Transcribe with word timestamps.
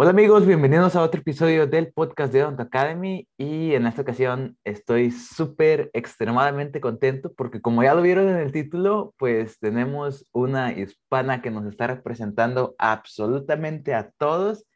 Hola 0.00 0.10
amigos, 0.10 0.46
bienvenidos 0.46 0.94
a 0.94 1.02
otro 1.02 1.20
episodio 1.20 1.66
del 1.66 1.92
podcast 1.92 2.32
de 2.32 2.38
Don't 2.38 2.60
Academy. 2.60 3.26
Y 3.36 3.74
en 3.74 3.84
esta 3.84 4.02
ocasión 4.02 4.56
estoy 4.62 5.10
súper 5.10 5.90
extremadamente 5.92 6.80
contento 6.80 7.32
porque 7.34 7.60
como 7.60 7.82
ya 7.82 7.94
lo 7.94 8.02
vieron 8.02 8.28
en 8.28 8.36
el 8.36 8.52
título, 8.52 9.12
pues 9.18 9.58
tenemos 9.58 10.24
una 10.30 10.70
hispana 10.72 11.42
que 11.42 11.50
nos 11.50 11.66
está 11.66 11.88
representando 11.88 12.76
absolutamente 12.78 13.92
a 13.92 14.12
todos 14.18 14.66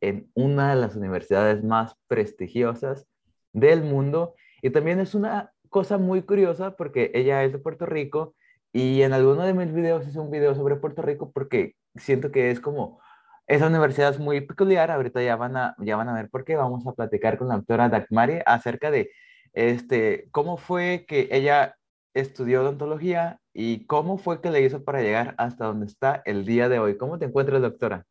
en 0.00 0.30
una 0.32 0.74
de 0.74 0.80
las 0.80 0.96
universidades 0.96 1.62
más 1.62 1.94
prestigiosas 2.08 3.06
del 3.52 3.82
mundo. 3.82 4.34
Y 4.62 4.70
también 4.70 5.00
es 5.00 5.14
una 5.14 5.52
cosa 5.68 5.98
muy 5.98 6.22
curiosa 6.22 6.76
porque 6.76 7.10
ella 7.12 7.44
es 7.44 7.52
de 7.52 7.58
Puerto 7.58 7.84
Rico 7.84 8.34
y 8.72 9.02
en 9.02 9.12
alguno 9.12 9.44
de 9.44 9.52
mis 9.52 9.70
videos 9.70 10.08
hice 10.08 10.18
un 10.18 10.30
video 10.30 10.54
sobre 10.54 10.76
Puerto 10.76 11.02
Rico 11.02 11.30
porque 11.30 11.74
siento 11.94 12.32
que 12.32 12.50
es 12.50 12.58
como 12.58 13.02
esa 13.46 13.66
universidad 13.66 14.10
es 14.10 14.18
muy 14.18 14.40
peculiar, 14.40 14.90
ahorita 14.90 15.22
ya 15.22 15.36
van 15.36 15.56
a, 15.56 15.74
ya 15.78 15.96
van 15.96 16.08
a 16.08 16.14
ver 16.14 16.30
por 16.30 16.44
qué. 16.44 16.56
Vamos 16.56 16.86
a 16.86 16.92
platicar 16.92 17.38
con 17.38 17.48
la 17.48 17.56
doctora 17.56 17.88
Dagmari 17.88 18.40
acerca 18.46 18.90
de 18.90 19.10
este, 19.52 20.28
cómo 20.30 20.56
fue 20.56 21.04
que 21.06 21.28
ella 21.30 21.76
estudió 22.14 22.62
odontología 22.62 23.40
y 23.52 23.86
cómo 23.86 24.18
fue 24.18 24.40
que 24.40 24.50
le 24.50 24.62
hizo 24.62 24.84
para 24.84 25.02
llegar 25.02 25.34
hasta 25.38 25.66
donde 25.66 25.86
está 25.86 26.22
el 26.24 26.44
día 26.44 26.68
de 26.68 26.78
hoy. 26.78 26.96
¿Cómo 26.96 27.18
te 27.18 27.26
encuentras, 27.26 27.60
doctora? 27.60 28.06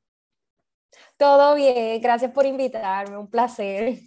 Todo 1.18 1.56
bien, 1.56 2.02
gracias 2.02 2.32
por 2.32 2.46
invitarme, 2.46 3.18
un 3.18 3.30
placer. 3.30 4.00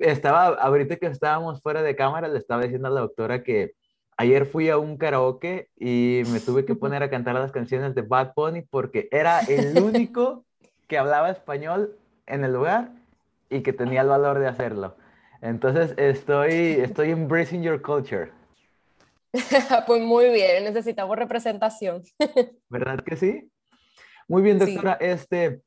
Estaba, 0.00 0.48
ahorita 0.48 0.96
que 0.96 1.06
estábamos 1.06 1.62
fuera 1.62 1.82
de 1.82 1.96
cámara, 1.96 2.28
le 2.28 2.38
estaba 2.38 2.62
diciendo 2.62 2.88
a 2.88 2.90
la 2.90 3.00
doctora 3.00 3.42
que 3.42 3.74
Ayer 4.20 4.46
fui 4.46 4.68
a 4.68 4.78
un 4.78 4.96
karaoke 4.96 5.70
y 5.76 6.22
me 6.32 6.40
tuve 6.40 6.64
que 6.64 6.74
poner 6.74 7.04
a 7.04 7.08
cantar 7.08 7.36
las 7.36 7.52
canciones 7.52 7.94
de 7.94 8.02
Bad 8.02 8.32
Bunny 8.34 8.62
porque 8.62 9.08
era 9.12 9.38
el 9.42 9.80
único 9.80 10.44
que 10.88 10.98
hablaba 10.98 11.30
español 11.30 11.96
en 12.26 12.42
el 12.42 12.52
lugar 12.52 12.90
y 13.48 13.62
que 13.62 13.72
tenía 13.72 14.00
el 14.00 14.08
valor 14.08 14.40
de 14.40 14.48
hacerlo. 14.48 14.96
Entonces 15.40 15.94
estoy, 15.96 16.52
estoy 16.52 17.10
embracing 17.10 17.62
your 17.62 17.80
culture. 17.80 18.32
pues 19.86 20.02
muy 20.02 20.30
bien, 20.30 20.64
necesitamos 20.64 21.16
representación. 21.16 22.02
¿Verdad 22.68 23.04
que 23.04 23.14
sí? 23.14 23.48
Muy 24.26 24.42
bien, 24.42 24.58
doctora. 24.58 24.94
Este, 24.94 25.62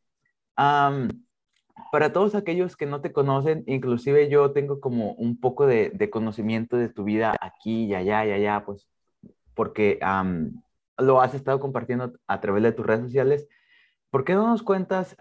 para 1.92 2.14
todos 2.14 2.36
aquellos 2.36 2.76
que 2.76 2.86
no 2.86 3.02
te 3.02 3.12
conocen, 3.12 3.64
inclusive 3.68 4.30
yo 4.30 4.52
tengo 4.52 4.80
como 4.80 5.14
un 5.14 5.40
poco 5.40 5.66
de, 5.66 6.10
conocimiento 6.12 6.78
de 6.78 6.90
tu 6.90 7.04
vida 7.04 7.36
aquí 7.40 7.86
y 7.86 7.96
allá 7.96 8.26
y 8.26 8.32
allá, 8.32 8.64
pues 8.66 8.88
porque 9.54 10.00
lo 10.98 11.22
has 11.22 11.34
estado 11.34 11.60
compartiendo 11.60 12.14
a 12.28 12.42
través 12.42 12.64
de 12.64 12.72
tus 12.72 12.86
redes 12.86 13.06
sociales. 13.06 13.48
¿Por 14.10 14.24
qué 14.24 14.34
no 14.34 14.48
nos 14.48 14.64
cuentas 14.64 15.16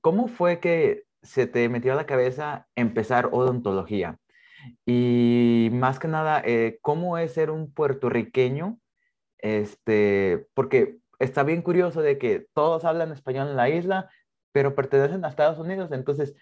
cómo 0.00 0.28
fue 0.28 0.60
que 0.60 1.04
se 1.22 1.46
te 1.46 1.68
metió 1.68 1.92
a 1.92 1.96
la 1.96 2.06
cabeza 2.06 2.66
empezar 2.74 3.30
odontología? 3.32 4.18
Y 4.86 5.70
más 5.72 5.98
que 5.98 6.08
nada, 6.08 6.42
eh, 6.44 6.78
¿cómo 6.80 7.18
es 7.18 7.32
ser 7.32 7.50
un 7.50 7.72
puertorriqueño? 7.72 8.78
Este, 9.38 10.46
porque 10.54 10.98
está 11.18 11.42
bien 11.42 11.62
curioso 11.62 12.00
de 12.00 12.18
que 12.18 12.46
todos 12.54 12.84
hablan 12.84 13.12
español 13.12 13.48
en 13.48 13.56
la 13.56 13.68
isla, 13.68 14.08
pero 14.54 14.76
pertenecen 14.76 15.24
a 15.24 15.28
Estados 15.28 15.58
Unidos. 15.58 15.90
Entonces, 15.90 16.32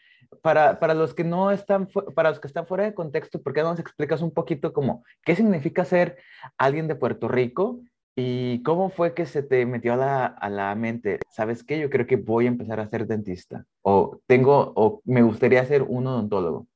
para, 0.42 0.78
para, 0.78 0.92
los 0.92 1.14
que 1.14 1.24
no 1.24 1.50
están, 1.50 1.88
para 2.14 2.28
los 2.28 2.40
que 2.40 2.46
están 2.46 2.66
fuera 2.66 2.84
de 2.84 2.92
contexto, 2.92 3.40
¿por 3.40 3.54
qué 3.54 3.62
no 3.62 3.70
nos 3.70 3.80
explicas 3.80 4.20
un 4.20 4.32
poquito 4.32 4.74
como 4.74 5.02
qué 5.24 5.34
significa 5.34 5.86
ser 5.86 6.18
alguien 6.58 6.88
de 6.88 6.94
Puerto 6.94 7.26
Rico 7.26 7.80
y 8.14 8.62
cómo 8.64 8.90
fue 8.90 9.14
que 9.14 9.24
se 9.24 9.42
te 9.42 9.64
metió 9.64 9.94
a 9.94 9.96
la, 9.96 10.26
a 10.26 10.50
la 10.50 10.74
mente? 10.74 11.20
¿Sabes 11.30 11.64
qué? 11.64 11.78
Yo 11.78 11.88
creo 11.88 12.06
que 12.06 12.16
voy 12.16 12.44
a 12.44 12.48
empezar 12.48 12.80
a 12.80 12.88
ser 12.90 13.06
dentista 13.06 13.64
o 13.80 14.20
tengo, 14.26 14.74
o 14.76 15.00
me 15.06 15.22
gustaría 15.22 15.64
ser 15.64 15.80
un 15.80 16.06
odontólogo. 16.06 16.66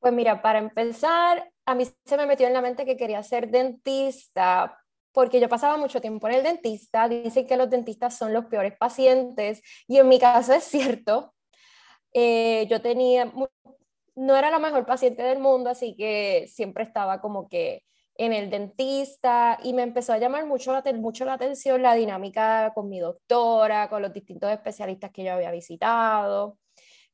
Pues 0.00 0.12
mira, 0.12 0.42
para 0.42 0.58
empezar, 0.58 1.52
a 1.64 1.76
mí 1.76 1.84
se 2.04 2.16
me 2.16 2.26
metió 2.26 2.48
en 2.48 2.52
la 2.52 2.62
mente 2.62 2.84
que 2.84 2.96
quería 2.96 3.22
ser 3.22 3.48
dentista 3.48 4.81
porque 5.12 5.40
yo 5.40 5.48
pasaba 5.48 5.76
mucho 5.76 6.00
tiempo 6.00 6.28
en 6.28 6.34
el 6.34 6.42
dentista, 6.42 7.08
dicen 7.08 7.46
que 7.46 7.56
los 7.56 7.70
dentistas 7.70 8.16
son 8.16 8.32
los 8.32 8.46
peores 8.46 8.76
pacientes 8.76 9.62
y 9.86 9.98
en 9.98 10.08
mi 10.08 10.18
caso 10.18 10.52
es 10.54 10.64
cierto. 10.64 11.34
Eh, 12.12 12.66
yo 12.68 12.82
tenía, 12.82 13.32
no 14.14 14.36
era 14.36 14.50
la 14.50 14.58
mejor 14.58 14.84
paciente 14.86 15.22
del 15.22 15.38
mundo, 15.38 15.70
así 15.70 15.94
que 15.96 16.46
siempre 16.48 16.84
estaba 16.84 17.20
como 17.20 17.48
que 17.48 17.84
en 18.16 18.32
el 18.32 18.50
dentista 18.50 19.58
y 19.62 19.72
me 19.72 19.82
empezó 19.82 20.12
a 20.12 20.18
llamar 20.18 20.46
mucho 20.46 20.72
mucho 20.96 21.24
la 21.24 21.34
atención 21.34 21.82
la 21.82 21.94
dinámica 21.94 22.72
con 22.74 22.88
mi 22.88 23.00
doctora, 23.00 23.88
con 23.88 24.02
los 24.02 24.12
distintos 24.12 24.50
especialistas 24.50 25.10
que 25.10 25.24
yo 25.24 25.32
había 25.32 25.50
visitado. 25.50 26.58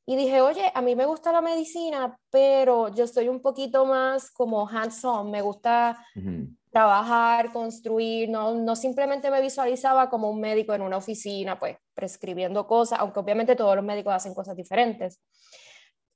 Y 0.05 0.17
dije, 0.17 0.41
oye, 0.41 0.73
a 0.75 0.81
mí 0.81 0.97
me 0.97 1.05
gusta 1.05 1.33
la 1.33 1.43
medicina, 1.43 2.19
pero 2.31 2.89
yo 2.95 3.07
soy 3.07 3.29
un 3.29 3.43
poquito 3.43 3.85
más 3.85 4.31
como 4.31 4.67
hands-on, 4.67 5.31
me 5.31 5.43
gusta 5.43 6.03
trabajar, 6.71 7.53
construir, 7.53 8.29
no, 8.29 8.55
no 8.55 8.77
simplemente 8.77 9.31
me 9.31 9.41
visualizaba 9.41 10.11
como 10.11 10.31
un 10.31 10.41
médico 10.41 10.75
en 10.75 10.83
una 10.83 10.99
oficina, 10.99 11.59
pues 11.59 11.77
prescribiendo 11.95 12.67
cosas, 12.67 13.01
aunque 13.01 13.21
obviamente 13.21 13.57
todos 13.57 13.75
los 13.77 13.85
médicos 13.85 14.15
hacen 14.15 14.35
cosas 14.35 14.57
diferentes. 14.57 15.21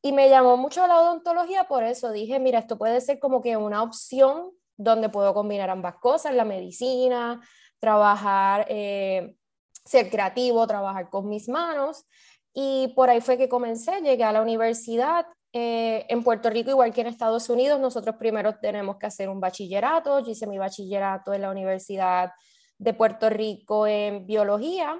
Y 0.03 0.12
me 0.12 0.29
llamó 0.29 0.57
mucho 0.57 0.87
la 0.87 1.01
odontología 1.01 1.65
por 1.65 1.85
eso, 1.85 2.11
dije, 2.11 2.39
mira, 2.41 2.59
esto 2.59 2.77
puede 2.77 3.01
ser 3.01 3.19
como 3.19 3.41
que 3.41 3.57
una 3.57 3.83
opción 3.83 4.51
donde 4.77 5.09
puedo 5.09 5.33
combinar 5.33 5.71
ambas 5.71 5.97
cosas, 5.97 6.35
la 6.35 6.45
medicina, 6.45 7.41
trabajar, 7.79 8.67
eh, 8.69 9.37
ser 9.85 10.11
creativo, 10.11 10.67
trabajar 10.67 11.09
con 11.09 11.29
mis 11.29 11.49
manos. 11.49 12.05
Y 12.53 12.93
por 12.95 13.11
ahí 13.11 13.21
fue 13.21 13.39
que 13.39 13.49
comencé, 13.49 14.01
llegué 14.01 14.25
a 14.25 14.33
la 14.33 14.43
universidad, 14.43 15.27
eh, 15.53 16.07
en 16.09 16.25
Puerto 16.25 16.49
Rico, 16.49 16.71
igual 16.71 16.95
que 16.95 17.03
en 17.03 17.09
Estados 17.09 17.51
Unidos, 17.51 17.79
nosotros 17.79 18.17
primero 18.17 18.57
tenemos 18.59 18.97
que 18.97 19.07
hacer 19.07 19.29
un 19.29 19.41
bachillerato. 19.41 20.21
Yo 20.21 20.31
hice 20.31 20.47
mi 20.47 20.59
bachillerato 20.59 21.35
en 21.35 21.43
la 21.43 21.51
Universidad 21.51 22.33
de 22.79 22.95
Puerto 22.95 23.29
Rico 23.29 23.87
en 23.87 24.27
biología. 24.27 24.99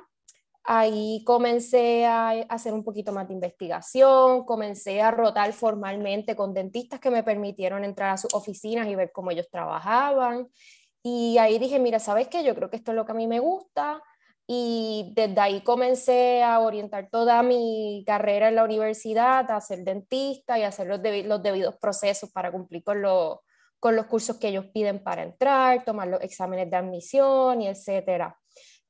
Ahí 0.65 1.25
comencé 1.25 2.07
a 2.07 2.31
hacer 2.49 2.73
un 2.73 2.85
poquito 2.85 3.12
más 3.12 3.27
de 3.27 3.35
investigación, 3.35 4.45
comencé 4.45 5.01
a 5.01 5.11
rotar 5.11 5.53
formalmente 5.53 6.37
con 6.37 6.55
dentistas 6.55 7.01
que 7.01 7.11
me 7.11 7.25
permitieron 7.25 7.85
entrar 7.85 8.11
a 8.11 8.17
sus 8.17 8.33
oficinas 8.35 8.87
y 8.87 8.95
ver 8.95 9.11
cómo 9.11 9.31
ellos 9.31 9.49
trabajaban. 9.51 10.49
Y 11.03 11.39
ahí 11.39 11.59
dije, 11.59 11.81
mira, 11.81 11.99
¿sabes 11.99 12.29
qué? 12.29 12.45
Yo 12.45 12.55
creo 12.55 12.71
que 12.71 12.77
esto 12.77 12.93
es 12.93 12.97
lo 12.97 13.05
que 13.05 13.12
a 13.12 13.15
mí 13.17 13.27
me 13.27 13.41
gusta 13.41 14.01
y 14.47 15.13
desde 15.15 15.41
ahí 15.41 15.63
comencé 15.63 16.43
a 16.43 16.59
orientar 16.59 17.09
toda 17.11 17.43
mi 17.43 18.03
carrera 18.07 18.49
en 18.49 18.57
la 18.57 18.65
universidad, 18.65 19.49
a 19.51 19.61
ser 19.61 19.85
dentista 19.85 20.59
y 20.59 20.63
hacer 20.63 20.89
los, 20.89 21.01
los 21.25 21.43
debidos 21.43 21.77
procesos 21.81 22.31
para 22.33 22.51
cumplir 22.51 22.83
con, 22.83 23.03
con 23.79 23.97
los 23.97 24.07
cursos 24.07 24.39
que 24.39 24.49
ellos 24.49 24.67
piden 24.75 25.03
para 25.03 25.23
entrar, 25.23 25.85
tomar 25.85 26.09
los 26.09 26.21
exámenes 26.23 26.71
de 26.71 26.77
admisión 26.77 27.63
y 27.63 27.69
etcétera. 27.69 28.37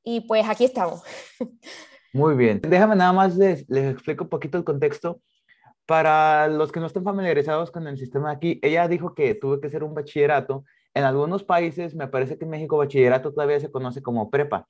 Y 0.03 0.23
pues 0.23 0.49
aquí 0.49 0.65
estamos. 0.65 1.03
Muy 2.15 2.35
bien. 2.35 2.61
Déjame 2.61 2.97
nada 2.97 3.13
más 3.13 3.37
les, 3.37 3.69
les 3.69 3.93
explico 3.93 4.25
un 4.25 4.31
poquito 4.31 4.59
el 4.59 4.65
contexto. 4.65 5.21
Para 5.85 6.47
los 6.49 6.73
que 6.73 6.81
no 6.81 6.87
estén 6.87 7.05
familiarizados 7.05 7.71
con 7.71 7.87
el 7.87 7.99
sistema 7.99 8.31
aquí, 8.31 8.59
ella 8.63 8.87
dijo 8.89 9.15
que 9.15 9.35
tuve 9.35 9.61
que 9.61 9.67
hacer 9.67 9.83
un 9.83 9.95
bachillerato. 9.95 10.65
En 10.95 11.05
algunos 11.05 11.43
países, 11.43 11.95
me 11.95 12.07
parece 12.07 12.39
que 12.39 12.45
en 12.45 12.51
México 12.51 12.77
bachillerato 12.77 13.33
todavía 13.33 13.61
se 13.61 13.71
conoce 13.71 14.03
como 14.03 14.31
prepa 14.31 14.67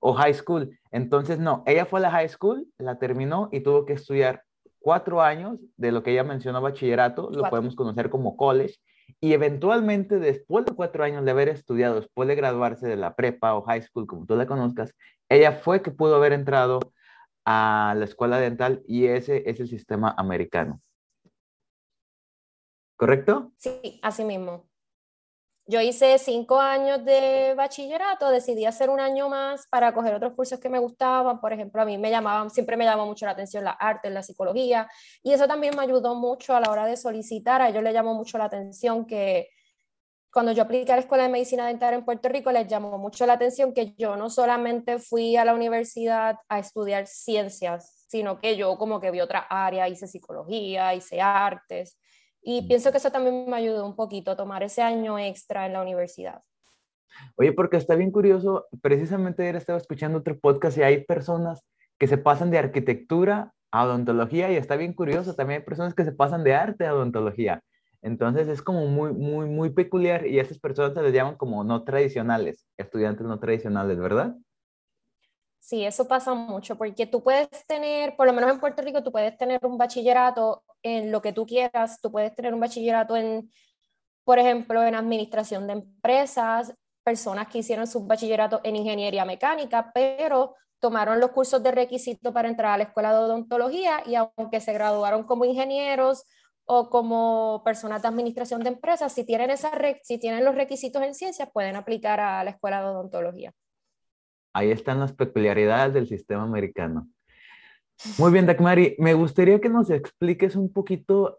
o 0.00 0.14
high 0.14 0.34
school. 0.34 0.78
Entonces, 0.90 1.38
no, 1.38 1.62
ella 1.66 1.86
fue 1.86 2.00
a 2.00 2.02
la 2.02 2.10
high 2.10 2.28
school, 2.28 2.66
la 2.78 2.98
terminó 2.98 3.48
y 3.52 3.60
tuvo 3.60 3.86
que 3.86 3.92
estudiar 3.94 4.44
cuatro 4.80 5.22
años 5.22 5.58
de 5.76 5.92
lo 5.92 6.02
que 6.02 6.12
ella 6.12 6.24
mencionó 6.24 6.60
bachillerato, 6.60 7.30
lo 7.30 7.48
podemos 7.48 7.76
conocer 7.76 8.10
como 8.10 8.36
college, 8.36 8.76
y 9.20 9.32
eventualmente 9.32 10.18
después 10.18 10.64
de 10.64 10.74
cuatro 10.74 11.04
años 11.04 11.24
de 11.24 11.30
haber 11.30 11.48
estudiado, 11.48 11.96
después 11.96 12.28
de 12.28 12.34
graduarse 12.34 12.86
de 12.88 12.96
la 12.96 13.14
prepa 13.14 13.54
o 13.54 13.62
high 13.62 13.82
school, 13.82 14.06
como 14.06 14.26
tú 14.26 14.34
la 14.36 14.46
conozcas, 14.46 14.94
ella 15.28 15.52
fue 15.52 15.82
que 15.82 15.90
pudo 15.90 16.16
haber 16.16 16.32
entrado 16.32 16.80
a 17.44 17.94
la 17.96 18.04
escuela 18.04 18.38
dental 18.38 18.82
y 18.86 19.06
ese 19.06 19.48
es 19.48 19.60
el 19.60 19.68
sistema 19.68 20.14
americano. 20.16 20.80
¿Correcto? 22.96 23.52
Sí, 23.56 23.98
así 24.02 24.24
mismo. 24.24 24.68
Yo 25.66 25.80
hice 25.80 26.18
cinco 26.18 26.60
años 26.60 27.04
de 27.04 27.54
bachillerato, 27.56 28.30
decidí 28.30 28.64
hacer 28.66 28.90
un 28.90 28.98
año 28.98 29.28
más 29.28 29.66
para 29.68 29.94
coger 29.94 30.14
otros 30.14 30.32
cursos 30.34 30.58
que 30.58 30.68
me 30.68 30.80
gustaban. 30.80 31.40
Por 31.40 31.52
ejemplo, 31.52 31.80
a 31.80 31.84
mí 31.84 31.98
me 31.98 32.10
llamaban, 32.10 32.50
siempre 32.50 32.76
me 32.76 32.84
llamó 32.84 33.06
mucho 33.06 33.26
la 33.26 33.32
atención 33.32 33.62
la 33.64 33.70
arte, 33.70 34.10
la 34.10 34.24
psicología, 34.24 34.88
y 35.22 35.32
eso 35.32 35.46
también 35.46 35.76
me 35.76 35.82
ayudó 35.82 36.16
mucho 36.16 36.56
a 36.56 36.60
la 36.60 36.70
hora 36.70 36.84
de 36.86 36.96
solicitar. 36.96 37.62
A 37.62 37.68
ellos 37.68 37.82
les 37.82 37.94
llamó 37.94 38.14
mucho 38.14 38.38
la 38.38 38.46
atención 38.46 39.06
que 39.06 39.50
cuando 40.32 40.50
yo 40.52 40.62
apliqué 40.62 40.90
a 40.92 40.96
la 40.96 41.02
Escuela 41.02 41.24
de 41.24 41.28
Medicina 41.28 41.66
Dental 41.66 41.94
en 41.94 42.04
Puerto 42.04 42.28
Rico, 42.28 42.50
les 42.50 42.66
llamó 42.66 42.98
mucho 42.98 43.24
la 43.26 43.34
atención 43.34 43.72
que 43.72 43.94
yo 43.96 44.16
no 44.16 44.30
solamente 44.30 44.98
fui 44.98 45.36
a 45.36 45.44
la 45.44 45.54
universidad 45.54 46.36
a 46.48 46.58
estudiar 46.58 47.06
ciencias, 47.06 48.04
sino 48.08 48.38
que 48.38 48.56
yo 48.56 48.76
como 48.78 48.98
que 48.98 49.10
vi 49.10 49.20
otra 49.20 49.40
área, 49.40 49.88
hice 49.88 50.06
psicología, 50.06 50.94
hice 50.94 51.20
artes. 51.20 51.98
Y 52.42 52.66
pienso 52.66 52.90
que 52.90 52.98
eso 52.98 53.12
también 53.12 53.48
me 53.48 53.56
ayudó 53.56 53.86
un 53.86 53.94
poquito 53.94 54.32
a 54.32 54.36
tomar 54.36 54.62
ese 54.62 54.82
año 54.82 55.18
extra 55.18 55.66
en 55.66 55.74
la 55.74 55.82
universidad. 55.82 56.42
Oye, 57.36 57.52
porque 57.52 57.76
está 57.76 57.94
bien 57.94 58.10
curioso, 58.10 58.66
precisamente 58.80 59.42
ayer 59.42 59.56
estaba 59.56 59.78
escuchando 59.78 60.18
otro 60.18 60.38
podcast 60.38 60.76
y 60.78 60.82
hay 60.82 61.04
personas 61.04 61.62
que 61.98 62.06
se 62.08 62.18
pasan 62.18 62.50
de 62.50 62.58
arquitectura 62.58 63.52
a 63.70 63.84
odontología 63.84 64.50
y 64.50 64.56
está 64.56 64.76
bien 64.76 64.92
curioso, 64.92 65.34
también 65.34 65.60
hay 65.60 65.64
personas 65.64 65.94
que 65.94 66.04
se 66.04 66.12
pasan 66.12 66.42
de 66.42 66.54
arte 66.54 66.86
a 66.86 66.94
odontología. 66.94 67.62
Entonces 68.02 68.48
es 68.48 68.60
como 68.60 68.86
muy, 68.86 69.12
muy, 69.12 69.46
muy 69.46 69.70
peculiar 69.70 70.26
y 70.26 70.38
a 70.38 70.42
esas 70.42 70.58
personas 70.58 70.94
se 70.94 71.02
les 71.02 71.12
llaman 71.12 71.36
como 71.36 71.62
no 71.62 71.84
tradicionales, 71.84 72.66
estudiantes 72.76 73.24
no 73.26 73.38
tradicionales, 73.38 73.98
¿verdad? 73.98 74.34
Sí, 75.60 75.84
eso 75.84 76.08
pasa 76.08 76.34
mucho, 76.34 76.76
porque 76.76 77.06
tú 77.06 77.22
puedes 77.22 77.48
tener, 77.68 78.16
por 78.16 78.26
lo 78.26 78.32
menos 78.32 78.50
en 78.50 78.58
Puerto 78.58 78.82
Rico, 78.82 79.04
tú 79.04 79.12
puedes 79.12 79.38
tener 79.38 79.64
un 79.64 79.78
bachillerato 79.78 80.64
en 80.82 81.10
lo 81.12 81.22
que 81.22 81.32
tú 81.32 81.46
quieras, 81.46 82.00
tú 82.00 82.10
puedes 82.10 82.34
tener 82.34 82.54
un 82.54 82.60
bachillerato 82.60 83.16
en, 83.16 83.50
por 84.24 84.38
ejemplo, 84.38 84.82
en 84.82 84.94
administración 84.94 85.66
de 85.66 85.74
empresas, 85.74 86.74
personas 87.02 87.48
que 87.48 87.58
hicieron 87.58 87.86
su 87.86 88.06
bachillerato 88.06 88.60
en 88.64 88.76
ingeniería 88.76 89.24
mecánica, 89.24 89.90
pero 89.92 90.54
tomaron 90.78 91.20
los 91.20 91.30
cursos 91.30 91.62
de 91.62 91.70
requisito 91.70 92.32
para 92.32 92.48
entrar 92.48 92.72
a 92.72 92.78
la 92.78 92.84
escuela 92.84 93.12
de 93.12 93.18
odontología 93.18 94.02
y 94.04 94.16
aunque 94.16 94.60
se 94.60 94.72
graduaron 94.72 95.24
como 95.24 95.44
ingenieros 95.44 96.24
o 96.64 96.90
como 96.90 97.62
personas 97.64 98.02
de 98.02 98.08
administración 98.08 98.62
de 98.62 98.70
empresas, 98.70 99.12
si 99.12 99.24
tienen, 99.24 99.50
esa 99.50 99.70
si 100.02 100.18
tienen 100.18 100.44
los 100.44 100.54
requisitos 100.54 101.02
en 101.02 101.14
ciencias, 101.14 101.50
pueden 101.52 101.76
aplicar 101.76 102.20
a 102.20 102.42
la 102.44 102.50
escuela 102.50 102.80
de 102.80 102.88
odontología. 102.88 103.52
Ahí 104.54 104.70
están 104.70 105.00
las 105.00 105.12
peculiaridades 105.12 105.94
del 105.94 106.06
sistema 106.06 106.42
americano. 106.42 107.08
Muy 108.18 108.32
bien, 108.32 108.46
Dagmari, 108.46 108.96
me 108.98 109.14
gustaría 109.14 109.60
que 109.60 109.68
nos 109.68 109.90
expliques 109.90 110.56
un 110.56 110.72
poquito. 110.72 111.38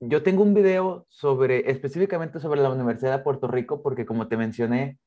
yo 0.00 0.22
tengo 0.22 0.42
un 0.42 0.54
video 0.54 1.06
sobre, 1.08 1.70
específicamente 1.70 2.40
sobre 2.40 2.60
la 2.60 2.70
Universidad 2.70 3.18
de 3.18 3.24
Puerto 3.24 3.48
Rico, 3.48 3.82
porque 3.82 4.06
como 4.06 4.28
te 4.28 4.36
mencioné, 4.36 4.98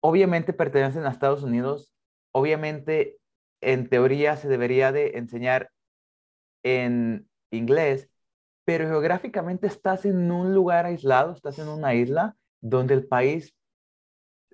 obviamente 0.00 0.52
pertenecen 0.52 1.06
a 1.06 1.10
Estados 1.10 1.42
Unidos, 1.42 1.94
obviamente 2.32 3.18
en 3.62 3.88
teoría 3.88 4.36
se 4.36 4.48
debería 4.48 4.92
de 4.92 5.12
enseñar 5.16 5.70
en 6.62 7.28
inglés, 7.50 8.10
pero 8.66 8.86
geográficamente 8.86 9.66
estás 9.66 10.04
en 10.04 10.30
un 10.30 10.54
lugar 10.54 10.86
aislado, 10.86 11.32
estás 11.32 11.58
en 11.58 11.68
una 11.68 11.94
isla 11.94 12.36
donde 12.60 12.94
el 12.94 13.06
país, 13.06 13.54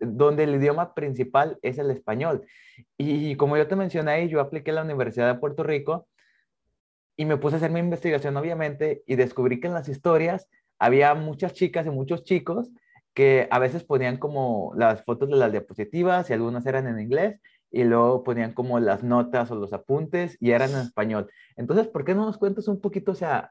donde 0.00 0.44
el 0.44 0.56
idioma 0.56 0.94
principal 0.94 1.58
es 1.62 1.78
el 1.78 1.90
español. 1.90 2.46
Y 2.98 3.36
como 3.36 3.56
yo 3.56 3.66
te 3.68 3.76
mencioné, 3.76 4.28
yo 4.28 4.40
apliqué 4.40 4.70
a 4.70 4.74
la 4.74 4.82
Universidad 4.82 5.32
de 5.32 5.40
Puerto 5.40 5.62
Rico 5.62 6.08
y 7.16 7.26
me 7.26 7.36
puse 7.36 7.56
a 7.56 7.58
hacer 7.58 7.70
mi 7.70 7.80
investigación, 7.80 8.36
obviamente, 8.36 9.02
y 9.06 9.16
descubrí 9.16 9.60
que 9.60 9.66
en 9.66 9.74
las 9.74 9.88
historias 9.88 10.48
había 10.78 11.14
muchas 11.14 11.52
chicas 11.52 11.86
y 11.86 11.90
muchos 11.90 12.24
chicos 12.24 12.70
que 13.14 13.48
a 13.50 13.58
veces 13.58 13.84
ponían 13.84 14.16
como 14.16 14.72
las 14.76 15.04
fotos 15.04 15.28
de 15.28 15.36
las 15.36 15.52
diapositivas 15.52 16.30
y 16.30 16.32
algunas 16.32 16.64
eran 16.64 16.86
en 16.86 17.00
inglés 17.00 17.40
y 17.70 17.84
luego 17.84 18.24
ponían 18.24 18.52
como 18.52 18.80
las 18.80 19.02
notas 19.04 19.50
o 19.50 19.54
los 19.54 19.72
apuntes 19.72 20.36
y 20.40 20.52
eran 20.52 20.70
en 20.70 20.78
español. 20.78 21.30
Entonces, 21.56 21.88
¿por 21.88 22.04
qué 22.04 22.14
no 22.14 22.24
nos 22.24 22.38
cuentas 22.38 22.68
un 22.68 22.80
poquito, 22.80 23.12
o 23.12 23.14
sea, 23.14 23.50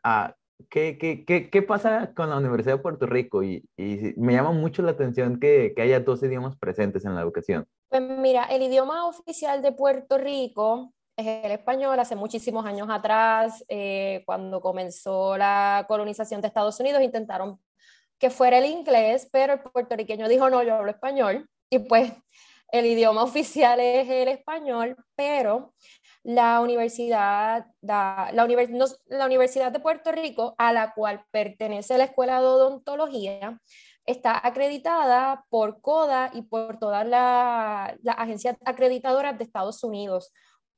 ¿qué, 0.69 0.97
qué, 0.97 1.23
qué, 1.25 1.49
qué, 1.49 1.61
pasa 1.61 2.13
con 2.13 2.29
la 2.29 2.37
Universidad 2.37 2.75
de 2.75 2.81
Puerto 2.81 3.05
Rico? 3.05 3.43
Y, 3.43 3.63
y 3.77 4.13
me 4.17 4.33
llama 4.33 4.51
mucho 4.51 4.81
la 4.81 4.91
atención 4.91 5.39
que, 5.39 5.73
que, 5.75 5.81
haya 5.81 5.99
dos 5.99 6.21
idiomas 6.23 6.57
presentes 6.57 7.05
en 7.05 7.15
la 7.15 7.21
educación. 7.21 7.65
Pues 7.89 8.01
mira, 8.01 8.45
el 8.45 8.61
idioma 8.61 9.05
oficial 9.07 9.61
de 9.61 9.71
Puerto 9.71 10.17
Rico 10.17 10.93
es 11.15 11.45
el 11.45 11.51
español. 11.51 11.99
Hace 11.99 12.15
muchísimos 12.15 12.65
años 12.65 12.87
atrás, 12.89 13.63
eh, 13.67 14.23
cuando 14.25 14.61
comenzó 14.61 15.37
la 15.37 15.85
colonización 15.87 16.41
de 16.41 16.47
Estados 16.47 16.79
Unidos, 16.79 17.01
intentaron 17.01 17.59
que 18.17 18.29
fuera 18.29 18.57
el 18.57 18.65
inglés, 18.65 19.27
pero 19.31 19.53
el 19.53 19.59
puertorriqueño 19.59 20.27
dijo, 20.27 20.49
no, 20.49 20.61
yo 20.63 20.75
hablo 20.75 20.91
español. 20.91 21.49
Y 21.69 21.79
pues 21.79 22.11
el 22.71 22.85
idioma 22.85 23.23
oficial 23.23 23.79
es 23.79 24.09
el 24.09 24.27
español, 24.27 24.95
pero 25.15 25.73
la 26.23 26.61
universidad, 26.61 27.65
la, 27.81 28.29
la, 28.33 28.45
Universidad 29.25 29.71
de 29.71 29.79
Puerto 29.79 30.11
Rico, 30.11 30.55
a 30.57 30.73
la 30.73 30.93
cual 30.93 31.23
pertenece 31.31 31.97
la 31.97 32.05
Escuela 32.05 32.41
de 32.41 32.47
Odontología, 32.47 33.59
está 34.05 34.39
acreditada 34.45 35.45
por 35.49 35.81
CODA 35.81 36.31
y 36.33 36.41
por 36.41 36.79
todas 36.79 37.07
las 37.07 38.17
agencias 38.17 38.57
acreditadoras 38.65 39.37
de 39.37 39.43
Estados 39.43 39.83
Unidos. 39.83 40.33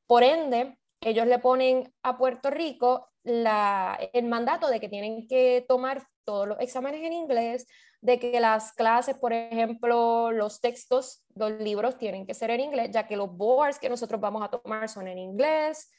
Por 0.05 0.23
ende, 0.23 0.77
ellos 1.01 1.25
le 1.25 1.39
ponen 1.39 1.93
a 2.03 2.17
Puerto 2.17 2.49
Rico 2.49 3.09
la, 3.23 3.97
el 4.13 4.25
mandato 4.25 4.67
de 4.67 4.79
que 4.79 4.89
tienen 4.89 5.27
que 5.27 5.65
tomar 5.67 6.03
todos 6.23 6.47
los 6.47 6.59
exámenes 6.59 7.03
en 7.03 7.13
inglés, 7.13 7.67
de 8.01 8.19
que 8.19 8.39
las 8.39 8.73
clases, 8.73 9.15
por 9.15 9.31
ejemplo, 9.31 10.31
los 10.31 10.59
textos, 10.59 11.23
los 11.35 11.51
libros 11.51 11.97
tienen 11.97 12.25
que 12.25 12.33
ser 12.33 12.49
en 12.49 12.59
inglés, 12.59 12.89
ya 12.91 13.07
que 13.07 13.15
los 13.15 13.35
boards 13.35 13.77
que 13.77 13.89
nosotros 13.89 14.19
vamos 14.19 14.43
a 14.43 14.49
tomar 14.49 14.89
son 14.89 15.07
en 15.07 15.19
inglés 15.19 15.91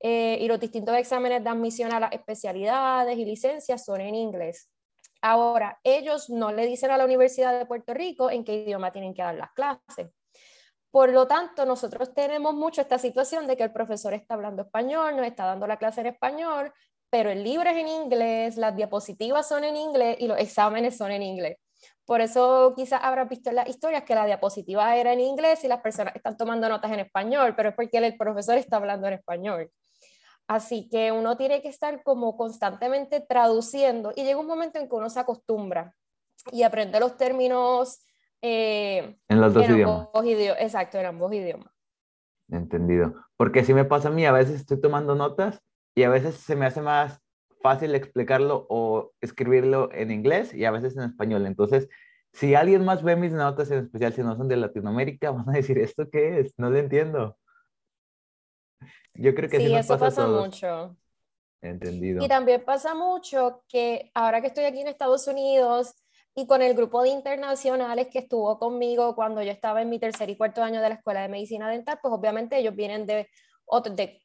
eh, 0.00 0.38
y 0.40 0.48
los 0.48 0.60
distintos 0.60 0.94
exámenes 0.96 1.42
de 1.42 1.48
admisión 1.48 1.92
a 1.92 2.00
las 2.00 2.12
especialidades 2.12 3.16
y 3.16 3.24
licencias 3.24 3.84
son 3.84 4.02
en 4.02 4.14
inglés. 4.14 4.70
Ahora, 5.22 5.80
ellos 5.82 6.28
no 6.28 6.52
le 6.52 6.66
dicen 6.66 6.90
a 6.90 6.98
la 6.98 7.06
Universidad 7.06 7.58
de 7.58 7.64
Puerto 7.64 7.94
Rico 7.94 8.30
en 8.30 8.44
qué 8.44 8.54
idioma 8.54 8.92
tienen 8.92 9.14
que 9.14 9.22
dar 9.22 9.34
las 9.34 9.52
clases. 9.52 10.10
Por 10.90 11.10
lo 11.10 11.26
tanto, 11.26 11.64
nosotros 11.64 12.12
tenemos 12.14 12.54
mucho 12.54 12.82
esta 12.82 12.98
situación 12.98 13.46
de 13.46 13.56
que 13.56 13.62
el 13.62 13.72
profesor 13.72 14.12
está 14.12 14.34
hablando 14.34 14.62
español, 14.62 15.16
nos 15.16 15.26
está 15.26 15.46
dando 15.46 15.66
la 15.66 15.78
clase 15.78 16.02
en 16.02 16.08
español, 16.08 16.72
pero 17.10 17.30
el 17.30 17.44
libro 17.44 17.68
es 17.68 17.76
en 17.76 17.88
inglés, 17.88 18.56
las 18.56 18.74
diapositivas 18.74 19.48
son 19.48 19.64
en 19.64 19.76
inglés 19.76 20.16
y 20.20 20.26
los 20.26 20.38
exámenes 20.38 20.96
son 20.96 21.10
en 21.10 21.22
inglés. 21.22 21.58
Por 22.04 22.20
eso 22.20 22.72
quizás 22.76 23.00
habrás 23.02 23.28
visto 23.28 23.50
en 23.50 23.56
las 23.56 23.68
historias 23.68 24.04
que 24.04 24.14
la 24.14 24.26
diapositiva 24.26 24.96
era 24.96 25.12
en 25.12 25.20
inglés 25.20 25.64
y 25.64 25.68
las 25.68 25.80
personas 25.80 26.14
están 26.14 26.36
tomando 26.36 26.68
notas 26.68 26.92
en 26.92 27.00
español, 27.00 27.54
pero 27.56 27.70
es 27.70 27.74
porque 27.74 27.98
el 27.98 28.16
profesor 28.16 28.56
está 28.56 28.76
hablando 28.76 29.08
en 29.08 29.14
español. 29.14 29.70
Así 30.46 30.88
que 30.88 31.10
uno 31.10 31.36
tiene 31.36 31.60
que 31.60 31.68
estar 31.68 32.04
como 32.04 32.36
constantemente 32.36 33.20
traduciendo 33.20 34.12
y 34.14 34.22
llega 34.22 34.38
un 34.38 34.46
momento 34.46 34.78
en 34.78 34.88
que 34.88 34.94
uno 34.94 35.10
se 35.10 35.18
acostumbra 35.18 35.94
y 36.52 36.62
aprende 36.62 37.00
los 37.00 37.16
términos 37.16 37.98
eh, 38.40 39.18
en 39.28 39.40
los 39.40 39.52
dos 39.52 39.66
idiomas. 39.68 40.60
Exacto, 40.60 40.98
en 40.98 41.06
ambos 41.06 41.32
idiomas. 41.32 41.72
Entendido. 42.48 43.14
Porque 43.36 43.64
si 43.64 43.74
me 43.74 43.84
pasa 43.84 44.08
a 44.08 44.12
mí, 44.12 44.24
a 44.24 44.30
veces 44.30 44.60
estoy 44.60 44.80
tomando 44.80 45.16
notas 45.16 45.60
y 45.96 46.02
a 46.02 46.10
veces 46.10 46.36
se 46.36 46.54
me 46.54 46.66
hace 46.66 46.82
más 46.82 47.20
fácil 47.62 47.94
explicarlo 47.94 48.66
o 48.68 49.12
escribirlo 49.20 49.90
en 49.92 50.10
inglés 50.10 50.52
y 50.52 50.66
a 50.66 50.70
veces 50.70 50.94
en 50.96 51.04
español. 51.04 51.46
Entonces, 51.46 51.88
si 52.34 52.54
alguien 52.54 52.84
más 52.84 53.02
ve 53.02 53.16
mis 53.16 53.32
notas, 53.32 53.70
en 53.70 53.84
especial 53.84 54.12
si 54.12 54.22
no 54.22 54.36
son 54.36 54.46
de 54.46 54.56
Latinoamérica, 54.56 55.30
van 55.32 55.48
a 55.48 55.52
decir, 55.52 55.78
¿esto 55.78 56.08
qué 56.10 56.40
es? 56.40 56.54
No 56.58 56.70
lo 56.70 56.76
entiendo. 56.76 57.38
Yo 59.14 59.34
creo 59.34 59.48
que 59.48 59.58
sí, 59.58 59.74
eso 59.74 59.98
pasa, 59.98 60.26
mucho. 60.26 60.94
Entendido. 61.62 62.22
Y 62.22 62.28
también 62.28 62.62
pasa 62.62 62.94
mucho 62.94 63.64
que 63.66 64.10
ahora 64.12 64.42
que 64.42 64.48
estoy 64.48 64.64
aquí 64.64 64.82
en 64.82 64.88
Estados 64.88 65.26
Unidos 65.26 65.94
y 66.34 66.46
con 66.46 66.60
el 66.60 66.74
grupo 66.74 67.02
de 67.02 67.08
internacionales 67.08 68.08
que 68.12 68.18
estuvo 68.18 68.58
conmigo 68.58 69.16
cuando 69.16 69.42
yo 69.42 69.50
estaba 69.50 69.80
en 69.80 69.88
mi 69.88 69.98
tercer 69.98 70.28
y 70.28 70.36
cuarto 70.36 70.62
año 70.62 70.82
de 70.82 70.90
la 70.90 70.96
Escuela 70.96 71.22
de 71.22 71.28
Medicina 71.28 71.70
Dental, 71.70 71.98
pues 72.02 72.12
obviamente 72.12 72.58
ellos 72.58 72.76
vienen 72.76 73.06
de 73.06 73.30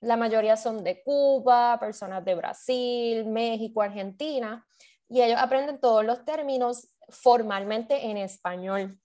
la 0.01 0.17
mayoría 0.17 0.55
son 0.55 0.83
de 0.83 1.01
Cuba, 1.03 1.77
personas 1.79 2.24
de 2.24 2.36
Brasil, 2.36 3.25
México, 3.25 3.81
Argentina, 3.81 4.65
y 5.10 5.21
ellos 5.21 5.39
aprenden 5.39 5.79
todos 5.79 6.05
los 6.05 6.24
términos 6.25 6.88
formalmente 7.10 8.07
en 8.07 8.17
español. 8.17 8.98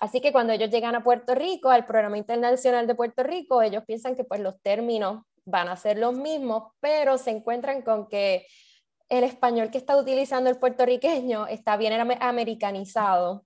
Así 0.00 0.20
que 0.20 0.32
cuando 0.32 0.52
ellos 0.52 0.70
llegan 0.70 0.94
a 0.94 1.02
Puerto 1.02 1.34
Rico, 1.34 1.70
al 1.70 1.86
programa 1.86 2.18
internacional 2.18 2.86
de 2.86 2.94
Puerto 2.94 3.22
Rico, 3.22 3.62
ellos 3.62 3.84
piensan 3.86 4.16
que 4.16 4.24
pues 4.24 4.40
los 4.40 4.60
términos 4.62 5.24
van 5.44 5.68
a 5.68 5.76
ser 5.76 5.98
los 5.98 6.14
mismos, 6.14 6.72
pero 6.80 7.18
se 7.18 7.30
encuentran 7.30 7.82
con 7.82 8.08
que 8.08 8.46
el 9.08 9.24
español 9.24 9.70
que 9.70 9.78
está 9.78 9.96
utilizando 9.96 10.50
el 10.50 10.58
puertorriqueño 10.58 11.46
está 11.46 11.76
bien 11.76 11.94
americanizado 12.20 13.44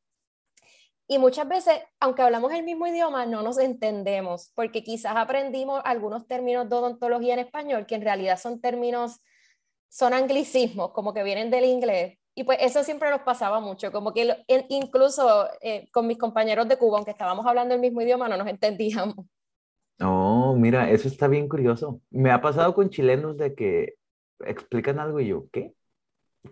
y 1.08 1.18
muchas 1.18 1.48
veces, 1.48 1.80
aunque 2.00 2.22
hablamos 2.22 2.52
el 2.52 2.62
mismo 2.62 2.86
idioma, 2.86 3.26
no 3.26 3.42
nos 3.42 3.58
entendemos, 3.58 4.52
porque 4.54 4.82
quizás 4.82 5.16
aprendimos 5.16 5.82
algunos 5.84 6.26
términos 6.26 6.68
de 6.68 6.76
odontología 6.76 7.34
en 7.34 7.40
español 7.40 7.86
que 7.86 7.96
en 7.96 8.02
realidad 8.02 8.38
son 8.38 8.60
términos, 8.60 9.20
son 9.88 10.14
anglicismos, 10.14 10.92
como 10.92 11.12
que 11.12 11.22
vienen 11.22 11.50
del 11.50 11.64
inglés. 11.64 12.18
Y 12.34 12.44
pues 12.44 12.58
eso 12.62 12.82
siempre 12.82 13.10
nos 13.10 13.20
pasaba 13.22 13.60
mucho, 13.60 13.92
como 13.92 14.14
que 14.14 14.42
incluso 14.68 15.48
eh, 15.60 15.88
con 15.92 16.06
mis 16.06 16.16
compañeros 16.16 16.66
de 16.66 16.78
Cuba, 16.78 16.96
aunque 16.96 17.10
estábamos 17.10 17.44
hablando 17.44 17.74
el 17.74 17.80
mismo 17.80 18.00
idioma, 18.00 18.28
no 18.28 18.38
nos 18.38 18.48
entendíamos. 18.48 19.16
Oh, 20.00 20.54
mira, 20.56 20.90
eso 20.90 21.08
está 21.08 21.28
bien 21.28 21.48
curioso. 21.48 22.00
Me 22.10 22.30
ha 22.30 22.40
pasado 22.40 22.74
con 22.74 22.88
chilenos 22.88 23.36
de 23.36 23.54
que 23.54 23.94
explican 24.46 24.98
algo 24.98 25.20
y 25.20 25.28
yo, 25.28 25.46
¿qué? 25.52 25.74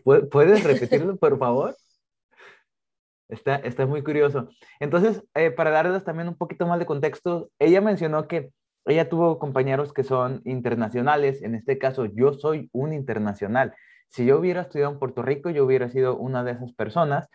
¿Puedes 0.04 0.62
repetirlo, 0.62 1.16
por 1.16 1.38
favor? 1.38 1.76
Está, 3.30 3.56
está 3.56 3.86
muy 3.86 4.02
curioso. 4.02 4.48
Entonces, 4.80 5.22
eh, 5.34 5.50
para 5.50 5.70
darles 5.70 6.04
también 6.04 6.28
un 6.28 6.36
poquito 6.36 6.66
más 6.66 6.78
de 6.78 6.86
contexto, 6.86 7.50
ella 7.58 7.80
mencionó 7.80 8.26
que 8.28 8.50
ella 8.86 9.08
tuvo 9.08 9.38
compañeros 9.38 9.92
que 9.92 10.04
son 10.04 10.42
internacionales. 10.44 11.42
En 11.42 11.54
este 11.54 11.78
caso, 11.78 12.06
yo 12.06 12.32
soy 12.34 12.68
un 12.72 12.92
internacional. 12.92 13.74
Si 14.08 14.26
yo 14.26 14.38
hubiera 14.38 14.62
estudiado 14.62 14.92
en 14.92 14.98
Puerto 14.98 15.22
Rico, 15.22 15.50
yo 15.50 15.64
hubiera 15.64 15.88
sido 15.90 16.16
una 16.16 16.42
de 16.44 16.52
esas 16.52 16.72
personas 16.72 17.28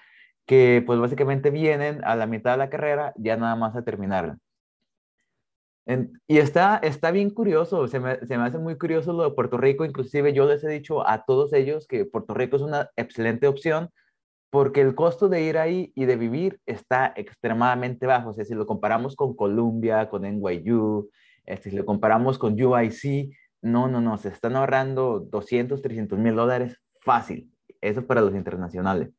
que 0.45 0.83
pues 0.85 0.99
básicamente 0.99 1.49
vienen 1.49 2.03
a 2.03 2.15
la 2.15 2.27
mitad 2.27 2.51
de 2.51 2.57
la 2.57 2.69
carrera 2.69 3.13
ya 3.17 3.37
nada 3.37 3.55
más 3.55 3.75
a 3.75 3.83
terminarla. 3.83 4.37
y 6.27 6.37
está, 6.37 6.77
está 6.77 7.11
bien 7.11 7.29
curioso, 7.29 7.87
se 7.87 7.99
me, 7.99 8.17
se 8.25 8.37
me, 8.37 8.43
hace 8.45 8.57
muy 8.57 8.77
curioso 8.77 9.13
lo 9.13 9.23
de 9.23 9.35
Puerto 9.35 9.57
Rico, 9.57 9.85
inclusive 9.85 10.33
yo 10.33 10.45
les 10.45 10.63
he 10.63 10.69
dicho 10.69 11.07
a 11.07 11.25
todos 11.25 11.53
ellos 11.53 11.87
que 11.87 12.05
Puerto 12.05 12.33
Rico 12.33 12.55
es 12.57 12.63
una 12.63 12.89
excelente 12.95 13.47
opción 13.47 13.89
porque 14.55 14.79
el 14.79 14.95
costo 14.95 15.27
de 15.27 15.41
ir 15.41 15.57
ahí 15.57 15.91
y 15.95 16.05
de 16.05 16.15
vivir 16.15 16.61
está 16.65 17.11
extremadamente 17.17 18.05
bajo, 18.05 18.29
o 18.29 18.33
sea, 18.33 18.45
si 18.45 18.55
lo 18.55 18.65
comparamos 18.65 19.17
con 19.17 19.35
Columbia, 19.35 20.07
con 20.09 20.21
NYU, 20.21 21.09
este, 21.45 21.71
si 21.71 21.75
lo 21.75 21.85
comparamos 21.85 22.37
con 22.37 22.53
UIC, 22.53 23.35
no, 23.61 23.89
no, 23.89 23.99
no, 23.99 24.17
se 24.17 24.29
están 24.29 24.55
ahorrando 24.55 25.19
200, 25.19 25.81
300 25.81 26.17
mil 26.17 26.35
dólares 26.35 26.79
fácil, 27.01 27.51
eso 27.81 28.07
para 28.07 28.21
los 28.21 28.33
internacionales. 28.33 29.09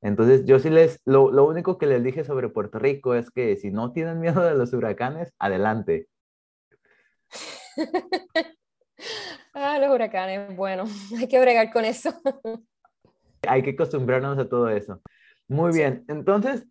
Entonces, 0.00 0.44
yo 0.44 0.60
sí 0.60 0.70
les, 0.70 1.00
lo, 1.06 1.32
lo, 1.32 1.44
único 1.44 1.76
que 1.76 1.86
les 1.86 2.04
dije 2.04 2.22
sobre 2.22 2.48
Puerto 2.48 2.78
Rico 2.78 3.16
es 3.16 3.32
que 3.32 3.56
si 3.56 3.72
no 3.72 3.90
tienen 3.90 4.20
miedo 4.20 4.44
de 4.44 4.54
los 4.54 4.72
huracanes, 4.72 5.34
adelante. 5.40 6.06
ah, 9.54 9.80
los 9.80 9.90
huracanes, 9.90 10.54
bueno, 10.56 10.84
hay 11.18 11.26
que 11.26 11.40
bregar 11.40 11.72
con 11.72 11.84
eso. 11.84 12.14
hay 13.48 13.62
que 13.62 13.70
acostumbrarnos 13.70 14.38
a 14.38 14.48
todo 14.48 14.68
eso. 14.68 15.00
Muy 15.48 15.72
bien, 15.72 16.04
entonces, 16.08 16.66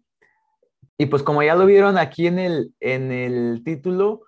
y 0.98 1.08
pues 1.08 1.24
como 1.24 1.44
ya 1.44 1.56
lo 1.56 1.66
vieron 1.66 1.98
aquí 1.98 2.28
en 2.28 2.40
el, 2.40 2.74
en 2.80 3.12
el 3.12 3.64
título, 3.64 4.22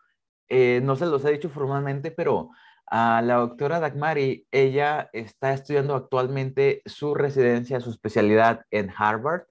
eh, 0.50 0.82
no 0.84 0.96
se 0.96 1.06
los 1.06 1.24
he 1.26 1.32
dicho 1.32 1.50
formalmente, 1.50 2.12
pero 2.12 2.50
a 2.88 3.22
la 3.22 3.36
doctora 3.36 3.80
Dagmari, 3.80 4.48
ella 4.52 5.10
está 5.14 5.54
estudiando 5.54 5.96
actualmente 5.96 6.82
su 6.86 7.16
residencia, 7.16 7.80
su 7.80 7.90
especialidad 7.90 8.66
en 8.72 8.92
Harvard 8.96 9.44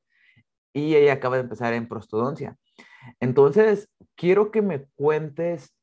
y 0.72 0.94
ella 0.94 1.14
acaba 1.14 1.36
de 1.36 1.42
empezar 1.42 1.74
en 1.74 1.88
prostodoncia. 1.88 2.56
Entonces, 3.20 3.88
quiero 4.16 4.50
que 4.50 4.62
me 4.62 4.86
cuentes 4.94 5.74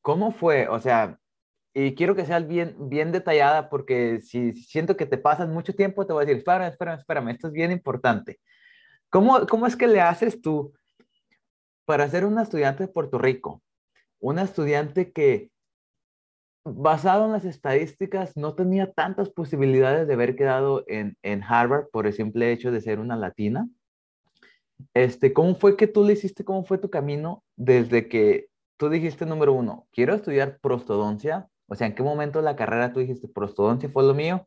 cómo 0.00 0.32
fue, 0.32 0.68
o 0.68 0.80
sea, 0.80 1.18
y 1.74 1.94
quiero 1.94 2.14
que 2.14 2.26
seas 2.26 2.46
bien, 2.46 2.76
bien 2.78 3.12
detallada 3.12 3.68
porque 3.70 4.20
si 4.20 4.52
siento 4.54 4.96
que 4.96 5.06
te 5.06 5.18
pasas 5.18 5.48
mucho 5.48 5.74
tiempo, 5.74 6.06
te 6.06 6.12
voy 6.12 6.22
a 6.22 6.26
decir, 6.26 6.38
espérame, 6.38 6.68
espérame, 6.70 6.98
espérame, 6.98 7.28
esto 7.30 7.46
es 7.48 7.52
bien 7.52 7.72
importante. 7.72 8.40
¿Cómo, 9.10 9.46
cómo 9.46 9.66
es 9.66 9.76
que 9.76 9.88
le 9.88 10.00
haces 10.00 10.40
tú 10.40 10.72
para 11.84 12.08
ser 12.08 12.24
una 12.24 12.42
estudiante 12.42 12.84
de 12.84 12.92
Puerto 12.92 13.18
Rico? 13.18 13.62
Una 14.20 14.42
estudiante 14.42 15.12
que 15.12 15.52
basado 16.64 17.26
en 17.26 17.32
las 17.32 17.44
estadísticas, 17.44 18.36
no 18.36 18.54
tenía 18.54 18.92
tantas 18.92 19.30
posibilidades 19.30 20.06
de 20.06 20.14
haber 20.14 20.36
quedado 20.36 20.84
en, 20.86 21.16
en, 21.22 21.42
Harvard 21.42 21.86
por 21.90 22.06
el 22.06 22.12
simple 22.12 22.52
hecho 22.52 22.70
de 22.70 22.80
ser 22.80 23.00
una 23.00 23.16
latina. 23.16 23.68
Este, 24.94 25.32
¿Cómo 25.32 25.54
fue 25.56 25.76
que 25.76 25.86
tú 25.86 26.04
le 26.04 26.12
hiciste? 26.12 26.44
¿Cómo 26.44 26.64
fue 26.64 26.78
tu 26.78 26.90
camino 26.90 27.42
desde 27.56 28.08
que 28.08 28.48
tú 28.76 28.88
dijiste, 28.88 29.26
número 29.26 29.52
uno, 29.52 29.86
quiero 29.92 30.14
estudiar 30.14 30.58
prostodoncia? 30.60 31.48
O 31.72 31.74
sea, 31.74 31.86
¿en 31.86 31.94
qué 31.94 32.02
momento 32.02 32.38
de 32.38 32.44
la 32.44 32.54
carrera 32.54 32.92
tú 32.92 33.00
dijiste, 33.00 33.28
prostodoncia 33.28 33.88
fue 33.88 34.02
lo 34.04 34.12
mío? 34.12 34.46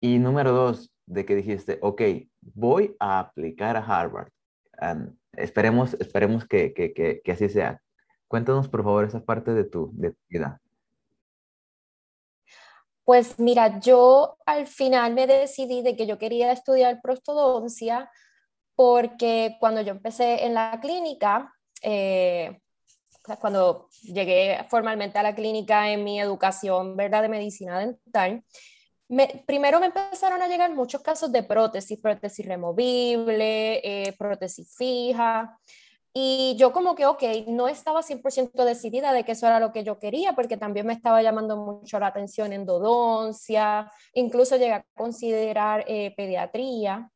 Y 0.00 0.18
número 0.18 0.50
dos, 0.50 0.92
de 1.06 1.24
que 1.24 1.36
dijiste, 1.36 1.78
ok, 1.80 2.02
voy 2.40 2.96
a 2.98 3.20
aplicar 3.20 3.76
a 3.76 3.84
Harvard. 3.84 4.32
esperemos 5.34 5.94
esperemos 5.94 6.44
que, 6.44 6.74
que, 6.74 6.92
que, 6.92 7.22
que, 7.22 7.30
así 7.30 7.48
sea. 7.48 7.80
Cuéntanos, 8.26 8.68
por 8.68 8.82
favor, 8.82 9.04
esa 9.04 9.24
parte 9.24 9.54
de 9.54 9.62
tu, 9.62 9.92
de 9.94 10.10
tu 10.10 10.18
vida. 10.28 10.60
Pues 13.04 13.38
mira, 13.38 13.78
yo 13.78 14.36
al 14.44 14.66
final 14.66 15.14
me 15.14 15.28
decidí 15.28 15.82
de 15.82 15.94
que 15.94 16.08
yo 16.08 16.18
quería 16.18 16.50
estudiar 16.50 17.00
prostodoncia 17.00 18.10
porque 18.74 19.58
cuando 19.60 19.80
yo 19.80 19.92
empecé 19.92 20.44
en 20.44 20.54
la 20.54 20.80
clínica, 20.80 21.54
eh, 21.82 22.60
cuando 23.40 23.88
llegué 24.02 24.64
formalmente 24.68 25.18
a 25.18 25.22
la 25.22 25.34
clínica 25.34 25.90
en 25.90 26.04
mi 26.04 26.20
educación 26.20 26.96
¿verdad? 26.96 27.22
de 27.22 27.28
medicina 27.28 27.78
dental, 27.78 28.44
primero 29.46 29.80
me 29.80 29.86
empezaron 29.86 30.40
a 30.42 30.48
llegar 30.48 30.74
muchos 30.74 31.02
casos 31.02 31.30
de 31.30 31.42
prótesis, 31.42 32.00
prótesis 32.00 32.46
removible, 32.46 33.80
eh, 33.84 34.14
prótesis 34.18 34.74
fija, 34.76 35.58
y 36.14 36.56
yo 36.58 36.72
como 36.72 36.94
que, 36.94 37.06
ok, 37.06 37.22
no 37.46 37.68
estaba 37.68 38.02
100% 38.02 38.64
decidida 38.64 39.12
de 39.14 39.24
que 39.24 39.32
eso 39.32 39.46
era 39.46 39.60
lo 39.60 39.72
que 39.72 39.82
yo 39.82 39.98
quería, 39.98 40.34
porque 40.34 40.58
también 40.58 40.86
me 40.86 40.92
estaba 40.92 41.22
llamando 41.22 41.56
mucho 41.56 41.98
la 41.98 42.08
atención 42.08 42.52
endodoncia, 42.52 43.90
incluso 44.12 44.56
llegué 44.56 44.74
a 44.74 44.86
considerar 44.94 45.84
eh, 45.88 46.12
pediatría, 46.14 47.10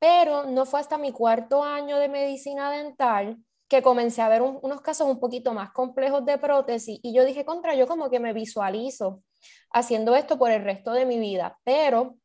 pero 0.00 0.46
no 0.46 0.66
fue 0.66 0.80
hasta 0.80 0.98
mi 0.98 1.12
cuarto 1.12 1.62
año 1.62 1.98
de 1.98 2.08
medicina 2.08 2.72
dental 2.72 3.38
que 3.68 3.82
comencé 3.82 4.22
a 4.22 4.28
ver 4.28 4.42
unos 4.42 4.80
casos 4.80 5.08
un 5.08 5.18
poquito 5.18 5.54
más 5.54 5.70
complejos 5.72 6.24
de 6.24 6.38
prótesis 6.38 7.00
y 7.02 7.14
yo 7.14 7.24
dije, 7.24 7.44
contra, 7.44 7.74
yo 7.74 7.86
como 7.86 8.10
que 8.10 8.20
me 8.20 8.32
visualizo 8.32 9.22
haciendo 9.70 10.14
esto 10.14 10.38
por 10.38 10.50
el 10.50 10.62
resto 10.62 10.92
de 10.92 11.06
mi 11.06 11.18
vida, 11.18 11.58
pero 11.64 12.16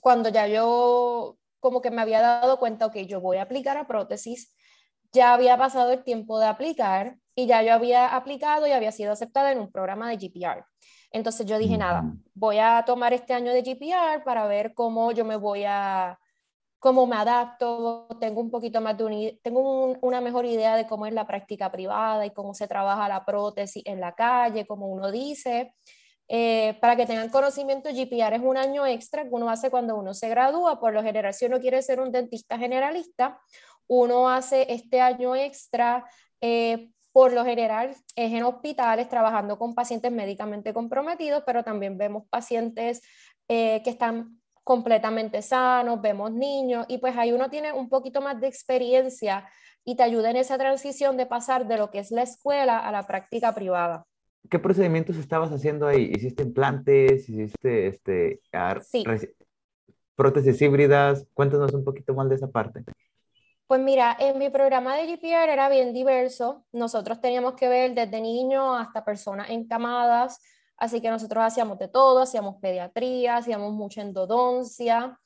cuando 0.00 0.28
ya 0.28 0.46
yo 0.46 1.38
como 1.60 1.80
que 1.80 1.90
me 1.90 2.02
había 2.02 2.20
dado 2.20 2.58
cuenta, 2.58 2.86
ok, 2.86 2.96
yo 3.06 3.20
voy 3.20 3.36
a 3.36 3.42
aplicar 3.42 3.76
a 3.76 3.86
prótesis, 3.86 4.54
ya 5.12 5.34
había 5.34 5.56
pasado 5.56 5.92
el 5.92 6.02
tiempo 6.02 6.38
de 6.38 6.46
aplicar 6.46 7.16
y 7.34 7.46
ya 7.46 7.62
yo 7.62 7.72
había 7.72 8.14
aplicado 8.14 8.66
y 8.66 8.72
había 8.72 8.92
sido 8.92 9.12
aceptada 9.12 9.52
en 9.52 9.60
un 9.60 9.70
programa 9.70 10.10
de 10.10 10.16
GPR. 10.16 10.64
Entonces 11.10 11.46
yo 11.46 11.58
dije, 11.58 11.78
nada, 11.78 12.04
voy 12.34 12.58
a 12.58 12.82
tomar 12.84 13.12
este 13.12 13.34
año 13.34 13.52
de 13.52 13.62
GPR 13.62 14.24
para 14.24 14.46
ver 14.46 14.74
cómo 14.74 15.12
yo 15.12 15.24
me 15.24 15.36
voy 15.36 15.64
a, 15.64 16.18
cómo 16.82 17.06
me 17.06 17.14
adapto, 17.14 18.08
tengo 18.18 18.40
un 18.40 18.50
poquito 18.50 18.80
más 18.80 18.98
de 18.98 19.38
tengo 19.40 19.96
una 20.00 20.20
mejor 20.20 20.46
idea 20.46 20.74
de 20.74 20.88
cómo 20.88 21.06
es 21.06 21.12
la 21.12 21.28
práctica 21.28 21.70
privada 21.70 22.26
y 22.26 22.32
cómo 22.32 22.54
se 22.54 22.66
trabaja 22.66 23.08
la 23.08 23.24
prótesis 23.24 23.84
en 23.86 24.00
la 24.00 24.16
calle, 24.16 24.66
como 24.66 24.88
uno 24.88 25.12
dice. 25.12 25.76
Eh, 26.26 26.76
para 26.80 26.96
que 26.96 27.06
tengan 27.06 27.28
conocimiento, 27.28 27.88
GPR 27.88 28.34
es 28.34 28.42
un 28.42 28.56
año 28.56 28.84
extra 28.84 29.22
que 29.22 29.28
uno 29.30 29.48
hace 29.48 29.70
cuando 29.70 29.94
uno 29.94 30.12
se 30.12 30.28
gradúa. 30.28 30.80
Por 30.80 30.92
lo 30.92 31.04
general, 31.04 31.32
si 31.34 31.46
uno 31.46 31.60
quiere 31.60 31.82
ser 31.82 32.00
un 32.00 32.10
dentista 32.10 32.58
generalista, 32.58 33.40
uno 33.86 34.28
hace 34.28 34.66
este 34.72 35.00
año 35.00 35.36
extra, 35.36 36.04
eh, 36.40 36.90
por 37.12 37.32
lo 37.32 37.44
general 37.44 37.90
es 37.90 38.32
en 38.32 38.42
hospitales 38.42 39.08
trabajando 39.08 39.56
con 39.56 39.76
pacientes 39.76 40.10
médicamente 40.10 40.74
comprometidos, 40.74 41.44
pero 41.46 41.62
también 41.62 41.96
vemos 41.96 42.24
pacientes 42.28 43.02
eh, 43.46 43.82
que 43.84 43.90
están 43.90 44.41
completamente 44.64 45.42
sanos, 45.42 46.00
vemos 46.00 46.32
niños 46.32 46.86
y 46.88 46.98
pues 46.98 47.16
ahí 47.16 47.32
uno 47.32 47.50
tiene 47.50 47.72
un 47.72 47.88
poquito 47.88 48.20
más 48.20 48.40
de 48.40 48.46
experiencia 48.46 49.48
y 49.84 49.96
te 49.96 50.02
ayuda 50.02 50.30
en 50.30 50.36
esa 50.36 50.58
transición 50.58 51.16
de 51.16 51.26
pasar 51.26 51.66
de 51.66 51.76
lo 51.76 51.90
que 51.90 51.98
es 51.98 52.10
la 52.10 52.22
escuela 52.22 52.78
a 52.78 52.92
la 52.92 53.02
práctica 53.06 53.54
privada. 53.54 54.04
¿Qué 54.48 54.58
procedimientos 54.58 55.16
estabas 55.16 55.50
haciendo 55.50 55.86
ahí? 55.86 56.12
¿Hiciste 56.14 56.42
implantes? 56.42 57.28
¿Hiciste 57.28 57.86
este, 57.86 58.40
prótesis 60.14 60.60
híbridas? 60.60 61.26
Cuéntanos 61.34 61.72
un 61.72 61.84
poquito 61.84 62.14
más 62.14 62.28
de 62.28 62.36
esa 62.36 62.48
parte. 62.48 62.84
Pues 63.66 63.80
mira, 63.80 64.16
en 64.18 64.38
mi 64.38 64.50
programa 64.50 64.96
de 64.96 65.06
GPR 65.06 65.50
era 65.50 65.68
bien 65.68 65.94
diverso. 65.94 66.64
Nosotros 66.72 67.20
teníamos 67.20 67.54
que 67.54 67.68
ver 67.68 67.94
desde 67.94 68.20
niños 68.20 68.76
hasta 68.78 69.04
personas 69.04 69.48
encamadas, 69.50 70.40
así 70.76 71.00
que 71.00 71.10
nosotros 71.10 71.44
hacíamos 71.44 71.78
de 71.78 71.88
todo, 71.88 72.20
hacíamos 72.22 72.56
pediatría, 72.60 73.36
hacíamos 73.36 73.72
mucha 73.72 74.02
endodoncia. 74.02 75.18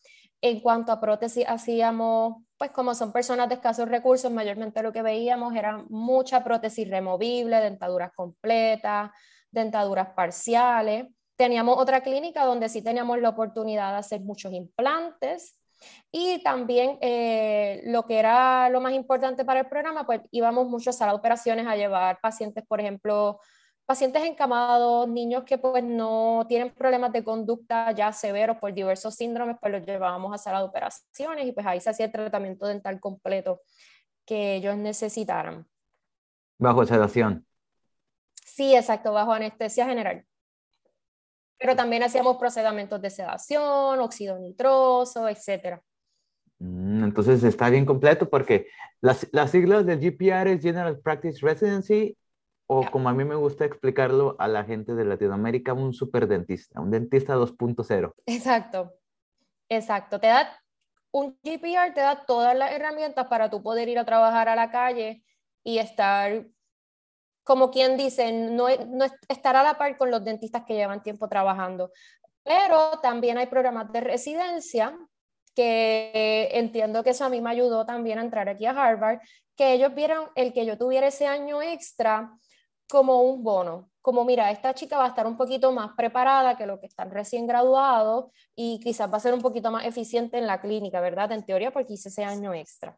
En 0.43 0.61
cuanto 0.61 0.93
a 0.93 1.00
prótesis, 1.00 1.45
hacíamos, 1.49 2.43
pues 2.59 2.71
como 2.71 2.95
son 2.95 3.12
personas 3.12 3.49
de 3.49 3.55
escasos 3.55 3.88
recursos, 3.88 4.31
mayormente 4.31 4.83
lo 4.83 4.93
que 4.93 5.03
veíamos 5.03 5.55
era 5.55 5.85
mucha 5.88 6.45
prótesis 6.45 6.88
removible, 6.88 7.57
dentaduras 7.57 8.12
completas, 8.15 9.11
dentaduras 9.50 10.11
parciales. 10.11 11.07
Teníamos 11.37 11.79
otra 11.79 12.03
clínica 12.03 12.45
donde 12.45 12.69
sí 12.69 12.83
teníamos 12.83 13.19
la 13.21 13.31
oportunidad 13.31 13.93
de 13.93 13.99
hacer 13.99 14.21
muchos 14.21 14.53
implantes, 14.53 15.59
y 16.11 16.43
también 16.43 16.99
eh, 17.00 17.83
lo 17.85 18.05
que 18.05 18.19
era 18.19 18.69
lo 18.71 18.81
más 18.81 18.93
importante 18.95 19.45
para 19.45 19.61
el 19.61 19.67
programa, 19.67 20.05
pues 20.07 20.21
íbamos 20.31 20.69
muchos 20.69 21.00
a 21.03 21.07
las 21.07 21.15
operaciones 21.15 21.67
a 21.67 21.76
llevar 21.76 22.21
pacientes, 22.21 22.65
por 22.67 22.81
ejemplo, 22.81 23.41
pacientes 23.87 24.23
encamados, 24.25 25.09
niños 25.09 25.45
que 25.45 25.59
pues 25.59 25.83
no 25.83 26.45
tienen 26.49 26.75
problemas 26.75 27.12
de 27.12 27.23
conducta 27.23 27.93
ya 27.93 28.12
severos 28.12 28.59
por 28.59 28.75
diversos 28.75 29.14
síndromes, 29.14 29.57
pues 29.61 29.73
los 29.73 29.87
llevábamos 29.87 30.35
a 30.35 30.38
sala 30.38 30.59
de 30.59 30.64
operaciones 30.64 31.47
y 31.47 31.52
pues 31.52 31.64
ahí 31.64 31.81
se 31.81 31.90
hacía 31.90 32.07
el 32.07 32.12
tratamiento 32.12 32.66
dental 32.66 32.99
completo 32.99 33.62
que 34.26 34.57
ellos 34.57 34.76
necesitaran. 34.76 35.66
Bajo 36.59 36.85
sedación. 36.85 37.47
Sí, 38.45 38.75
exacto, 38.75 39.12
bajo 39.12 39.33
anestesia 39.33 39.87
general. 39.87 40.25
Pero 41.59 41.76
también 41.76 42.02
hacíamos 42.02 42.37
procedimientos 42.38 43.00
de 43.00 43.11
sedación, 43.11 44.00
óxido 44.00 44.38
nitroso, 44.38 45.28
etc. 45.28 45.81
Mm, 46.59 47.05
entonces 47.05 47.45
está 47.45 47.71
bien 47.71 47.87
completo 47.87 48.28
porque 48.28 48.66
las, 49.00 49.28
las 49.33 49.52
siglas 49.52 49.87
del 49.87 50.00
GPR 50.00 50.49
es 50.50 50.61
General 50.61 50.99
Practice 50.99 51.38
Residency 51.40 52.16
o 52.66 52.90
como 52.90 53.08
a 53.08 53.14
mí 53.14 53.25
me 53.25 53.37
gusta 53.37 53.64
explicarlo 53.64 54.37
a 54.38 54.49
la 54.49 54.64
gente 54.64 54.94
de 54.94 55.04
Latinoamérica, 55.04 55.73
un 55.73 55.92
superdentista, 55.92 56.80
un 56.80 56.90
dentista 56.90 57.37
2.0. 57.37 58.12
Exacto, 58.26 58.92
exacto. 59.68 60.18
Te 60.18 60.26
da, 60.26 60.61
un 61.12 61.38
GPR 61.42 61.94
te 61.94 62.00
da 62.00 62.25
todas 62.26 62.56
las 62.56 62.73
herramientas 62.73 63.26
para 63.28 63.49
tú 63.50 63.62
poder 63.62 63.88
ir 63.88 63.99
a 63.99 64.04
trabajar 64.04 64.49
a 64.49 64.56
la 64.56 64.70
calle 64.70 65.23
y 65.62 65.78
estar 65.78 66.46
como 67.44 67.70
quien 67.70 67.96
dice, 67.96 68.32
no, 68.32 68.66
no 68.88 69.04
estar 69.28 69.54
a 69.54 69.62
la 69.62 69.78
par 69.78 69.96
con 69.96 70.11
los 70.11 70.25
dentistas 70.25 70.64
que 70.64 70.75
llevan 70.75 71.04
tiempo 71.04 71.28
trabajando. 71.28 71.92
Pero 72.42 72.99
también 73.00 73.38
hay 73.38 73.46
programas 73.46 73.92
de 73.92 74.00
residencia 74.00 74.99
que 75.54 76.49
entiendo 76.52 77.04
que 77.04 77.11
eso 77.11 77.25
a 77.25 77.28
mí 77.28 77.40
me 77.40 77.50
ayudó 77.50 77.87
también 77.87 78.18
a 78.18 78.23
entrar 78.23 78.49
aquí 78.49 78.66
a 78.66 78.73
Harvard, 78.73 79.20
que 79.56 79.73
ellos 79.73 79.94
vieron 79.94 80.28
el 80.35 80.52
que 80.52 80.66
yo 80.66 80.76
tuviera 80.76 81.06
ese 81.06 81.28
año 81.28 81.62
extra 81.62 82.37
como 82.88 83.23
un 83.23 83.43
bono, 83.43 83.90
como 84.07 84.25
mira, 84.25 84.52
esta 84.52 84.73
chica 84.73 84.99
va 84.99 85.07
a 85.07 85.09
estar 85.09 85.26
un 85.26 85.37
poquito 85.37 85.73
más 85.73 85.90
preparada 85.97 86.57
que 86.57 86.64
lo 86.64 86.78
que 86.78 86.87
están 86.87 87.11
recién 87.11 87.45
graduados 87.49 88.26
y 88.55 88.78
quizás 88.78 89.12
va 89.12 89.16
a 89.16 89.21
ser 89.21 89.35
un 89.35 89.43
poquito 89.43 89.73
más 89.73 89.85
eficiente 89.85 90.38
en 90.38 90.47
la 90.47 90.61
clínica, 90.61 91.00
¿verdad? 91.00 91.33
En 91.33 91.45
teoría, 91.45 91.73
porque 91.73 91.95
hice 91.95 92.09
ese 92.09 92.23
año 92.23 92.55
extra. 92.55 92.97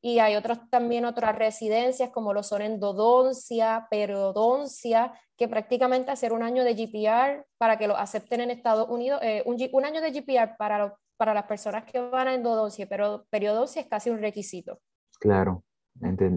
Y 0.00 0.18
hay 0.18 0.34
otros, 0.34 0.58
también 0.70 1.04
otras 1.04 1.36
residencias 1.36 2.08
como 2.08 2.32
lo 2.32 2.42
son 2.42 2.62
endodoncia, 2.62 3.86
periodoncia, 3.90 5.12
que 5.36 5.46
prácticamente 5.46 6.10
hacer 6.10 6.32
un 6.32 6.42
año 6.42 6.64
de 6.64 6.74
GPR 6.74 7.44
para 7.58 7.76
que 7.76 7.86
lo 7.86 7.98
acepten 7.98 8.40
en 8.40 8.50
Estados 8.50 8.88
Unidos, 8.88 9.20
eh, 9.22 9.42
un, 9.44 9.84
año 9.84 10.00
de 10.00 10.10
GPR 10.10 10.56
para, 10.56 10.94
para 11.18 11.34
las 11.34 11.44
personas 11.44 11.84
que 11.84 12.00
van 12.00 12.28
a 12.28 12.34
endodoncia, 12.34 12.86
pero 12.88 13.26
periodoncia 13.28 13.82
es 13.82 13.88
casi 13.88 14.08
un 14.08 14.20
requisito. 14.20 14.80
Claro, 15.20 15.64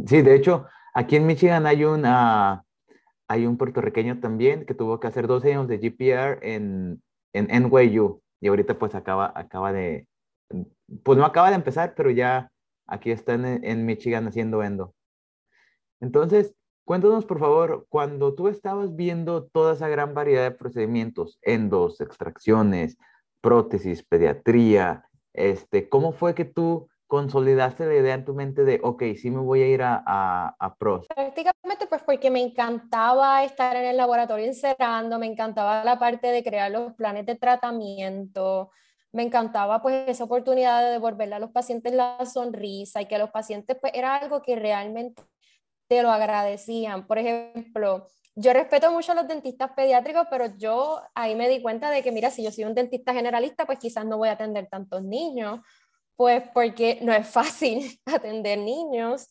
sí, 0.07 0.21
de 0.21 0.35
hecho, 0.35 0.65
aquí 0.93 1.15
en 1.15 1.25
Michigan 1.25 1.65
hay 1.65 1.85
una 1.85 2.65
hay 3.29 3.45
un 3.45 3.57
puertorriqueño 3.57 4.19
también 4.19 4.65
que 4.65 4.73
tuvo 4.73 4.99
que 4.99 5.07
hacer 5.07 5.27
12 5.27 5.51
años 5.51 5.67
de 5.67 5.77
GPR 5.77 6.39
en, 6.41 7.01
en 7.31 7.47
NYU 7.49 8.21
y 8.41 8.47
ahorita 8.47 8.79
pues 8.79 8.95
acaba, 8.95 9.31
acaba 9.35 9.71
de, 9.71 10.07
pues 11.03 11.17
no 11.17 11.25
acaba 11.25 11.49
de 11.49 11.55
empezar, 11.55 11.93
pero 11.95 12.09
ya 12.09 12.51
aquí 12.87 13.11
está 13.11 13.35
en, 13.35 13.63
en 13.63 13.85
Michigan 13.85 14.27
haciendo 14.27 14.63
endo. 14.63 14.95
Entonces, 16.01 16.55
cuéntanos 16.85 17.25
por 17.25 17.37
favor, 17.37 17.85
cuando 17.89 18.33
tú 18.33 18.47
estabas 18.47 18.95
viendo 18.95 19.45
toda 19.45 19.73
esa 19.73 19.87
gran 19.89 20.15
variedad 20.15 20.43
de 20.49 20.57
procedimientos, 20.57 21.37
endos, 21.43 22.01
extracciones, 22.01 22.97
prótesis, 23.41 24.03
pediatría, 24.03 25.05
este, 25.33 25.87
¿cómo 25.87 26.13
fue 26.13 26.33
que 26.33 26.45
tú 26.45 26.89
consolidaste 27.05 27.85
la 27.85 27.95
idea 27.95 28.15
en 28.15 28.25
tu 28.25 28.33
mente 28.33 28.63
de, 28.63 28.79
ok, 28.81 29.03
sí 29.17 29.29
me 29.29 29.39
voy 29.39 29.61
a 29.61 29.67
ir 29.67 29.83
a, 29.83 30.03
a, 30.03 30.55
a 30.57 30.75
pros? 30.75 31.07
Pues 31.87 32.01
porque 32.03 32.29
me 32.29 32.41
encantaba 32.41 33.43
estar 33.43 33.75
en 33.75 33.85
el 33.85 33.97
laboratorio 33.97 34.45
encerrando, 34.45 35.17
me 35.19 35.25
encantaba 35.25 35.83
la 35.83 35.97
parte 35.97 36.27
de 36.27 36.43
crear 36.43 36.71
los 36.71 36.93
planes 36.93 37.25
de 37.25 37.35
tratamiento, 37.35 38.71
me 39.11 39.23
encantaba 39.23 39.81
pues 39.81 40.07
esa 40.07 40.25
oportunidad 40.25 40.83
de 40.83 40.91
devolverle 40.91 41.35
a 41.35 41.39
los 41.39 41.51
pacientes 41.51 41.93
la 41.93 42.25
sonrisa 42.25 43.01
y 43.01 43.07
que 43.07 43.17
los 43.17 43.31
pacientes 43.31 43.77
pues 43.79 43.93
era 43.95 44.15
algo 44.15 44.41
que 44.41 44.55
realmente 44.55 45.23
te 45.87 46.03
lo 46.03 46.11
agradecían. 46.11 47.07
Por 47.07 47.17
ejemplo, 47.17 48.07
yo 48.35 48.53
respeto 48.53 48.91
mucho 48.91 49.13
a 49.13 49.15
los 49.15 49.27
dentistas 49.27 49.71
pediátricos, 49.75 50.27
pero 50.29 50.45
yo 50.57 51.01
ahí 51.15 51.35
me 51.35 51.49
di 51.49 51.61
cuenta 51.61 51.89
de 51.89 52.03
que, 52.03 52.11
mira, 52.11 52.29
si 52.29 52.43
yo 52.43 52.51
soy 52.51 52.65
un 52.65 52.75
dentista 52.75 53.13
generalista, 53.13 53.65
pues 53.65 53.79
quizás 53.79 54.05
no 54.05 54.17
voy 54.17 54.29
a 54.29 54.33
atender 54.33 54.67
tantos 54.67 55.01
niños 55.03 55.59
pues 56.19 56.43
porque 56.53 56.99
no 57.01 57.13
es 57.13 57.25
fácil 57.29 57.97
atender 58.05 58.59
niños. 58.59 59.29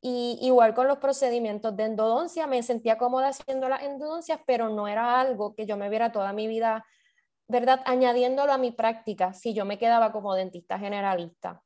Y 0.00 0.38
igual 0.42 0.74
con 0.74 0.86
los 0.86 0.98
procedimientos 0.98 1.76
de 1.76 1.84
endodoncia, 1.84 2.46
me 2.46 2.62
sentía 2.62 2.98
cómoda 2.98 3.28
haciendo 3.28 3.68
las 3.68 3.82
endodoncias, 3.82 4.40
pero 4.46 4.68
no 4.68 4.86
era 4.86 5.20
algo 5.20 5.54
que 5.54 5.66
yo 5.66 5.76
me 5.76 5.88
viera 5.88 6.12
toda 6.12 6.32
mi 6.32 6.46
vida, 6.46 6.84
¿verdad? 7.48 7.80
Añadiéndolo 7.84 8.52
a 8.52 8.58
mi 8.58 8.70
práctica, 8.70 9.32
si 9.32 9.54
yo 9.54 9.64
me 9.64 9.78
quedaba 9.78 10.12
como 10.12 10.34
dentista 10.34 10.78
generalista. 10.78 11.62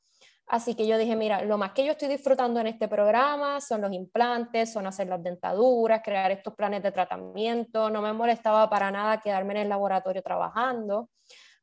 Así 0.46 0.74
que 0.74 0.86
yo 0.86 0.98
dije, 0.98 1.16
mira, 1.16 1.42
lo 1.44 1.56
más 1.56 1.72
que 1.72 1.84
yo 1.84 1.92
estoy 1.92 2.08
disfrutando 2.08 2.60
en 2.60 2.66
este 2.66 2.88
programa 2.88 3.60
son 3.60 3.80
los 3.80 3.92
implantes, 3.92 4.72
son 4.72 4.86
hacer 4.86 5.06
las 5.08 5.22
dentaduras, 5.22 6.02
crear 6.04 6.30
estos 6.30 6.54
planes 6.54 6.82
de 6.82 6.92
tratamiento. 6.92 7.88
No 7.88 8.02
me 8.02 8.12
molestaba 8.12 8.68
para 8.68 8.90
nada 8.90 9.20
quedarme 9.20 9.54
en 9.54 9.60
el 9.60 9.68
laboratorio 9.68 10.22
trabajando. 10.22 11.08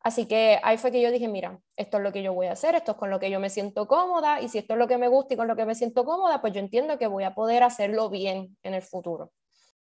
Así 0.01 0.27
que 0.27 0.59
ahí 0.63 0.77
fue 0.77 0.91
que 0.91 1.01
yo 1.01 1.11
dije, 1.11 1.27
mira, 1.27 1.59
esto 1.75 1.97
es 1.97 2.03
lo 2.03 2.13
que 2.13 2.23
yo 2.23 2.33
voy 2.33 2.47
a 2.47 2.53
hacer, 2.53 2.75
esto 2.75 2.93
es 2.93 2.97
con 2.97 3.09
lo 3.09 3.19
que 3.19 3.29
yo 3.29 3.39
me 3.39 3.49
siento 3.49 3.87
cómoda 3.87 4.41
y 4.41 4.47
si 4.47 4.57
esto 4.57 4.73
es 4.73 4.79
lo 4.79 4.87
que 4.87 4.97
me 4.97 5.09
gusta 5.09 5.33
y 5.33 5.37
con 5.37 5.47
lo 5.47 5.55
que 5.57 5.65
me 5.65 5.75
siento 5.75 6.05
cómoda, 6.05 6.39
pues 6.39 6.53
yo 6.53 6.59
entiendo 6.59 6.97
que 6.97 7.07
voy 7.07 7.25
a 7.25 7.33
poder 7.33 7.63
hacerlo 7.63 8.09
bien 8.09 8.55
en 8.63 8.73
el 8.73 8.81
futuro. 8.81 9.31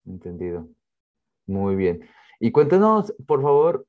Entendido. 0.06 0.68
Muy 1.46 1.76
bien. 1.76 2.08
Y 2.40 2.50
cuéntanos, 2.50 3.14
por 3.26 3.42
favor, 3.42 3.86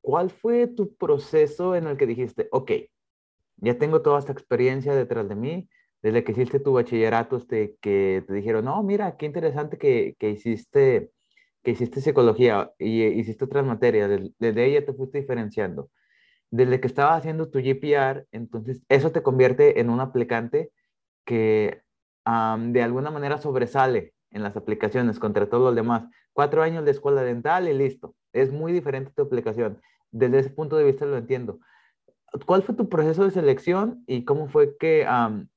¿cuál 0.00 0.30
fue 0.30 0.66
tu 0.66 0.94
proceso 0.96 1.76
en 1.76 1.86
el 1.86 1.96
que 1.96 2.06
dijiste, 2.06 2.48
ok, 2.50 2.72
ya 3.58 3.78
tengo 3.78 4.02
toda 4.02 4.18
esta 4.18 4.32
experiencia 4.32 4.94
detrás 4.94 5.28
de 5.28 5.36
mí, 5.36 5.68
desde 6.02 6.24
que 6.24 6.32
hiciste 6.32 6.60
tu 6.60 6.72
bachillerato, 6.72 7.36
este, 7.36 7.76
que 7.80 8.24
te 8.26 8.34
dijeron, 8.34 8.64
no, 8.64 8.82
mira, 8.82 9.16
qué 9.16 9.26
interesante 9.26 9.78
que, 9.78 10.16
que 10.18 10.30
hiciste 10.30 11.12
que 11.62 11.72
hiciste 11.72 12.00
psicología 12.00 12.72
y 12.78 13.02
hiciste 13.04 13.44
otras 13.44 13.64
materias, 13.64 14.08
desde, 14.38 14.64
ella 14.64 14.84
te 14.84 14.92
fuiste 14.92 15.18
diferenciando. 15.18 15.90
Desde 16.50 16.80
que 16.80 16.86
estabas 16.86 17.18
haciendo 17.18 17.50
tu 17.50 17.58
GPR, 17.58 18.26
entonces 18.32 18.82
eso 18.88 19.12
te 19.12 19.22
convierte 19.22 19.80
en 19.80 19.90
un 19.90 20.00
aplicante 20.00 20.70
que 21.24 21.82
de 22.24 22.82
alguna 22.82 23.10
manera 23.10 23.38
sobresale 23.38 24.14
en 24.30 24.42
las 24.42 24.56
aplicaciones 24.56 25.18
contra 25.18 25.48
todo 25.48 25.70
lo 25.70 25.74
demás. 25.74 26.04
Cuatro 26.32 26.62
años 26.62 26.84
de 26.84 26.90
escuela 26.90 27.22
dental 27.22 27.68
y 27.68 27.74
listo. 27.74 28.14
Es 28.32 28.52
muy 28.52 28.72
diferente 28.72 29.12
tu 29.14 29.22
aplicación. 29.22 29.80
Desde 30.10 30.38
ese 30.38 30.50
punto 30.50 30.76
de 30.76 30.84
vista 30.84 31.06
lo 31.06 31.16
entiendo. 31.16 31.60
¿Cuál 32.46 32.62
fue 32.62 32.74
tu 32.74 32.88
proceso 32.88 33.24
de 33.24 33.30
selección 33.30 34.04
y 34.06 34.24
cómo 34.24 34.48
fue 34.48 34.76
que... 34.78 35.06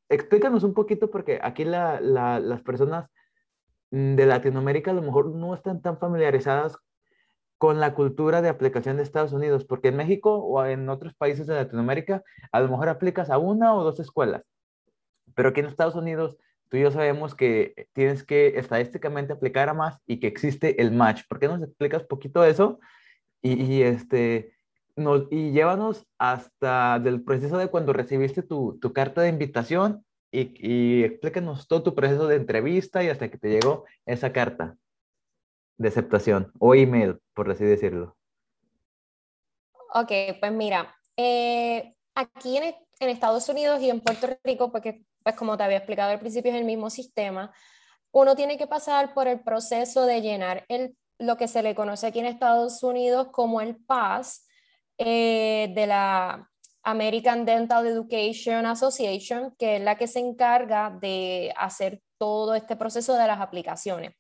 explícanos 0.10 0.64
un 0.64 0.74
poquito 0.74 1.12
porque 1.12 1.40
aquí 1.42 1.66
las 1.66 2.62
personas 2.64 3.10
de 3.92 4.26
Latinoamérica 4.26 4.92
a 4.92 4.94
lo 4.94 5.02
mejor 5.02 5.30
no 5.36 5.54
están 5.54 5.82
tan 5.82 6.00
familiarizadas 6.00 6.78
con 7.58 7.80
la 7.80 7.94
cultura 7.94 8.42
de 8.42 8.50
aplicación 8.50 8.98
de 8.98 9.04
Estados 9.04 9.34
Unidos, 9.34 9.66
porque 9.66 9.90
en 9.90 9.98
México 9.98 10.38
o 10.38 10.66
en 10.66 10.90
otros 10.90 11.14
países 11.14 11.46
de 11.46 11.54
Latinoamérica 11.54 12.24
a 12.52 12.60
lo 12.60 12.70
mejor 12.70 12.90
aplicas 12.90 13.30
a 13.30 13.38
una 13.38 13.76
o 13.76 13.84
dos 13.84 14.00
escuelas, 14.00 14.44
pero 15.36 15.50
aquí 15.50 15.60
en 15.60 15.68
Estados 15.68 15.96
Unidos 15.96 16.38
tú 16.70 16.78
y 16.78 16.82
yo 16.82 16.92
sabemos 16.92 17.36
que 17.36 17.88
tienes 17.94 18.24
que 18.24 18.58
estadísticamente 18.58 19.34
aplicar 19.34 19.68
a 19.68 19.74
más 19.74 20.00
y 20.08 20.22
que 20.22 20.28
existe 20.28 20.82
el 20.82 20.92
match. 20.92 21.24
¿Por 21.28 21.38
qué 21.38 21.50
nos 21.50 21.62
explicas 21.62 22.04
poquito 22.04 22.46
eso? 22.46 22.80
Y, 23.42 23.82
este, 23.82 24.54
nos, 24.96 25.28
y 25.32 25.52
llévanos 25.52 26.08
hasta 26.18 27.00
del 27.00 27.24
proceso 27.24 27.58
de 27.58 27.68
cuando 27.68 27.92
recibiste 27.92 28.42
tu, 28.42 28.80
tu 28.80 28.94
carta 28.94 29.22
de 29.22 29.30
invitación 29.30 30.06
y, 30.32 30.54
y 30.58 31.04
explícanos 31.04 31.68
todo 31.68 31.84
tu 31.84 31.96
proceso 31.96 32.28
de 32.28 32.38
entrevista 32.38 33.04
y 33.04 33.10
hasta 33.10 33.30
que 33.30 33.38
te 33.38 33.50
llegó 33.50 33.86
esa 34.06 34.32
carta 34.32 34.78
de 35.78 35.88
aceptación 35.88 36.52
o 36.60 36.76
email, 36.76 37.20
por 37.34 37.50
así 37.50 37.66
decirlo. 37.66 38.16
Ok, 39.94 40.12
pues 40.40 40.52
mira, 40.52 40.96
eh, 41.18 41.96
aquí 42.16 42.58
en, 42.58 42.76
en, 43.00 43.10
Estados 43.10 43.50
Unidos 43.50 43.82
y 43.82 43.90
en 43.90 44.00
Puerto 44.00 44.28
Rico, 44.44 44.72
porque 44.72 45.04
pues 45.24 45.36
como 45.36 45.58
te 45.58 45.64
había 45.64 45.78
explicado 45.78 46.12
al 46.12 46.20
principio 46.20 46.52
es 46.52 46.58
el 46.58 46.66
mismo 46.66 46.90
sistema, 46.90 47.54
uno 48.12 48.36
tiene 48.36 48.58
que 48.58 48.68
pasar 48.68 49.14
por 49.14 49.28
el 49.28 49.42
proceso 49.42 50.06
de 50.06 50.22
llenar 50.22 50.66
el, 50.70 50.96
lo 51.18 51.36
que 51.38 51.48
se 51.48 51.64
le 51.64 51.76
conoce 51.76 52.08
aquí 52.08 52.20
en 52.20 52.26
Estados 52.26 52.84
Unidos 52.84 53.28
como 53.32 53.60
el 53.62 53.76
PAS 53.76 54.48
eh, 54.98 55.72
de 55.74 55.88
la 55.88 56.51
American 56.84 57.46
Dental 57.46 57.86
Education 57.86 58.66
Association, 58.66 59.56
que 59.58 59.78
es 59.78 59.82
la 59.82 59.98
que 59.98 60.08
se 60.08 60.20
encarga 60.20 60.90
de 60.90 61.54
hacer 61.58 62.02
todo 62.18 62.56
este 62.56 62.76
proceso 62.76 63.16
de 63.16 63.28
las 63.28 63.40
aplicaciones. 63.40 64.14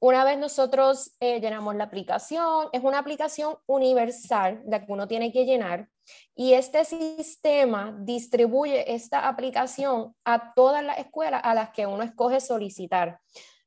Una 0.00 0.24
vez 0.24 0.36
nosotros 0.36 1.12
eh, 1.20 1.40
llenamos 1.40 1.76
la 1.76 1.84
aplicación, 1.84 2.68
es 2.72 2.82
una 2.82 2.98
aplicación 2.98 3.54
universal 3.66 4.60
la 4.66 4.84
que 4.84 4.90
uno 4.90 5.06
tiene 5.06 5.32
que 5.32 5.44
llenar 5.44 5.88
y 6.34 6.54
este 6.54 6.84
sistema 6.84 7.96
distribuye 8.00 8.92
esta 8.94 9.28
aplicación 9.28 10.12
a 10.24 10.54
todas 10.54 10.82
las 10.82 10.98
escuelas 10.98 11.42
a 11.44 11.54
las 11.54 11.70
que 11.70 11.86
uno 11.86 12.02
escoge 12.02 12.40
solicitar 12.40 13.20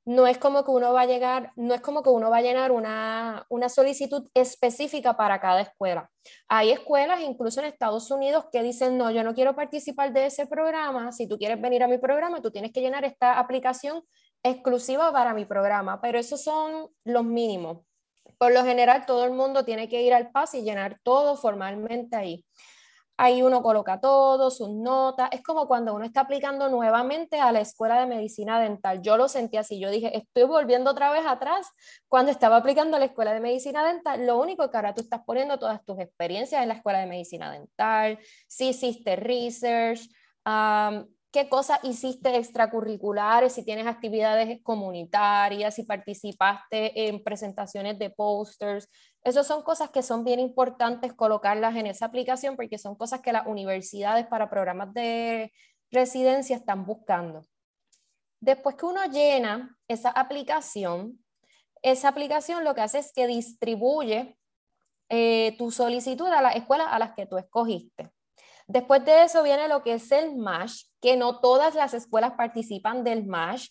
no 0.06 0.28
es 0.28 0.38
como 0.38 0.64
que 0.64 0.72
uno 0.72 0.94
va 0.94 1.02
a 1.02 1.06
llegar, 1.08 1.52
no 1.56 1.74
es 1.74 1.82
como 1.82 2.04
que 2.04 2.10
uno 2.10 2.30
va 2.30 2.38
a 2.38 2.42
llenar 2.42 2.72
una, 2.72 3.46
solicitud 3.70 4.30
específica 4.36 5.18
para 5.18 5.42
cada 5.42 5.62
escuela. 5.62 6.10
Hay 6.48 6.72
escuelas, 6.72 7.22
incluso 7.22 7.60
en 7.60 7.66
Estados 7.66 8.12
Unidos, 8.12 8.46
que 8.52 8.62
dicen, 8.62 8.98
no, 8.98 9.10
yo 9.10 9.24
no 9.24 9.34
quiero 9.34 9.56
participar 9.56 10.14
de 10.14 10.28
ese 10.28 10.46
programa, 10.46 11.12
si 11.12 11.28
tú 11.28 11.38
quieres 11.40 11.60
venir 11.60 11.84
a 11.84 11.88
mi 11.88 11.98
programa, 11.98 12.42
tú 12.42 12.52
tienes 12.52 12.72
que 12.72 12.82
llenar 12.82 13.04
esta 13.04 13.40
aplicación 13.40 14.04
exclusiva 14.44 15.12
para 15.12 15.34
mi 15.34 15.46
programa, 15.46 16.00
pero 16.00 16.20
esos 16.20 16.44
son 16.44 16.88
los 17.04 17.26
mínimos. 17.26 17.80
Por 18.38 18.54
lo 18.54 18.64
general, 18.64 19.06
todo 19.08 19.26
el 19.26 19.32
mundo 19.32 19.66
tiene 19.66 19.90
que 19.90 20.04
ir 20.04 20.14
al 20.14 20.30
PAS 20.30 20.54
y 20.54 20.62
llenar 20.62 21.00
todo 21.04 21.36
formalmente 21.36 22.16
ahí 22.16 22.46
ahí 23.18 23.42
uno 23.42 23.62
coloca 23.62 24.00
todo, 24.00 24.52
sus 24.52 24.70
notas, 24.70 25.30
es 25.32 25.42
como 25.42 25.68
cuando 25.68 25.94
uno 25.94 26.06
está 26.06 26.22
aplicando 26.22 26.70
nuevamente 26.70 27.40
a 27.40 27.52
la 27.52 27.62
escuela 27.62 28.00
de 28.00 28.08
medicina 28.08 28.60
dental. 28.60 29.02
Yo 29.02 29.18
lo 29.18 29.28
sentí 29.28 29.58
así, 29.58 29.80
yo 29.80 29.90
dije, 29.90 30.18
estoy 30.18 30.44
volviendo 30.44 30.92
otra 30.92 31.12
vez 31.12 31.26
atrás 31.26 31.68
cuando 32.08 32.32
estaba 32.32 32.58
aplicando 32.58 32.98
a 32.98 33.00
la 33.00 33.06
escuela 33.06 33.34
de 33.34 33.40
medicina 33.40 33.86
dental, 33.86 34.26
lo 34.26 34.40
único 34.40 34.70
que 34.70 34.78
ahora 34.78 34.94
tú 34.94 35.02
estás 35.02 35.22
poniendo 35.26 35.58
todas 35.58 35.84
tus 35.86 36.00
experiencias 36.00 36.62
en 36.62 36.68
la 36.68 36.76
escuela 36.76 37.00
de 37.00 37.08
medicina 37.08 37.52
dental, 37.52 38.20
si 38.48 38.70
hiciste 38.70 39.16
research, 39.16 40.02
qué 41.32 41.50
cosas 41.50 41.80
hiciste 41.84 42.36
extracurriculares, 42.38 43.52
si 43.52 43.66
tienes 43.66 43.88
actividades 43.88 44.62
comunitarias, 44.64 45.76
si 45.76 45.84
participaste 45.84 47.10
en 47.10 47.22
presentaciones 47.22 48.00
de 48.00 48.10
posters. 48.10 48.88
Esas 49.26 49.48
son 49.48 49.64
cosas 49.64 49.90
que 49.90 50.04
son 50.04 50.24
bien 50.24 50.40
importantes 50.40 51.12
colocarlas 51.12 51.76
en 51.76 51.88
esa 51.88 52.06
aplicación 52.06 52.56
porque 52.56 52.78
son 52.78 52.96
cosas 52.96 53.22
que 53.22 53.34
las 53.34 53.48
universidades 53.48 54.28
para 54.28 54.52
programas 54.52 54.94
de 54.94 55.52
residencia 55.90 56.56
están 56.56 56.86
buscando. 56.86 57.42
Después 58.40 58.76
que 58.76 58.86
uno 58.86 59.04
llena 59.06 59.76
esa 59.88 60.12
aplicación, 60.12 61.26
esa 61.82 62.10
aplicación 62.10 62.64
lo 62.64 62.76
que 62.76 62.82
hace 62.82 63.00
es 63.00 63.12
que 63.14 63.26
distribuye 63.26 64.38
eh, 65.10 65.56
tu 65.58 65.72
solicitud 65.72 66.28
a 66.28 66.44
las 66.44 66.56
escuelas 66.56 66.90
a 66.92 67.00
las 67.00 67.16
que 67.16 67.26
tú 67.26 67.40
escogiste. 67.40 68.12
Después 68.68 69.04
de 69.06 69.24
eso 69.24 69.42
viene 69.42 69.68
lo 69.68 69.82
que 69.82 69.94
es 69.96 70.12
el 70.12 70.36
MASH, 70.36 70.84
que 71.02 71.18
no 71.18 71.40
todas 71.40 71.74
las 71.74 71.96
escuelas 71.96 72.34
participan 72.34 73.04
del 73.04 73.26
MASH. 73.26 73.70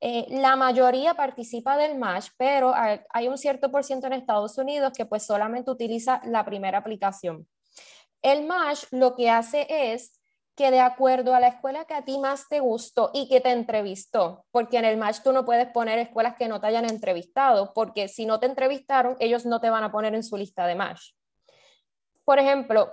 Eh, 0.00 0.26
la 0.28 0.56
mayoría 0.56 1.14
participa 1.14 1.76
del 1.76 1.96
MASH, 1.96 2.30
pero 2.36 2.74
hay 2.74 3.28
un 3.28 3.38
cierto 3.38 3.70
por 3.70 3.84
ciento 3.84 4.06
en 4.06 4.12
Estados 4.14 4.58
Unidos 4.58 4.92
que 4.96 5.06
pues 5.06 5.24
solamente 5.24 5.70
utiliza 5.70 6.20
la 6.24 6.44
primera 6.44 6.78
aplicación. 6.78 7.46
El 8.20 8.44
MASH 8.44 8.86
lo 8.90 9.14
que 9.14 9.30
hace 9.30 9.66
es 9.68 10.20
que 10.56 10.70
de 10.70 10.80
acuerdo 10.80 11.34
a 11.34 11.40
la 11.40 11.48
escuela 11.48 11.84
que 11.84 11.94
a 11.94 12.04
ti 12.04 12.18
más 12.18 12.48
te 12.48 12.60
gustó 12.60 13.10
y 13.12 13.28
que 13.28 13.40
te 13.40 13.50
entrevistó, 13.50 14.46
porque 14.50 14.78
en 14.78 14.84
el 14.84 14.96
match 14.96 15.18
tú 15.22 15.32
no 15.32 15.44
puedes 15.44 15.68
poner 15.68 15.98
escuelas 15.98 16.36
que 16.36 16.48
no 16.48 16.60
te 16.60 16.68
hayan 16.68 16.88
entrevistado, 16.88 17.72
porque 17.74 18.08
si 18.08 18.24
no 18.24 18.38
te 18.38 18.46
entrevistaron, 18.46 19.16
ellos 19.18 19.46
no 19.46 19.60
te 19.60 19.70
van 19.70 19.82
a 19.82 19.90
poner 19.90 20.14
en 20.14 20.22
su 20.22 20.36
lista 20.36 20.66
de 20.66 20.76
match. 20.76 21.12
Por 22.24 22.38
ejemplo, 22.38 22.92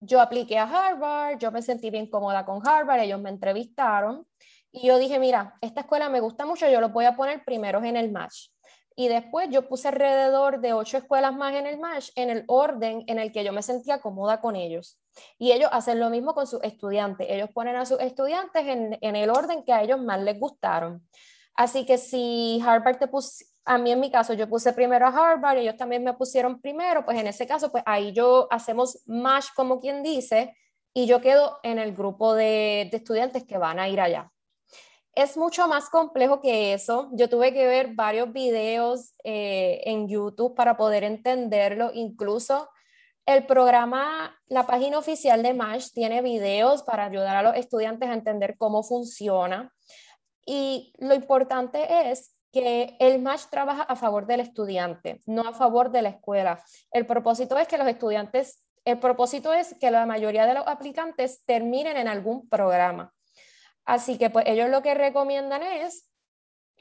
yo 0.00 0.20
apliqué 0.20 0.58
a 0.58 0.64
Harvard, 0.64 1.38
yo 1.38 1.52
me 1.52 1.62
sentí 1.62 1.90
bien 1.90 2.08
cómoda 2.08 2.44
con 2.44 2.66
Harvard, 2.66 3.00
ellos 3.00 3.20
me 3.20 3.30
entrevistaron 3.30 4.26
y 4.72 4.86
yo 4.86 4.98
dije, 4.98 5.18
mira, 5.18 5.56
esta 5.60 5.82
escuela 5.82 6.08
me 6.08 6.20
gusta 6.20 6.46
mucho, 6.46 6.68
yo 6.68 6.80
lo 6.80 6.88
voy 6.88 7.04
a 7.04 7.14
poner 7.14 7.44
primero 7.44 7.82
en 7.84 7.96
el 7.96 8.10
match. 8.10 8.48
Y 8.94 9.08
después 9.08 9.48
yo 9.50 9.68
puse 9.68 9.88
alrededor 9.88 10.60
de 10.60 10.72
ocho 10.72 10.98
escuelas 10.98 11.34
más 11.34 11.54
en 11.54 11.66
el 11.66 11.78
match, 11.78 12.10
en 12.14 12.30
el 12.30 12.44
orden 12.46 13.04
en 13.06 13.18
el 13.18 13.32
que 13.32 13.44
yo 13.44 13.52
me 13.52 13.62
sentía 13.62 14.00
cómoda 14.00 14.40
con 14.40 14.56
ellos. 14.56 14.98
Y 15.38 15.52
ellos 15.52 15.70
hacen 15.72 16.00
lo 16.00 16.10
mismo 16.10 16.34
con 16.34 16.46
sus 16.46 16.62
estudiantes. 16.62 17.26
Ellos 17.30 17.50
ponen 17.54 17.76
a 17.76 17.86
sus 17.86 18.00
estudiantes 18.00 18.66
en, 18.66 18.98
en 19.00 19.16
el 19.16 19.30
orden 19.30 19.62
que 19.64 19.72
a 19.72 19.82
ellos 19.82 20.00
más 20.00 20.20
les 20.20 20.38
gustaron. 20.38 21.06
Así 21.54 21.86
que 21.86 21.98
si 21.98 22.62
Harvard 22.64 22.98
te 22.98 23.08
puso, 23.08 23.44
a 23.64 23.78
mí 23.78 23.92
en 23.92 24.00
mi 24.00 24.10
caso 24.10 24.34
yo 24.34 24.48
puse 24.48 24.72
primero 24.72 25.06
a 25.06 25.10
Harvard, 25.10 25.58
ellos 25.58 25.76
también 25.76 26.02
me 26.02 26.14
pusieron 26.14 26.60
primero, 26.60 27.04
pues 27.04 27.18
en 27.18 27.26
ese 27.26 27.46
caso, 27.46 27.70
pues 27.70 27.84
ahí 27.86 28.12
yo 28.12 28.48
hacemos 28.50 29.02
match 29.06 29.48
como 29.54 29.80
quien 29.80 30.02
dice, 30.02 30.56
y 30.94 31.06
yo 31.06 31.20
quedo 31.20 31.58
en 31.62 31.78
el 31.78 31.94
grupo 31.94 32.34
de, 32.34 32.88
de 32.90 32.96
estudiantes 32.96 33.44
que 33.44 33.58
van 33.58 33.78
a 33.78 33.88
ir 33.88 34.00
allá. 34.00 34.31
Es 35.14 35.36
mucho 35.36 35.68
más 35.68 35.90
complejo 35.90 36.40
que 36.40 36.72
eso. 36.72 37.10
Yo 37.12 37.28
tuve 37.28 37.52
que 37.52 37.66
ver 37.66 37.94
varios 37.94 38.32
videos 38.32 39.12
eh, 39.24 39.82
en 39.84 40.08
YouTube 40.08 40.54
para 40.54 40.76
poder 40.76 41.04
entenderlo. 41.04 41.90
Incluso 41.92 42.70
el 43.26 43.46
programa, 43.46 44.34
la 44.46 44.66
página 44.66 44.98
oficial 44.98 45.42
de 45.42 45.52
MASH 45.52 45.92
tiene 45.92 46.22
videos 46.22 46.82
para 46.82 47.04
ayudar 47.04 47.36
a 47.36 47.42
los 47.42 47.56
estudiantes 47.56 48.08
a 48.08 48.14
entender 48.14 48.56
cómo 48.56 48.82
funciona. 48.82 49.70
Y 50.46 50.94
lo 50.98 51.14
importante 51.14 52.10
es 52.10 52.34
que 52.50 52.96
el 52.98 53.20
MASH 53.20 53.46
trabaja 53.50 53.82
a 53.82 53.96
favor 53.96 54.26
del 54.26 54.40
estudiante, 54.40 55.20
no 55.26 55.42
a 55.42 55.52
favor 55.52 55.90
de 55.90 56.02
la 56.02 56.08
escuela. 56.08 56.62
El 56.90 57.06
propósito 57.06 57.58
es 57.58 57.68
que 57.68 57.78
los 57.78 57.86
estudiantes, 57.86 58.64
el 58.84 58.98
propósito 58.98 59.52
es 59.52 59.74
que 59.78 59.90
la 59.90 60.06
mayoría 60.06 60.46
de 60.46 60.54
los 60.54 60.66
aplicantes 60.66 61.44
terminen 61.44 61.98
en 61.98 62.08
algún 62.08 62.48
programa. 62.48 63.12
Así 63.84 64.18
que 64.18 64.30
pues 64.30 64.44
ellos 64.46 64.68
lo 64.70 64.82
que 64.82 64.94
recomiendan 64.94 65.62
es, 65.62 66.08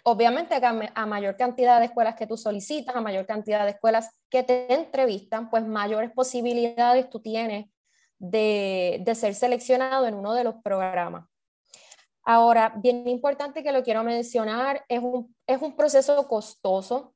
obviamente 0.04 0.56
a, 0.56 1.06
mayor 1.06 1.36
cantidad 1.36 1.80
de 1.80 1.86
escuelas 1.86 2.16
que 2.16 2.28
tú 2.28 2.38
solicitas, 2.38 2.96
a 2.96 3.02
mayor 3.02 3.26
cantidad 3.26 3.66
de 3.66 3.72
escuelas 3.72 4.10
que 4.30 4.44
te 4.44 4.74
entrevistan, 4.74 5.50
pues 5.50 5.66
mayores 5.66 6.12
posibilidades 6.12 7.10
tú 7.10 7.20
tienes 7.20 7.68
de, 8.20 9.04
ser 9.16 9.34
seleccionado 9.34 10.08
en 10.08 10.16
uno 10.16 10.34
de 10.34 10.44
los 10.44 10.56
programas. 10.64 11.26
Ahora, 12.24 12.74
bien 12.78 13.08
importante 13.08 13.64
que 13.64 13.72
lo 13.72 13.82
quiero 13.82 14.04
mencionar, 14.04 14.86
es 14.88 15.02
un, 15.02 15.36
es 15.48 15.60
un 15.62 15.76
proceso 15.76 16.28
costoso. 16.28 17.16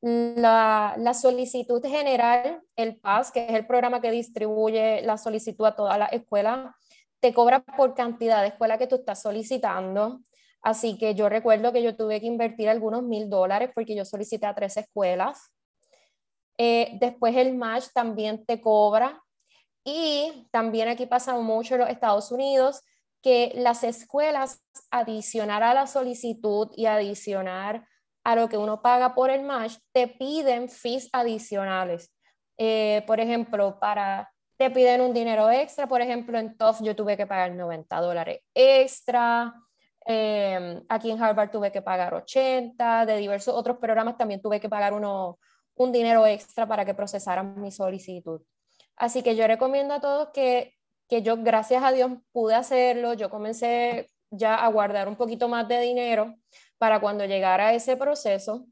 La, 0.00 0.94
la, 0.96 1.12
solicitud 1.12 1.82
general, 1.84 2.62
el 2.76 3.00
PAS, 3.00 3.32
que 3.32 3.46
es 3.46 3.54
el 3.54 3.66
programa 3.66 4.00
que 4.00 4.12
distribuye 4.12 5.02
la 5.02 5.18
solicitud 5.18 5.66
a 5.66 5.74
todas 5.74 5.98
las 5.98 6.12
escuelas, 6.12 6.72
te 7.20 7.34
cobra 7.34 7.60
por 7.60 7.94
cantidad 7.94 8.42
de 8.42 8.48
escuela 8.48 8.78
que 8.78 8.86
tú 8.86 8.96
estás 8.96 9.22
solicitando. 9.22 10.20
Así 10.62 10.98
que 10.98 11.14
yo 11.14 11.28
recuerdo 11.28 11.72
que 11.72 11.82
yo 11.82 11.96
tuve 11.96 12.20
que 12.20 12.26
invertir 12.26 12.68
algunos 12.68 13.02
mil 13.02 13.30
dólares 13.30 13.70
porque 13.74 13.94
yo 13.94 14.04
solicité 14.04 14.46
a 14.46 14.54
tres 14.54 14.76
escuelas. 14.76 15.52
Eh, 16.58 16.96
después 17.00 17.36
el 17.36 17.54
match 17.54 17.86
también 17.94 18.44
te 18.44 18.60
cobra. 18.60 19.22
Y 19.84 20.48
también 20.50 20.88
aquí 20.88 21.06
pasa 21.06 21.34
mucho 21.36 21.74
en 21.74 21.80
los 21.80 21.90
Estados 21.90 22.30
Unidos 22.30 22.82
que 23.22 23.52
las 23.54 23.84
escuelas 23.84 24.62
adicionar 24.90 25.62
a 25.62 25.74
la 25.74 25.86
solicitud 25.86 26.68
y 26.76 26.86
adicionar 26.86 27.86
a 28.24 28.36
lo 28.36 28.48
que 28.48 28.58
uno 28.58 28.82
paga 28.82 29.14
por 29.14 29.30
el 29.30 29.42
match, 29.42 29.76
te 29.92 30.06
piden 30.06 30.68
fees 30.68 31.08
adicionales. 31.12 32.12
Eh, 32.58 33.02
por 33.06 33.20
ejemplo, 33.20 33.78
para 33.80 34.30
te 34.58 34.70
piden 34.70 35.00
un 35.00 35.14
dinero 35.14 35.50
extra. 35.50 35.86
Por 35.86 36.02
ejemplo, 36.02 36.38
en 36.38 36.56
TOEFL 36.56 36.84
yo 36.84 36.96
tuve 36.96 37.16
que 37.16 37.26
pagar 37.26 37.52
90 37.52 38.00
dólares 38.00 38.40
extra. 38.52 39.54
Em, 40.04 40.82
aquí 40.88 41.10
en 41.10 41.22
Harvard 41.22 41.50
tuve 41.50 41.70
que 41.70 41.80
pagar 41.80 42.12
80. 42.12 43.06
De 43.06 43.16
diversos 43.16 43.54
otros 43.54 43.78
programas 43.78 44.18
también 44.18 44.42
tuve 44.42 44.60
que 44.60 44.68
pagar 44.68 44.92
uno, 44.92 45.38
un 45.76 45.92
dinero 45.92 46.26
extra 46.26 46.66
para 46.66 46.84
que 46.84 46.92
procesaran 46.92 47.60
mi 47.60 47.70
solicitud. 47.70 48.42
Así 48.96 49.22
que 49.22 49.36
yo 49.36 49.46
recomiendo 49.46 49.94
a 49.94 50.00
todos 50.00 50.30
que, 50.34 50.74
que 51.08 51.22
yo, 51.22 51.36
gracias 51.36 51.84
a 51.84 51.92
Dios, 51.92 52.10
pude 52.32 52.56
hacerlo. 52.56 53.14
Yo 53.14 53.30
comencé 53.30 54.10
ya 54.30 54.56
a 54.56 54.68
guardar 54.68 55.08
un 55.08 55.16
poquito 55.16 55.48
más 55.48 55.68
de 55.68 55.80
dinero 55.80 56.34
para 56.78 57.00
cuando 57.00 57.24
llegara 57.26 57.74
ese 57.74 57.96
proceso. 57.96 58.66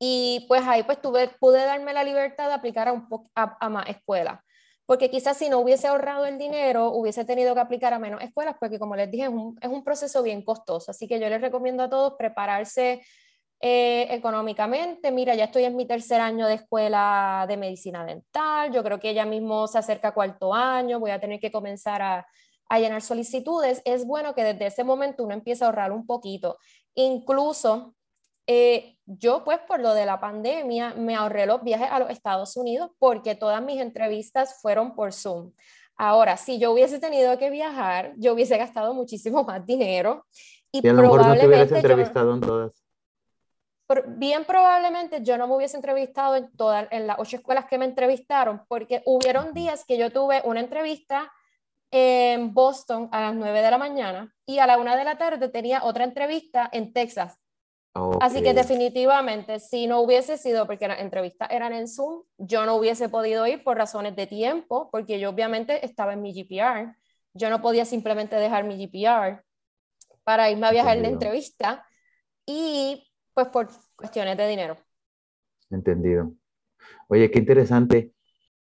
Y 0.00 0.46
pues 0.48 0.62
ahí 0.66 0.82
pues 0.82 1.00
tuve, 1.00 1.28
pude 1.28 1.64
darme 1.64 1.92
la 1.92 2.02
libertad 2.02 2.48
de 2.48 2.54
aplicar 2.54 2.88
a, 2.88 2.92
un 2.92 3.06
a, 3.36 3.56
a 3.60 3.68
más 3.68 3.88
escuelas 3.88 4.40
porque 4.86 5.10
quizás 5.10 5.36
si 5.36 5.48
no 5.48 5.58
hubiese 5.60 5.88
ahorrado 5.88 6.26
el 6.26 6.38
dinero, 6.38 6.88
hubiese 6.88 7.24
tenido 7.24 7.54
que 7.54 7.60
aplicar 7.60 7.92
a 7.92 7.98
menos 7.98 8.20
escuelas, 8.22 8.56
porque 8.58 8.78
como 8.78 8.96
les 8.96 9.10
dije, 9.10 9.24
es 9.24 9.30
un, 9.30 9.56
es 9.60 9.68
un 9.68 9.84
proceso 9.84 10.22
bien 10.22 10.42
costoso. 10.42 10.90
Así 10.90 11.06
que 11.06 11.20
yo 11.20 11.28
les 11.28 11.40
recomiendo 11.40 11.82
a 11.84 11.90
todos 11.90 12.14
prepararse 12.18 13.02
eh, 13.60 14.08
económicamente. 14.10 15.12
Mira, 15.12 15.34
ya 15.34 15.44
estoy 15.44 15.64
en 15.64 15.76
mi 15.76 15.86
tercer 15.86 16.20
año 16.20 16.46
de 16.46 16.54
escuela 16.54 17.46
de 17.48 17.56
medicina 17.56 18.04
dental, 18.04 18.72
yo 18.72 18.82
creo 18.82 18.98
que 18.98 19.14
ya 19.14 19.24
mismo 19.24 19.68
se 19.68 19.78
acerca 19.78 20.12
cuarto 20.12 20.52
año, 20.52 20.98
voy 20.98 21.12
a 21.12 21.20
tener 21.20 21.38
que 21.38 21.52
comenzar 21.52 22.02
a, 22.02 22.26
a 22.68 22.78
llenar 22.80 23.02
solicitudes. 23.02 23.82
Es 23.84 24.04
bueno 24.04 24.34
que 24.34 24.42
desde 24.44 24.66
ese 24.66 24.82
momento 24.82 25.24
uno 25.24 25.34
empiece 25.34 25.62
a 25.62 25.68
ahorrar 25.68 25.92
un 25.92 26.06
poquito. 26.06 26.58
Incluso 26.94 27.94
eh, 28.46 28.96
yo 29.06 29.44
pues 29.44 29.58
por 29.60 29.80
lo 29.80 29.94
de 29.94 30.06
la 30.06 30.20
pandemia 30.20 30.94
me 30.94 31.14
ahorré 31.14 31.46
los 31.46 31.62
viajes 31.62 31.88
a 31.90 31.98
los 31.98 32.10
Estados 32.10 32.56
Unidos 32.56 32.90
porque 32.98 33.34
todas 33.34 33.62
mis 33.62 33.80
entrevistas 33.80 34.60
fueron 34.60 34.94
por 34.94 35.12
Zoom. 35.12 35.52
Ahora, 35.96 36.36
si 36.36 36.58
yo 36.58 36.72
hubiese 36.72 36.98
tenido 36.98 37.36
que 37.38 37.50
viajar, 37.50 38.14
yo 38.16 38.32
hubiese 38.32 38.56
gastado 38.56 38.94
muchísimo 38.94 39.44
más 39.44 39.64
dinero 39.64 40.26
y, 40.72 40.86
a 40.86 40.92
lo 40.92 41.02
mejor 41.02 41.26
no 41.26 41.36
te 41.36 41.46
hubieras 41.46 41.70
entrevistado 41.70 42.34
en 42.34 42.40
todas. 42.40 42.84
Bien 44.06 44.46
probablemente 44.46 45.22
yo 45.22 45.36
no 45.36 45.46
me 45.46 45.54
hubiese 45.54 45.76
entrevistado 45.76 46.36
en 46.36 46.50
todas, 46.56 46.88
en 46.90 47.06
las 47.06 47.18
ocho 47.18 47.36
escuelas 47.36 47.66
que 47.66 47.76
me 47.76 47.84
entrevistaron, 47.84 48.62
porque 48.66 49.02
hubieron 49.04 49.52
días 49.52 49.84
que 49.84 49.98
yo 49.98 50.10
tuve 50.10 50.40
una 50.44 50.60
entrevista 50.60 51.30
en 51.90 52.54
Boston 52.54 53.10
a 53.12 53.20
las 53.20 53.34
9 53.34 53.60
de 53.60 53.70
la 53.70 53.76
mañana 53.76 54.34
y 54.46 54.60
a 54.60 54.66
la 54.66 54.78
1 54.78 54.96
de 54.96 55.04
la 55.04 55.18
tarde 55.18 55.50
tenía 55.50 55.84
otra 55.84 56.04
entrevista 56.04 56.70
en 56.72 56.94
Texas 56.94 57.41
Así 58.20 58.42
que 58.42 58.54
definitivamente, 58.54 59.60
si 59.60 59.86
no 59.86 60.00
hubiese 60.00 60.38
sido 60.38 60.66
porque 60.66 60.88
las 60.88 61.00
entrevistas 61.00 61.48
eran 61.50 61.74
en 61.74 61.86
Zoom, 61.86 62.22
yo 62.38 62.64
no 62.64 62.76
hubiese 62.76 63.10
podido 63.10 63.46
ir 63.46 63.62
por 63.62 63.76
razones 63.76 64.16
de 64.16 64.26
tiempo, 64.26 64.88
porque 64.90 65.20
yo 65.20 65.28
obviamente 65.28 65.84
estaba 65.84 66.14
en 66.14 66.22
mi 66.22 66.32
GPR. 66.32 66.96
Yo 67.34 67.50
no 67.50 67.60
podía 67.60 67.84
simplemente 67.84 68.36
dejar 68.36 68.64
mi 68.64 68.76
GPR 68.76 69.42
para 70.24 70.50
irme 70.50 70.66
a 70.66 70.72
viajar 70.72 70.96
la 70.98 71.08
entrevista 71.08 71.86
y 72.46 73.10
pues 73.34 73.48
por 73.48 73.68
cuestiones 73.96 74.36
de 74.36 74.48
dinero. 74.48 74.76
Entendido. 75.70 76.32
Oye, 77.08 77.30
qué 77.30 77.38
interesante. 77.38 78.12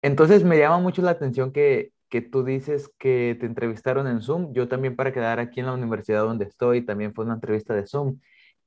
Entonces 0.01 0.43
me 0.43 0.59
llama 0.59 0.79
mucho 0.79 1.01
la 1.01 1.11
atención 1.11 1.51
que, 1.51 1.91
que 2.09 2.21
tú 2.21 2.43
dices 2.43 2.91
que 2.99 3.35
te 3.39 3.45
entrevistaron 3.47 4.07
en 4.07 4.21
Zoom. 4.21 4.53
Yo 4.53 4.67
también 4.67 4.95
para 4.95 5.11
quedar 5.11 5.39
aquí 5.39 5.59
en 5.59 5.65
la 5.67 5.73
universidad 5.73 6.21
donde 6.21 6.45
estoy, 6.45 6.85
también 6.85 7.13
fue 7.13 7.25
una 7.25 7.35
entrevista 7.35 7.73
de 7.73 7.87
Zoom. 7.87 8.19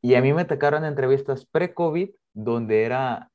Y 0.02 0.14
a 0.14 0.22
mí 0.22 0.32
me 0.32 0.44
tocaron 0.44 0.84
entrevistas 0.84 1.46
pre-COVID, 1.46 2.10
donde 2.32 2.84
era 2.84 3.30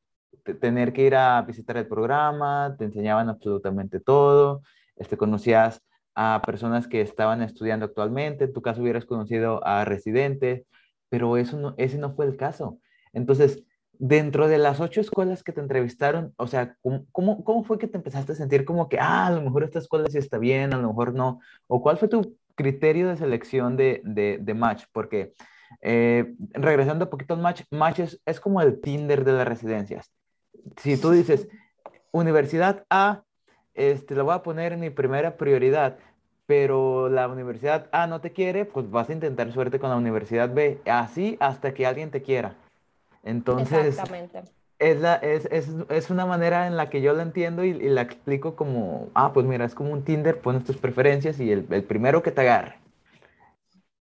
tener 0.60 0.94
que 0.94 1.04
ir 1.04 1.16
a 1.16 1.42
visitar 1.42 1.78
el 1.78 1.88
programa, 1.88 2.76
te 2.78 2.86
enseñaban 2.86 3.30
absolutamente 3.30 4.00
todo, 4.00 4.62
este, 4.96 5.18
conocías 5.18 5.82
a 6.16 6.42
personas 6.46 6.88
que 6.88 7.02
estaban 7.02 7.42
estudiando 7.42 7.86
actualmente, 7.86 8.46
en 8.46 8.54
tu 8.54 8.62
caso 8.62 8.82
hubieras 8.82 9.06
conocido 9.06 9.66
a 9.66 9.86
residentes, 9.86 10.66
pero 11.10 11.38
eso 11.38 11.58
no, 11.58 11.76
ese 11.78 11.98
no 11.98 12.14
fue 12.16 12.26
el 12.26 12.38
caso. 12.38 12.80
Entonces, 13.14 13.64
dentro 14.00 14.48
de 14.48 14.58
las 14.58 14.80
ocho 14.80 15.02
escuelas 15.02 15.44
que 15.44 15.52
te 15.52 15.62
entrevistaron, 15.62 16.34
o 16.38 16.48
sea, 16.48 16.76
¿cómo, 17.12 17.44
cómo, 17.44 17.64
fue 17.64 17.78
que 17.78 17.88
te 17.88 17.98
empezaste 17.98 18.34
a 18.34 18.36
sentir 18.36 18.66
como 18.66 18.90
que, 18.90 18.98
ah, 19.00 19.28
a 19.28 19.32
lo 19.32 19.42
mejor 19.42 19.64
esta 19.64 19.80
escuela 19.80 20.08
sí 20.10 20.18
está 20.18 20.38
bien, 20.38 20.74
a 20.74 20.78
lo 20.78 20.90
mejor 20.90 21.14
no? 21.14 21.40
¿O 21.68 21.82
cuál 21.82 21.98
fue 21.98 22.08
tu 22.08 22.38
criterio 22.56 23.10
de 23.10 23.18
selección 23.18 23.78
de, 23.78 24.02
de, 24.04 24.54
match? 24.54 24.86
Porque, 24.92 25.34
eh, 25.82 26.34
regresando 26.54 27.06
un 27.06 27.12
poquito 27.12 27.34
al 27.34 27.42
match, 27.42 27.64
match 27.72 28.00
es, 28.00 28.22
es 28.26 28.40
como 28.40 28.62
el 28.62 28.82
Tinder 28.82 29.24
de 29.24 29.34
las 29.34 29.48
residencias. 29.48 30.12
Si 30.78 30.98
tú 30.98 31.12
dices, 31.12 31.48
Universidad 32.12 32.86
A, 32.90 33.24
este, 33.74 34.16
la 34.16 34.24
voy 34.24 34.34
a 34.34 34.44
poner 34.44 34.74
en 34.74 34.80
mi 34.80 34.90
primera 34.90 35.38
prioridad, 35.38 35.98
pero 36.46 37.10
la 37.10 37.28
universidad 37.28 37.88
A 37.92 38.08
no 38.08 38.22
te 38.22 38.32
quiere, 38.32 38.66
pues 38.66 38.90
vas 38.90 39.10
a 39.10 39.14
intentar 39.14 39.52
suerte 39.52 39.80
con 39.80 39.90
la 39.90 39.98
universidad 39.98 40.54
B, 40.54 40.80
así 40.86 41.38
hasta 41.40 41.74
que 41.74 41.86
alguien 41.86 42.12
te 42.12 42.22
quiera. 42.22 42.56
Entonces, 43.24 43.98
Es, 44.78 45.00
la, 45.00 45.16
es, 45.16 45.48
es, 45.52 45.70
es, 45.90 46.10
una 46.10 46.26
manera 46.26 46.68
en 46.68 46.76
la 46.76 46.90
que 46.90 47.02
yo 47.02 47.14
la 47.14 47.24
entiendo 47.24 47.64
y, 47.64 47.74
la 47.74 48.02
explico 48.02 48.56
como, 48.56 49.08
ah, 49.14 49.32
pues 49.34 49.46
mira, 49.46 49.66
es 49.66 49.74
como 49.74 49.92
un 49.92 50.04
Tinder, 50.04 50.40
pones 50.40 50.66
tus 50.66 50.78
preferencias 50.78 51.40
y 51.40 51.52
el, 51.52 51.66
el 51.70 51.84
primero 51.84 52.22
que 52.22 52.32
te 52.32 52.42
agarre. 52.42 52.76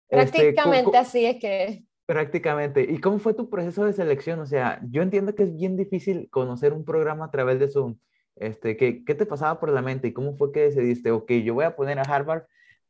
Este, 0.09 0.53
Prácticamente 0.53 0.97
así 0.97 1.25
es 1.25 1.37
que... 1.39 1.83
Prácticamente. 2.05 2.81
¿Y 2.81 2.99
cómo 2.99 3.19
fue 3.19 3.33
tu 3.33 3.49
proceso 3.49 3.85
de 3.85 3.93
selección? 3.93 4.39
O 4.39 4.45
sea, 4.45 4.81
yo 4.89 5.01
entiendo 5.01 5.33
que 5.35 5.43
es 5.43 5.55
bien 5.55 5.77
difícil 5.77 6.29
conocer 6.29 6.73
un 6.73 6.83
programa 6.83 7.25
a 7.25 7.31
través 7.31 7.59
de 7.59 7.69
Zoom. 7.69 7.97
Este, 8.35 8.75
¿qué, 8.75 9.05
¿Qué 9.05 9.15
te 9.15 9.25
pasaba 9.25 9.59
por 9.59 9.69
la 9.69 9.81
mente 9.81 10.07
y 10.09 10.13
cómo 10.13 10.35
fue 10.35 10.51
que 10.51 10.61
decidiste, 10.61 11.11
ok, 11.11 11.31
yo 11.43 11.53
voy 11.53 11.65
a 11.65 11.75
poner 11.75 11.99
a 11.99 12.03
Harvard 12.03 12.43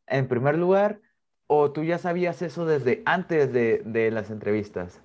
en 0.07 0.27
primer 0.27 0.57
lugar 0.57 0.99
o 1.47 1.71
tú 1.71 1.83
ya 1.83 1.97
sabías 1.97 2.41
eso 2.41 2.65
desde 2.65 3.03
antes 3.05 3.51
de, 3.51 3.81
de 3.85 4.09
las 4.09 4.31
entrevistas? 4.31 5.01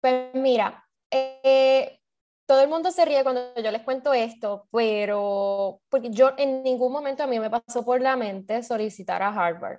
Pues 0.00 0.34
mira, 0.34 0.84
eh, 1.10 2.00
todo 2.46 2.60
el 2.60 2.68
mundo 2.68 2.90
se 2.90 3.04
ríe 3.04 3.22
cuando 3.22 3.54
yo 3.54 3.70
les 3.70 3.82
cuento 3.82 4.12
esto, 4.12 4.66
pero 4.72 5.80
porque 5.88 6.10
yo 6.10 6.32
en 6.36 6.62
ningún 6.62 6.92
momento 6.92 7.22
a 7.22 7.26
mí 7.26 7.38
me 7.38 7.48
pasó 7.48 7.84
por 7.84 8.00
la 8.00 8.16
mente 8.16 8.62
solicitar 8.62 9.22
a 9.22 9.28
Harvard. 9.28 9.78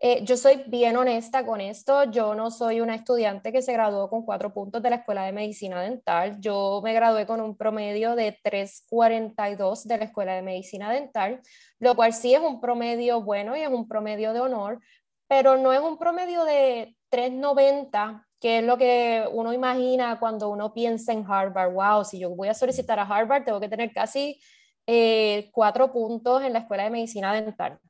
Eh, 0.00 0.22
yo 0.24 0.36
soy 0.36 0.62
bien 0.66 0.96
honesta 0.96 1.44
con 1.44 1.60
esto. 1.60 2.04
Yo 2.04 2.34
no 2.34 2.50
soy 2.50 2.80
una 2.80 2.94
estudiante 2.94 3.52
que 3.52 3.62
se 3.62 3.72
graduó 3.72 4.08
con 4.08 4.24
cuatro 4.24 4.52
puntos 4.54 4.80
de 4.82 4.90
la 4.90 4.96
Escuela 4.96 5.24
de 5.24 5.32
Medicina 5.32 5.82
Dental. 5.82 6.40
Yo 6.40 6.80
me 6.84 6.92
gradué 6.92 7.26
con 7.26 7.40
un 7.40 7.56
promedio 7.56 8.14
de 8.14 8.38
3.42 8.42 9.84
de 9.84 9.98
la 9.98 10.04
Escuela 10.04 10.34
de 10.34 10.42
Medicina 10.42 10.92
Dental, 10.92 11.40
lo 11.80 11.96
cual 11.96 12.12
sí 12.12 12.32
es 12.34 12.40
un 12.40 12.60
promedio 12.60 13.22
bueno 13.22 13.56
y 13.56 13.60
es 13.60 13.68
un 13.68 13.88
promedio 13.88 14.32
de 14.32 14.40
honor, 14.40 14.80
pero 15.26 15.56
no 15.56 15.72
es 15.72 15.80
un 15.80 15.98
promedio 15.98 16.44
de 16.44 16.96
3.90 17.10 18.24
que 18.40 18.58
es 18.58 18.64
lo 18.64 18.78
que 18.78 19.24
uno 19.32 19.52
imagina 19.52 20.18
cuando 20.20 20.48
uno 20.48 20.72
piensa 20.72 21.12
en 21.12 21.24
Harvard. 21.28 21.72
Wow, 21.72 22.04
si 22.04 22.20
yo 22.20 22.30
voy 22.30 22.48
a 22.48 22.54
solicitar 22.54 22.98
a 23.00 23.02
Harvard, 23.02 23.44
tengo 23.44 23.58
que 23.60 23.68
tener 23.68 23.92
casi 23.92 24.40
eh, 24.86 25.50
cuatro 25.52 25.92
puntos 25.92 26.42
en 26.42 26.52
la 26.52 26.60
Escuela 26.60 26.84
de 26.84 26.90
Medicina 26.90 27.32
Dental. 27.32 27.80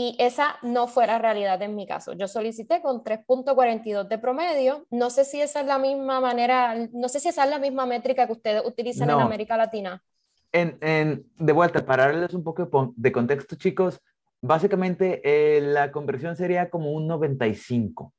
Y 0.00 0.14
esa 0.20 0.58
no 0.62 0.86
fue 0.86 1.08
la 1.08 1.18
realidad 1.18 1.60
en 1.60 1.74
mi 1.74 1.84
caso. 1.84 2.12
Yo 2.12 2.28
solicité 2.28 2.80
con 2.80 3.02
3.42 3.02 4.06
de 4.06 4.16
promedio. 4.18 4.86
No 4.90 5.10
sé 5.10 5.24
si 5.24 5.40
esa 5.40 5.62
es 5.62 5.66
la 5.66 5.80
misma 5.80 6.20
manera, 6.20 6.76
no 6.92 7.08
sé 7.08 7.18
si 7.18 7.30
esa 7.30 7.42
es 7.42 7.50
la 7.50 7.58
misma 7.58 7.84
métrica 7.84 8.24
que 8.28 8.32
ustedes 8.34 8.62
utilizan 8.64 9.10
en 9.10 9.18
América 9.18 9.56
Latina. 9.56 10.00
En, 10.52 10.78
en, 10.82 11.26
de 11.36 11.52
vuelta, 11.52 11.84
para 11.84 12.06
darles 12.06 12.32
un 12.32 12.44
poco 12.44 12.94
de 12.94 13.10
contexto, 13.10 13.56
chicos, 13.56 14.00
básicamente 14.40 15.20
eh, 15.24 15.60
la 15.62 15.90
conversión 15.90 16.36
sería 16.36 16.70
como 16.70 16.92
un 16.92 17.08
95, 17.08 18.14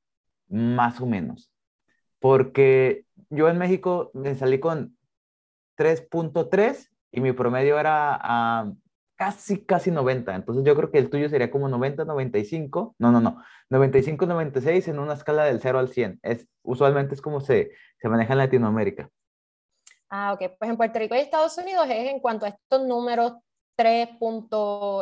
más 0.49 0.99
o 0.99 1.05
menos. 1.05 1.49
Porque 2.19 3.05
yo 3.29 3.47
en 3.47 3.57
México 3.57 4.11
me 4.13 4.35
salí 4.35 4.59
con 4.59 4.97
3.3 5.77 6.89
y 7.13 7.21
mi 7.21 7.31
promedio 7.31 7.79
era 7.79 8.19
a 8.21 8.69
casi, 9.19 9.65
casi 9.65 9.91
90. 9.91 10.33
Entonces 10.33 10.63
yo 10.63 10.73
creo 10.77 10.89
que 10.91 10.97
el 10.97 11.09
tuyo 11.09 11.27
sería 11.27 11.51
como 11.51 11.67
90, 11.67 12.05
95. 12.05 12.95
No, 12.97 13.11
no, 13.11 13.19
no. 13.19 13.43
95, 13.69 14.25
96 14.25 14.87
en 14.87 14.97
una 14.97 15.13
escala 15.13 15.43
del 15.43 15.59
0 15.59 15.77
al 15.77 15.89
100. 15.89 16.19
Es, 16.23 16.47
usualmente 16.63 17.15
es 17.15 17.21
como 17.21 17.41
se, 17.41 17.71
se 17.97 18.07
maneja 18.07 18.31
en 18.31 18.39
Latinoamérica. 18.39 19.09
Ah, 20.09 20.31
ok. 20.31 20.53
Pues 20.57 20.71
en 20.71 20.77
Puerto 20.77 20.99
Rico 20.99 21.15
y 21.15 21.19
Estados 21.19 21.57
Unidos 21.57 21.85
es 21.89 22.09
en 22.09 22.21
cuanto 22.21 22.45
a 22.45 22.49
estos 22.49 22.81
números 22.87 23.33
3. 23.75 24.09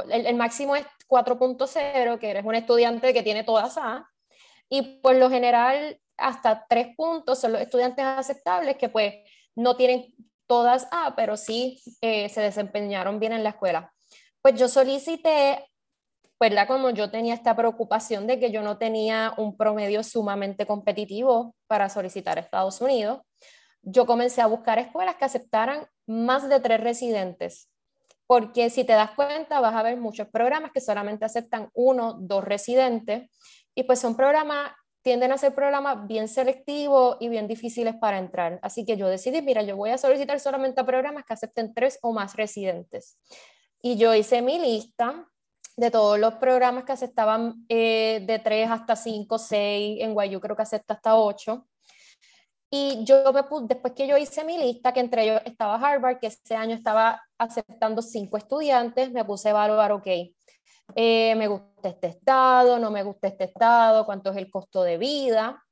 El, 0.09 0.25
el 0.25 0.35
máximo 0.35 0.75
es 0.75 0.85
4.0, 1.07 2.17
que 2.17 2.29
eres 2.31 2.43
un 2.43 2.55
estudiante 2.55 3.13
que 3.13 3.21
tiene 3.21 3.43
todas 3.43 3.77
A. 3.77 4.09
Y 4.67 4.99
por 4.99 5.15
lo 5.15 5.29
general, 5.29 6.01
hasta 6.17 6.65
3 6.67 6.95
puntos 6.97 7.39
son 7.39 7.51
los 7.51 7.61
estudiantes 7.61 8.03
aceptables 8.03 8.77
que 8.77 8.89
pues 8.89 9.13
no 9.55 9.75
tienen 9.75 10.15
todas 10.47 10.87
A, 10.91 11.13
pero 11.15 11.37
sí 11.37 11.79
eh, 12.01 12.29
se 12.29 12.41
desempeñaron 12.41 13.19
bien 13.19 13.33
en 13.33 13.43
la 13.43 13.49
escuela. 13.49 13.93
Pues 14.47 14.57
yo 14.57 14.69
solicité, 14.69 15.67
¿verdad? 16.39 16.67
Como 16.67 16.91
yo 16.91 17.11
tenía 17.11 17.33
esta 17.33 17.53
preocupación 17.53 18.27
de 18.27 18.39
que 18.39 18.49
yo 18.49 18.61
no 18.61 18.77
tenía 18.77 19.33
un 19.35 19.57
promedio 19.57 20.05
sumamente 20.05 20.65
competitivo 20.65 21.53
para 21.67 21.89
solicitar 21.89 22.37
a 22.37 22.41
Estados 22.43 22.79
Unidos, 22.79 23.19
yo 23.81 24.05
comencé 24.05 24.39
a 24.39 24.47
buscar 24.47 24.79
escuelas 24.79 25.17
que 25.17 25.25
aceptaran 25.25 25.89
más 26.05 26.47
de 26.47 26.61
tres 26.61 26.79
residentes. 26.79 27.69
Porque 28.25 28.69
si 28.69 28.85
te 28.85 28.93
das 28.93 29.11
cuenta, 29.11 29.59
vas 29.59 29.75
a 29.75 29.83
ver 29.83 29.97
muchos 29.97 30.29
programas 30.29 30.71
que 30.71 30.79
solamente 30.79 31.25
aceptan 31.25 31.69
uno, 31.73 32.15
dos 32.17 32.45
residentes, 32.45 33.29
y 33.75 33.83
pues 33.83 33.99
son 33.99 34.15
programas 34.15 34.71
tienden 35.01 35.33
a 35.33 35.37
ser 35.37 35.53
programas 35.53 36.07
bien 36.07 36.29
selectivos 36.29 37.17
y 37.19 37.27
bien 37.27 37.49
difíciles 37.49 37.95
para 37.95 38.17
entrar. 38.17 38.59
Así 38.61 38.85
que 38.85 38.95
yo 38.95 39.09
decidí, 39.09 39.41
mira, 39.41 39.61
yo 39.61 39.75
voy 39.75 39.89
a 39.89 39.97
solicitar 39.97 40.39
solamente 40.39 40.79
a 40.79 40.85
programas 40.85 41.25
que 41.25 41.33
acepten 41.33 41.73
tres 41.73 41.99
o 42.01 42.13
más 42.13 42.37
residentes. 42.37 43.17
Y 43.81 43.97
yo 43.97 44.13
hice 44.13 44.41
mi 44.41 44.59
lista 44.59 45.27
de 45.77 45.91
todos 45.91 46.19
los 46.19 46.33
programas 46.35 46.83
que 46.83 46.91
aceptaban 46.91 47.65
eh, 47.69 48.23
de 48.25 48.39
3 48.39 48.69
hasta 48.71 48.95
5, 48.95 49.37
6, 49.37 50.01
en 50.01 50.13
Guayú 50.13 50.41
creo 50.41 50.55
que 50.55 50.63
acepta 50.63 50.95
hasta 50.95 51.15
8. 51.15 51.67
Y 52.69 53.03
yo 53.05 53.31
me 53.31 53.43
puse, 53.43 53.67
después 53.67 53.93
que 53.93 54.07
yo 54.07 54.17
hice 54.17 54.43
mi 54.43 54.57
lista, 54.57 54.91
que 54.91 54.99
entre 54.99 55.23
ellos 55.23 55.41
estaba 55.45 55.75
Harvard, 55.75 56.19
que 56.19 56.27
ese 56.27 56.55
año 56.55 56.75
estaba 56.75 57.21
aceptando 57.37 58.01
5 58.01 58.37
estudiantes, 58.37 59.11
me 59.11 59.23
puse 59.23 59.49
a 59.49 59.51
evaluar, 59.51 59.91
ok, 59.91 60.07
eh, 60.95 61.35
me 61.35 61.47
gusta 61.47 61.89
este 61.89 62.07
estado, 62.07 62.79
no 62.79 62.91
me 62.91 63.03
gusta 63.03 63.27
este 63.27 63.45
estado, 63.45 64.05
cuánto 64.05 64.31
es 64.31 64.37
el 64.37 64.49
costo 64.49 64.83
de 64.83 64.97
vida. 64.97 65.63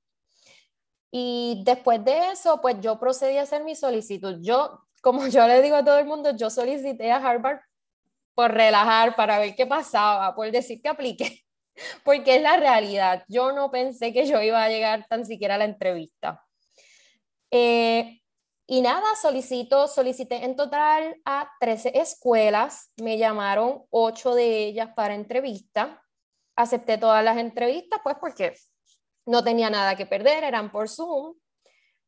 Y 1.11 1.63
después 1.65 2.03
de 2.05 2.31
eso, 2.31 2.61
pues 2.61 2.79
yo 2.79 2.99
procedí 2.99 3.37
a 3.37 3.43
hacer 3.43 3.63
mi 3.63 3.75
solicitud. 3.75 4.37
Yo, 4.41 4.81
como 5.01 5.27
yo 5.27 5.47
le 5.47 5.61
digo 5.61 5.77
a 5.77 5.83
todo 5.83 5.97
el 5.97 6.05
mundo, 6.05 6.35
yo 6.35 6.49
solicité 6.49 7.11
a 7.11 7.17
Harvard 7.17 7.59
por 8.35 8.51
relajar, 8.51 9.15
para 9.15 9.39
ver 9.39 9.55
qué 9.55 9.65
pasaba, 9.65 10.35
por 10.35 10.51
decir 10.51 10.81
que 10.81 10.89
aplique, 10.89 11.45
porque 12.03 12.35
es 12.35 12.41
la 12.41 12.57
realidad. 12.57 13.23
Yo 13.29 13.53
no 13.53 13.71
pensé 13.71 14.13
que 14.13 14.27
yo 14.27 14.41
iba 14.41 14.63
a 14.63 14.69
llegar 14.69 15.07
tan 15.07 15.25
siquiera 15.25 15.55
a 15.55 15.57
la 15.57 15.65
entrevista. 15.65 16.45
Eh, 17.49 18.21
y 18.67 18.81
nada, 18.81 19.15
solicito, 19.21 19.87
solicité 19.87 20.43
en 20.43 20.55
total 20.55 21.15
a 21.23 21.49
13 21.59 21.97
escuelas, 21.99 22.91
me 22.97 23.17
llamaron 23.17 23.83
8 23.91 24.35
de 24.35 24.65
ellas 24.65 24.89
para 24.95 25.15
entrevista. 25.15 26.01
Acepté 26.57 26.97
todas 26.97 27.23
las 27.23 27.37
entrevistas, 27.37 27.99
pues 28.03 28.17
porque 28.19 28.53
no 29.25 29.43
tenía 29.43 29.69
nada 29.69 29.95
que 29.95 30.05
perder, 30.05 30.43
eran 30.43 30.71
por 30.71 30.89
Zoom. 30.89 31.35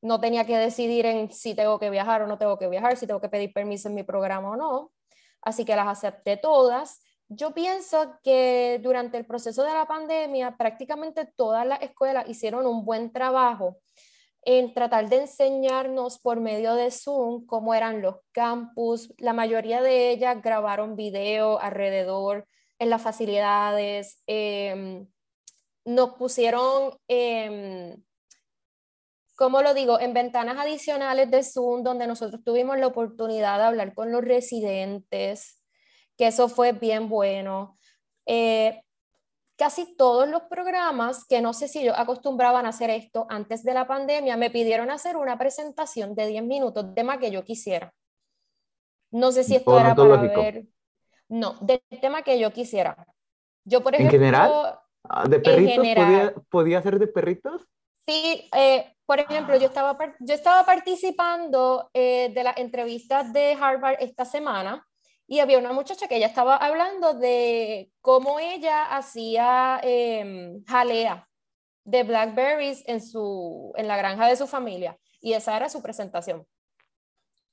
No 0.01 0.19
tenía 0.19 0.45
que 0.45 0.57
decidir 0.57 1.05
en 1.05 1.31
si 1.31 1.55
tengo 1.55 1.79
que 1.79 1.89
viajar 1.89 2.21
o 2.21 2.27
no 2.27 2.37
tengo 2.37 2.57
que 2.57 2.67
viajar, 2.67 2.97
si 2.97 3.07
tengo 3.07 3.21
que 3.21 3.29
pedir 3.29 3.53
permiso 3.53 3.87
en 3.89 3.95
mi 3.95 4.03
programa 4.03 4.51
o 4.51 4.55
no 4.55 4.91
así 5.47 5.63
que 5.63 5.75
las 5.75 5.87
acepté 5.87 6.35
todas. 6.35 7.01
Yo 7.29 7.53
pienso 7.53 8.19
que 8.21 8.79
durante 8.83 9.17
el 9.17 9.25
proceso 9.25 9.63
de 9.63 9.73
la 9.73 9.85
pandemia 9.85 10.57
prácticamente 10.57 11.25
todas 11.25 11.65
las 11.65 11.81
escuelas 11.81 12.27
hicieron 12.27 12.65
un 12.65 12.83
buen 12.83 13.13
trabajo 13.13 13.77
en 14.41 14.73
tratar 14.73 15.09
de 15.09 15.21
enseñarnos 15.21 16.19
por 16.19 16.39
medio 16.39 16.75
de 16.75 16.91
Zoom 16.91 17.45
cómo 17.45 17.73
eran 17.73 18.01
los 18.01 18.15
campus. 18.33 19.13
La 19.17 19.33
mayoría 19.33 19.81
de 19.81 20.11
ellas 20.11 20.41
grabaron 20.41 20.95
video 20.97 21.59
alrededor 21.59 22.45
en 22.79 22.89
las 22.89 23.01
facilidades. 23.01 24.21
Em, 24.27 25.07
nos 25.85 26.11
pusieron 26.15 26.97
em, 27.07 28.01
¿cómo 29.37 29.61
lo 29.61 29.73
digo? 29.75 29.99
En 29.99 30.13
ventanas 30.13 30.57
adicionales 30.57 31.29
de 31.29 31.43
Zoom, 31.43 31.83
donde 31.83 32.07
nosotros 32.07 32.43
tuvimos 32.43 32.77
la 32.79 32.87
oportunidad 32.87 33.59
de 33.59 33.65
hablar 33.65 33.93
con 33.93 34.11
los 34.11 34.25
residentes, 34.25 35.63
que 36.17 36.27
eso 36.27 36.49
fue 36.49 36.71
bien 36.71 37.07
bueno. 37.07 37.75
Eh, 38.25 38.81
casi 39.55 39.95
todos 39.95 40.27
los 40.27 40.41
programas, 40.49 41.23
que 41.25 41.39
no 41.39 41.53
sé 41.53 41.67
si 41.67 41.83
yo 41.83 41.95
acostumbraban 41.95 42.65
a 42.65 42.69
hacer 42.69 42.89
esto 42.89 43.27
antes 43.29 43.63
de 43.63 43.75
la 43.75 43.87
pandemia, 43.87 44.37
me 44.37 44.49
pidieron 44.49 44.89
hacer 44.89 45.15
una 45.15 45.37
presentación 45.37 46.15
de 46.15 46.27
10 46.27 46.43
minutos, 46.43 46.95
tema 46.95 47.19
que 47.19 47.29
yo 47.29 47.43
quisiera. 47.43 47.93
No 49.11 49.31
sé 49.31 49.43
si 49.43 49.55
esto 49.55 49.79
era 49.79 49.95
para 49.95 50.17
ver 50.17 50.65
No, 51.29 51.55
del 51.61 51.81
tema 52.01 52.23
que 52.23 52.39
yo 52.39 52.51
quisiera. 52.51 53.05
Yo, 53.63 53.83
por 53.83 53.93
ejemplo... 53.93 54.15
¿En 54.15 54.19
general? 54.19 54.79
Ah, 55.03 55.27
¿De 55.29 55.39
perritos? 55.39 55.77
¿Podía, 55.77 56.33
¿Podía 56.49 56.81
ser 56.81 56.97
de 56.97 57.07
perritos? 57.07 57.61
Sí, 58.07 58.49
eh, 58.55 58.93
por 59.05 59.19
ejemplo, 59.19 59.57
yo, 59.57 59.67
estaba, 59.67 59.97
yo 60.19 60.33
estaba 60.33 60.65
participando 60.65 61.89
eh, 61.93 62.31
de 62.33 62.43
las 62.43 62.57
entrevistas 62.57 63.33
de 63.33 63.57
Harvard 63.59 63.97
esta 63.99 64.23
semana 64.23 64.87
y 65.27 65.39
había 65.39 65.57
una 65.59 65.73
muchacha 65.73 66.07
que 66.07 66.15
ella 66.15 66.27
estaba 66.27 66.55
hablando 66.55 67.13
de 67.13 67.91
cómo 67.99 68.39
ella 68.39 68.95
hacía 68.95 69.81
em, 69.83 70.63
jalea 70.65 71.27
de 71.83 72.03
blackberries 72.03 72.81
en, 72.87 73.01
su, 73.01 73.73
en 73.75 73.89
la 73.89 73.97
granja 73.97 74.27
de 74.27 74.37
su 74.37 74.47
familia 74.47 74.97
y 75.19 75.33
esa 75.33 75.57
era 75.57 75.67
su 75.67 75.81
presentación. 75.81 76.47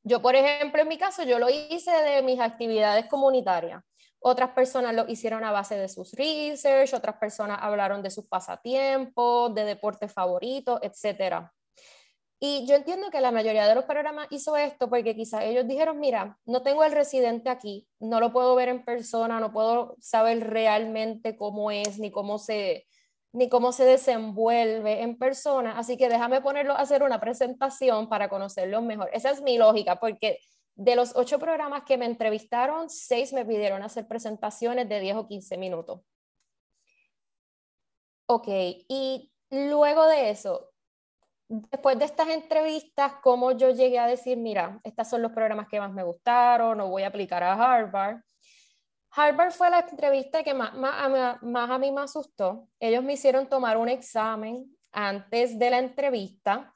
Yo, 0.05 0.23
por 0.23 0.37
ejemplo, 0.37 0.83
en 0.83 0.88
mi 0.88 0.99
caso, 0.99 1.25
yo 1.25 1.40
lo 1.40 1.49
hice 1.51 1.90
de 1.90 2.23
mis 2.23 2.38
actividades 2.38 3.07
comunitarias. 3.07 3.83
Otras 4.27 4.53
personas 4.53 4.95
lo 4.95 5.07
hicieron 5.07 5.45
a 5.45 5.53
base 5.53 5.77
de 5.77 5.87
sus 5.87 6.15
research, 6.15 6.95
otras 6.95 7.17
personas 7.17 7.59
hablaron 7.61 8.03
de 8.03 8.09
sus 8.09 8.25
pasatiempos, 8.25 9.55
de 9.55 9.65
deportes 9.65 10.11
favoritos, 10.11 10.81
etc. 10.81 11.51
Y 12.41 12.65
yo 12.67 12.75
entiendo 12.75 13.11
que 13.11 13.21
la 13.21 13.33
mayoría 13.33 13.69
de 13.69 13.75
los 13.75 13.85
programas 13.85 14.27
hizo 14.31 14.57
esto 14.57 14.89
porque 14.89 15.15
quizás 15.15 15.43
ellos 15.45 15.69
dijeron, 15.69 16.01
mira, 16.01 16.39
no 16.47 16.63
tengo 16.63 16.85
el 16.85 16.93
residente 16.93 17.51
aquí, 17.51 17.87
no 18.01 18.19
lo 18.19 18.33
puedo 18.33 18.55
ver 18.55 18.71
en 18.71 18.83
persona, 18.83 19.41
no 19.41 19.53
puedo 19.53 19.95
saber 20.01 20.49
realmente 20.49 21.37
cómo 21.37 21.71
es 21.71 21.99
ni 21.99 22.11
cómo 22.11 22.39
se, 22.39 22.87
ni 23.35 23.51
cómo 23.51 23.73
se 23.73 23.85
desenvuelve 23.85 25.03
en 25.03 25.19
persona, 25.19 25.79
así 25.79 25.99
que 25.99 26.09
déjame 26.09 26.41
ponerlo 26.41 26.73
a 26.73 26.79
hacer 26.79 27.03
una 27.03 27.21
presentación 27.21 28.09
para 28.09 28.31
conocerlo 28.31 28.81
mejor. 28.81 29.11
Esa 29.13 29.31
es 29.33 29.43
mi 29.43 29.59
lógica, 29.59 29.97
porque 29.97 30.39
de 30.75 30.97
los 30.97 31.15
ocho 31.17 31.39
programas 31.39 31.85
que 31.85 31.97
me 31.97 32.07
entrevistaron, 32.07 32.91
seis 32.91 33.33
me 33.33 33.45
pidieron 33.45 33.83
hacer 33.83 34.07
presentaciones 34.07 34.89
de 34.89 35.01
10 35.01 35.17
o 35.17 35.27
15 35.27 35.57
minutos. 35.57 36.01
Ok, 38.27 38.49
y 38.49 39.33
luego 39.51 40.07
de 40.07 40.31
eso, 40.31 40.71
después 41.49 41.99
de 41.99 42.07
estas 42.07 42.29
entrevistas, 42.29 43.15
¿cómo 43.23 43.53
yo 43.53 43.71
llegué 43.71 43.99
a 43.99 44.07
decir, 44.07 44.39
mira, 44.39 44.81
estos 44.83 45.09
son 45.09 45.23
los 45.23 45.33
programas 45.33 45.69
que 45.69 45.79
más 45.79 45.93
me 45.93 46.03
gustaron, 46.03 46.81
o 46.81 46.89
voy 46.89 47.03
a 47.03 47.09
aplicar 47.09 47.43
a 47.43 47.53
Harvard? 47.53 48.21
Harvard 49.11 49.53
fue 49.53 49.71
la 49.71 49.81
entrevista 49.81 50.43
que 50.43 50.55
más, 50.55 50.75
más, 50.75 51.71
a 51.71 51.79
mí 51.79 51.93
me 51.93 52.01
asustó. 52.01 52.69
Ellos 52.81 53.05
me 53.05 53.13
hicieron 53.13 53.49
tomar 53.49 53.77
un 53.77 53.89
examen 53.89 54.77
antes 54.91 55.57
de 55.59 55.71
la 55.71 55.79
entrevista 55.79 56.74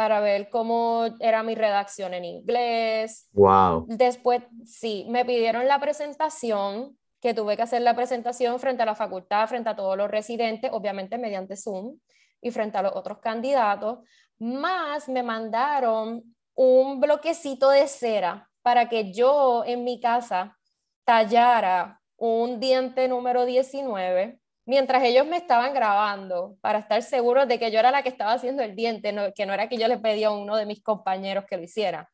para 0.00 0.20
ver 0.20 0.48
cómo 0.48 1.04
era 1.20 1.42
mi 1.42 1.54
redacción 1.54 2.14
en 2.14 2.24
inglés. 2.24 3.28
Wow. 3.34 3.84
Después, 3.86 4.42
sí, 4.64 5.04
me 5.10 5.26
pidieron 5.26 5.68
la 5.68 5.78
presentación, 5.78 6.96
que 7.20 7.34
tuve 7.34 7.54
que 7.54 7.64
hacer 7.64 7.82
la 7.82 7.94
presentación 7.94 8.58
frente 8.58 8.82
a 8.82 8.86
la 8.86 8.94
facultad, 8.94 9.46
frente 9.46 9.68
a 9.68 9.76
todos 9.76 9.98
los 9.98 10.10
residentes, 10.10 10.70
obviamente 10.72 11.18
mediante 11.18 11.54
Zoom, 11.54 11.98
y 12.40 12.50
frente 12.50 12.78
a 12.78 12.82
los 12.82 12.92
otros 12.96 13.18
candidatos. 13.18 13.98
Más 14.38 15.06
me 15.06 15.22
mandaron 15.22 16.34
un 16.54 16.98
bloquecito 16.98 17.68
de 17.68 17.86
cera 17.86 18.48
para 18.62 18.88
que 18.88 19.12
yo 19.12 19.64
en 19.66 19.84
mi 19.84 20.00
casa 20.00 20.56
tallara 21.04 22.00
un 22.16 22.58
diente 22.58 23.06
número 23.06 23.44
19 23.44 24.39
mientras 24.70 25.02
ellos 25.02 25.26
me 25.26 25.36
estaban 25.36 25.74
grabando 25.74 26.56
para 26.60 26.78
estar 26.78 27.02
seguros 27.02 27.48
de 27.48 27.58
que 27.58 27.72
yo 27.72 27.80
era 27.80 27.90
la 27.90 28.04
que 28.04 28.08
estaba 28.08 28.34
haciendo 28.34 28.62
el 28.62 28.76
diente, 28.76 29.12
que 29.34 29.44
no 29.44 29.52
era 29.52 29.68
que 29.68 29.76
yo 29.76 29.88
le 29.88 29.98
pedía 29.98 30.28
a 30.28 30.30
uno 30.30 30.54
de 30.56 30.64
mis 30.64 30.80
compañeros 30.80 31.44
que 31.48 31.56
lo 31.56 31.64
hiciera. 31.64 32.08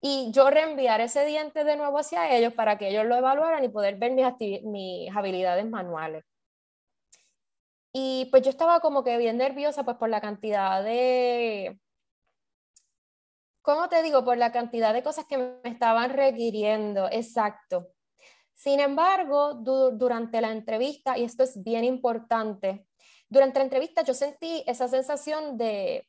Y 0.00 0.32
yo 0.32 0.50
reenviar 0.50 1.00
ese 1.00 1.24
diente 1.24 1.62
de 1.62 1.76
nuevo 1.76 2.00
hacia 2.00 2.36
ellos 2.36 2.54
para 2.54 2.76
que 2.76 2.88
ellos 2.88 3.06
lo 3.06 3.14
evaluaran 3.14 3.62
y 3.62 3.68
poder 3.68 3.96
ver 3.98 4.10
mis, 4.12 4.26
mis 4.64 5.16
habilidades 5.16 5.64
manuales. 5.64 6.24
Y 7.92 8.26
pues 8.32 8.42
yo 8.42 8.50
estaba 8.50 8.80
como 8.80 9.04
que 9.04 9.16
bien 9.16 9.36
nerviosa 9.36 9.84
pues 9.84 9.96
por 9.96 10.08
la 10.08 10.20
cantidad 10.20 10.82
de, 10.82 11.78
¿cómo 13.62 13.88
te 13.88 14.02
digo? 14.02 14.24
Por 14.24 14.38
la 14.38 14.50
cantidad 14.50 14.92
de 14.92 15.04
cosas 15.04 15.24
que 15.28 15.38
me 15.38 15.70
estaban 15.70 16.10
requiriendo, 16.10 17.08
exacto. 17.12 17.92
Sin 18.60 18.78
embargo, 18.78 19.54
durante 19.54 20.38
la 20.42 20.52
entrevista, 20.52 21.16
y 21.16 21.24
esto 21.24 21.44
es 21.44 21.64
bien 21.64 21.82
importante, 21.82 22.84
durante 23.26 23.58
la 23.58 23.64
entrevista 23.64 24.02
yo 24.02 24.12
sentí 24.12 24.62
esa 24.66 24.86
sensación 24.86 25.56
de, 25.56 26.06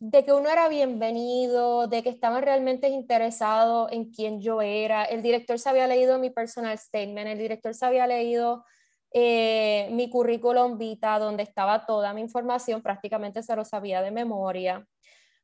de 0.00 0.24
que 0.24 0.32
uno 0.32 0.48
era 0.48 0.66
bienvenido, 0.66 1.86
de 1.86 2.02
que 2.02 2.08
estaban 2.08 2.42
realmente 2.42 2.88
interesados 2.88 3.92
en 3.92 4.10
quién 4.10 4.40
yo 4.40 4.60
era. 4.60 5.04
El 5.04 5.22
director 5.22 5.56
se 5.60 5.68
había 5.68 5.86
leído 5.86 6.18
mi 6.18 6.30
personal 6.30 6.76
statement, 6.76 7.28
el 7.28 7.38
director 7.38 7.72
se 7.74 7.86
había 7.86 8.08
leído 8.08 8.64
eh, 9.12 9.88
mi 9.92 10.10
currículum 10.10 10.76
vita, 10.78 11.16
donde 11.20 11.44
estaba 11.44 11.86
toda 11.86 12.12
mi 12.12 12.22
información, 12.22 12.82
prácticamente 12.82 13.44
se 13.44 13.54
lo 13.54 13.64
sabía 13.64 14.02
de 14.02 14.10
memoria. 14.10 14.84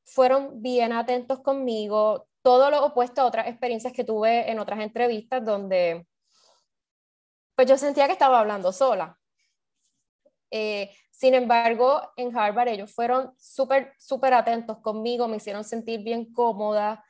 Fueron 0.03 0.63
bien 0.63 0.93
atentos 0.93 1.43
conmigo, 1.43 2.27
todo 2.43 2.71
lo 2.71 2.85
opuesto 2.85 3.21
a 3.21 3.27
otras 3.27 3.47
experiencias 3.47 3.93
que 3.93 4.05
tuve 4.05 4.51
en 4.51 4.59
otras 4.59 4.81
entrevistas 4.81 5.45
donde 5.45 6.07
pues 7.55 7.69
yo 7.69 7.77
sentía 7.77 8.07
que 8.07 8.13
estaba 8.13 8.41
hablando 8.41 8.73
sola. 8.73 9.19
Eh, 10.51 10.91
sin 11.11 11.35
embargo, 11.35 12.03
en 12.17 12.37
Harvard 12.37 12.69
ellos 12.69 12.93
fueron 12.93 13.33
súper, 13.39 13.95
súper 13.99 14.35
atentos 14.35 14.79
conmigo, 14.79 15.29
me 15.29 15.37
hicieron 15.37 15.65
sentir 15.65 16.03
bien 16.03 16.33
cómoda 16.33 17.05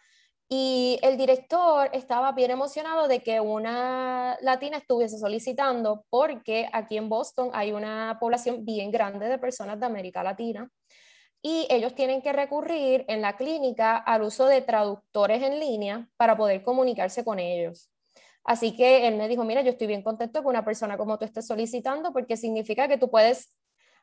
y 0.49 0.99
el 1.03 1.17
director 1.17 1.89
estaba 1.93 2.33
bien 2.33 2.51
emocionado 2.51 3.09
de 3.09 3.21
que 3.21 3.41
una 3.41 4.37
latina 4.43 4.77
estuviese 4.77 5.19
solicitando 5.19 6.05
porque 6.11 6.69
aquí 6.73 6.99
en 6.99 7.09
Boston 7.09 7.51
hay 7.55 7.73
una 7.73 8.19
población 8.21 8.65
bien 8.65 8.91
grande 8.91 9.29
de 9.29 9.39
personas 9.39 9.81
de 9.81 9.87
América 9.87 10.23
Latina 10.23 10.71
y 11.43 11.67
ellos 11.71 11.95
tienen 11.95 12.23
que 12.23 12.33
recurrir 12.33 13.05
en 13.09 13.21
la 13.21 13.37
clínica 13.37 13.97
al 13.97 14.23
uso 14.23 14.47
de 14.47 14.63
traductores 14.63 15.43
en 15.43 15.59
línea 15.59 16.09
para 16.17 16.37
poder 16.37 16.63
comunicarse 16.63 17.25
con 17.25 17.41
ellos. 17.41 17.91
Así 18.45 18.77
que 18.77 19.09
él 19.09 19.17
me 19.17 19.29
dijo, 19.29 19.45
mira, 19.45 19.63
yo 19.63 19.71
estoy 19.71 19.89
bien 19.89 20.03
contento 20.03 20.41
que 20.41 20.49
una 20.49 20.65
persona 20.65 20.97
como 20.97 21.19
tú 21.19 21.25
estés 21.25 21.47
solicitando 21.47 22.13
porque 22.13 22.37
significa 22.37 22.89
que 22.89 22.99
tú 22.99 23.11
puedes 23.11 23.57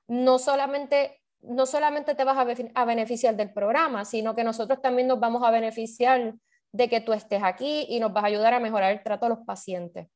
no 0.08 0.40
solamente, 0.40 1.22
no 1.42 1.66
solamente 1.66 2.16
te 2.16 2.24
vas 2.24 2.38
a, 2.38 2.46
a 2.76 2.86
beneficiar 2.86 3.36
del 3.36 3.54
programa, 3.54 4.06
sino 4.06 4.36
que 4.36 4.44
nosotros 4.44 4.82
también 4.82 5.08
nos 5.08 5.20
vamos 5.20 5.44
a 5.44 5.52
beneficiar 5.52 6.36
de 6.72 6.90
que 6.90 7.02
tú 7.02 7.14
estés 7.14 7.42
aquí 7.44 7.86
y 7.90 8.00
nos 8.00 8.14
vas 8.14 8.24
a 8.24 8.28
ayudar 8.28 8.54
a 8.54 8.60
mejorar 8.60 8.92
el 8.92 9.04
trato 9.04 9.26
a 9.26 9.30
los 9.30 9.40
pacientes. 9.40 10.08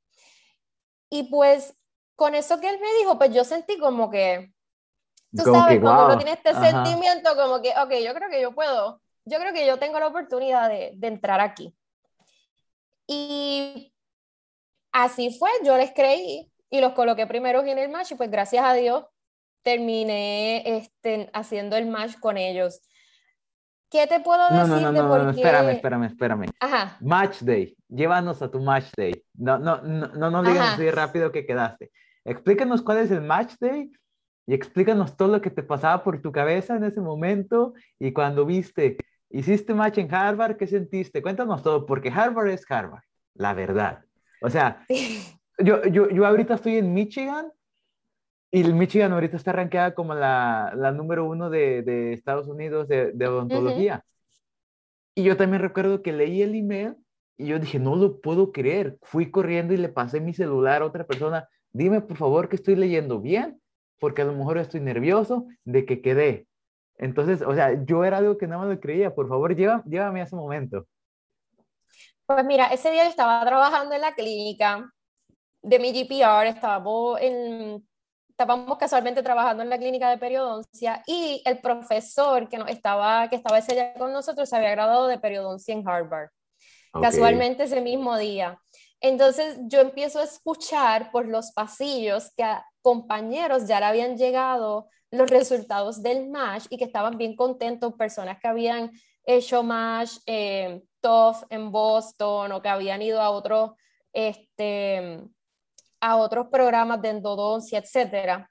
Y 1.10 1.24
pues 1.24 1.76
con 2.16 2.36
eso 2.36 2.60
que 2.60 2.70
él 2.70 2.80
me 2.80 2.94
dijo, 3.00 3.18
pues 3.18 3.34
yo 3.34 3.44
sentí 3.44 3.78
como 3.78 4.10
que, 4.10 4.53
Tú 5.36 5.44
sabes, 5.52 5.80
cuando 5.80 6.06
uno 6.06 6.18
tiene 6.18 6.34
este 6.34 6.54
sentimiento 6.54 7.36
como 7.36 7.62
que, 7.62 7.70
ok, 7.70 7.92
yo 8.06 8.14
creo 8.14 8.30
que 8.30 8.42
yo 8.42 8.54
puedo, 8.54 9.02
yo 9.26 9.40
creo 9.40 9.54
que 9.54 9.66
yo 9.66 9.80
tengo 9.80 10.00
la 10.00 10.08
oportunidad 10.08 10.70
de, 10.70 10.92
de 10.96 11.08
entrar 11.08 11.42
aquí. 11.42 11.76
Y 13.08 13.94
así 14.92 15.36
fue, 15.38 15.50
yo 15.66 15.78
les 15.78 15.92
creí 15.92 16.52
y 16.70 16.82
los 16.82 16.94
coloqué 16.94 17.28
primero 17.28 17.62
en 17.64 17.78
el 17.78 17.90
match 17.90 18.12
y 18.12 18.16
pues 18.16 18.30
gracias 18.30 18.64
a 18.64 18.74
Dios 18.74 19.06
terminé 19.64 20.78
este, 20.78 21.30
haciendo 21.34 21.76
el 21.76 21.88
match 21.88 22.20
con 22.20 22.38
ellos. 22.38 22.82
¿Qué 23.90 24.08
te 24.08 24.20
puedo 24.20 24.42
decir 24.50 24.58
no, 24.58 24.68
no, 24.68 24.92
no, 24.92 24.92
no, 24.92 25.24
no, 25.24 25.30
espérame, 25.30 25.70
espérame, 25.70 26.04
espérame. 26.06 26.46
Ajá. 26.60 26.98
Match 27.00 27.42
day, 27.42 27.78
llévanos 27.88 28.42
a 28.42 28.50
tu 28.50 28.60
match 28.60 28.88
day. 28.98 29.14
No, 29.36 29.60
no, 29.60 29.82
no, 29.82 30.08
no, 30.08 30.32
no 30.32 30.44
digas 30.44 30.74
así 30.74 30.90
rápido 30.90 31.32
que 31.32 31.46
quedaste. 31.46 31.92
Explícanos 32.26 32.82
cuál 32.82 33.00
es 33.00 33.12
el 33.12 33.22
match 33.22 33.54
day 33.60 33.92
y 34.46 34.54
explícanos 34.54 35.16
todo 35.16 35.30
lo 35.30 35.42
que 35.42 35.50
te 35.50 35.64
pasaba 35.64 36.04
por 36.04 36.22
tu 36.22 36.32
cabeza 36.32 36.76
en 36.76 36.84
ese 36.84 37.02
momento 37.02 37.74
y 38.00 38.12
cuando 38.12 38.46
viste, 38.46 38.98
hiciste 39.30 39.74
match 39.74 40.00
en 40.00 40.14
Harvard, 40.14 40.58
¿qué 40.58 40.68
sentiste? 40.68 41.22
Cuéntanos 41.22 41.64
todo, 41.64 41.86
porque 41.86 42.10
Harvard 42.10 42.50
es 42.50 42.70
Harvard, 42.70 43.04
la 43.36 43.54
verdad. 43.54 44.04
O 44.42 44.50
sea, 44.50 44.86
yo, 45.60 45.84
yo, 45.86 46.10
yo 46.10 46.26
ahorita 46.26 46.56
estoy 46.56 46.78
en 46.78 46.94
Michigan 46.94 47.52
y 48.52 48.62
el 48.62 48.74
Michigan 48.76 49.14
ahorita 49.14 49.38
está 49.38 49.54
rankeada 49.54 49.96
como 49.96 50.14
la, 50.14 50.74
la 50.76 50.92
número 50.92 51.26
uno 51.26 51.50
de, 51.50 51.82
de, 51.82 52.14
Estados 52.14 52.48
Unidos 52.48 52.88
de, 52.88 53.12
de 53.14 53.28
odontología. 53.28 54.06
Y 55.16 55.24
yo 55.24 55.38
también 55.38 55.62
recuerdo 55.62 56.02
que 56.02 56.12
leí 56.12 56.42
el 56.42 56.54
email 56.54 56.96
y 57.38 57.48
yo 57.48 57.60
dije, 57.60 57.80
no 57.80 57.96
lo 57.96 58.20
puedo 58.20 58.52
creer. 58.52 58.98
Fui 59.02 59.32
corriendo 59.32 59.74
y 59.74 59.78
le 59.78 59.90
pasé 59.90 60.20
mi 60.20 60.34
celular 60.34 60.82
a 60.82 60.86
otra 60.86 61.08
persona. 61.08 61.48
Dime, 61.72 62.02
por 62.02 62.18
favor, 62.18 62.50
que 62.50 62.58
estoy 62.58 62.76
leyendo 62.76 63.20
bien 63.20 63.60
porque 64.00 64.22
a 64.22 64.26
lo 64.26 64.34
mejor 64.34 64.58
estoy 64.58 64.80
nervioso 64.80 65.48
de 65.64 65.86
que 65.86 66.02
quedé. 66.02 66.48
Entonces, 66.98 67.42
o 67.42 67.54
sea, 67.54 67.84
yo 67.86 68.06
era 68.06 68.18
algo 68.18 68.38
que 68.38 68.48
no 68.48 68.60
me 68.60 68.74
lo 68.74 68.80
creía. 68.80 69.14
Por 69.14 69.28
favor, 69.28 69.56
llévame 69.56 70.22
a 70.22 70.24
ese 70.24 70.36
momento. 70.36 70.86
Pues 72.26 72.46
mira, 72.46 72.68
ese 72.68 72.92
día 72.92 73.04
yo 73.04 73.10
estaba 73.10 73.46
trabajando 73.46 73.96
en 73.96 74.02
la 74.02 74.14
clínica 74.14 74.90
de 75.62 75.80
mi 75.80 75.92
GPR, 75.92 76.48
estábamos, 76.48 77.20
en, 77.22 77.86
estábamos 78.30 78.78
casualmente 78.78 79.24
trabajando 79.24 79.64
en 79.64 79.70
la 79.70 79.78
clínica 79.78 80.10
de 80.10 80.18
periodoncia 80.18 81.02
y 81.06 81.42
el 81.46 81.60
profesor 81.60 82.48
que, 82.50 82.58
estaba, 82.68 83.30
que 83.30 83.38
estaba 83.38 83.58
ese 83.58 83.74
día 83.74 83.94
con 83.94 84.12
nosotros 84.12 84.50
se 84.50 84.56
había 84.56 84.72
graduado 84.72 85.08
de 85.08 85.20
periodoncia 85.20 85.74
en 85.74 85.88
Harvard, 85.88 86.30
casualmente 87.02 87.64
ese 87.64 87.82
mismo 87.82 88.18
día. 88.18 88.60
Entonces 89.00 89.60
yo 89.64 89.82
empiezo 89.82 90.20
a 90.20 90.24
escuchar 90.24 91.12
por 91.12 91.28
los 91.28 91.52
pasillos 91.52 92.32
que 92.36 92.44
a 92.44 92.66
compañeros 92.84 93.66
ya 93.68 93.80
le 93.80 93.88
habían 93.88 94.18
llegado 94.18 94.90
los 95.10 95.30
resultados 95.30 96.04
del 96.04 96.30
match 96.30 96.66
y 96.70 96.78
que 96.78 96.86
estaban 96.86 97.18
bien 97.18 97.36
contentos, 97.36 97.94
personas 97.94 98.40
que 98.40 98.48
habían 98.48 98.92
hecho 99.26 99.64
match 99.64 100.18
eh, 100.28 100.84
TOF 101.02 101.44
en 101.50 101.72
Boston 101.72 102.52
o 102.52 102.62
que 102.62 102.70
habían 102.70 103.02
ido 103.02 103.22
a 103.22 103.32
otros 103.32 103.72
este, 104.12 105.20
a 106.00 106.18
otros 106.18 106.48
programas 106.48 107.02
de 107.02 107.10
endodoncia, 107.10 107.80
etcétera. 107.80 108.50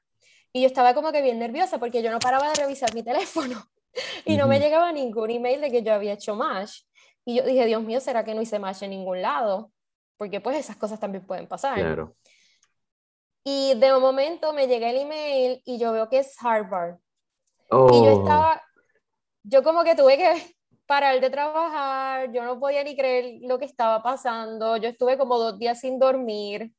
Y 0.53 0.62
yo 0.62 0.66
estaba 0.66 0.95
como 0.95 1.12
que 1.12 1.22
bien 1.22 1.39
nerviosa 1.39 1.78
porque 1.78 2.03
yo 2.03 2.11
no 2.11 2.18
paraba 2.18 2.49
de 2.49 2.55
revisar 2.55 2.93
mi 2.95 3.05
teléfono 3.05 3.62
y 4.24 4.37
no 4.37 4.49
me 4.49 4.59
llegaba 4.59 4.91
ningún 4.91 5.30
email 5.30 5.61
de 5.61 5.70
que 5.70 5.83
yo 5.83 5.95
había 5.95 6.14
hecho 6.14 6.35
match. 6.35 6.80
Y 7.24 7.37
yo 7.37 7.45
dije, 7.45 7.66
Dios 7.66 7.83
mío, 7.83 8.01
¿será 8.01 8.24
que 8.24 8.35
no 8.35 8.43
hice 8.43 8.59
match 8.59 8.83
en 8.83 8.91
ningún 8.91 9.22
lado? 9.22 9.70
porque 10.22 10.41
pues 10.41 10.57
esas 10.57 10.76
cosas 10.76 11.01
también 11.01 11.26
pueden 11.26 11.49
pasar. 11.49 11.74
Claro. 11.74 12.14
Y 13.45 13.74
de 13.74 13.95
un 13.95 14.01
momento 14.01 14.53
me 14.53 14.66
llega 14.66 14.90
el 14.90 14.99
email 14.99 15.62
y 15.64 15.78
yo 15.78 15.93
veo 15.93 16.09
que 16.09 16.20
es 16.20 16.36
Harvard. 16.40 16.97
Y 17.66 18.05
yo 18.05 18.14
oh. 18.14 18.22
estaba, 18.22 18.62
yo 19.43 19.62
como 19.62 19.82
que 19.82 19.95
tuve 19.95 20.16
que 20.16 20.57
parar 20.86 21.20
de 21.20 21.30
trabajar, 21.30 22.30
yo 22.32 22.45
no 22.45 22.61
podía 22.61 22.84
ni 22.84 22.97
creer 22.97 23.38
lo 23.43 23.59
que 23.59 23.64
estaba 23.64 24.03
pasando, 24.03 24.76
yo 24.76 24.90
estuve 24.90 25.16
como 25.16 25.38
dos 25.38 25.59
días 25.59 25.80
sin 25.80 25.99
dormir, 25.99 26.72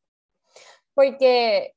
porque 0.94 1.74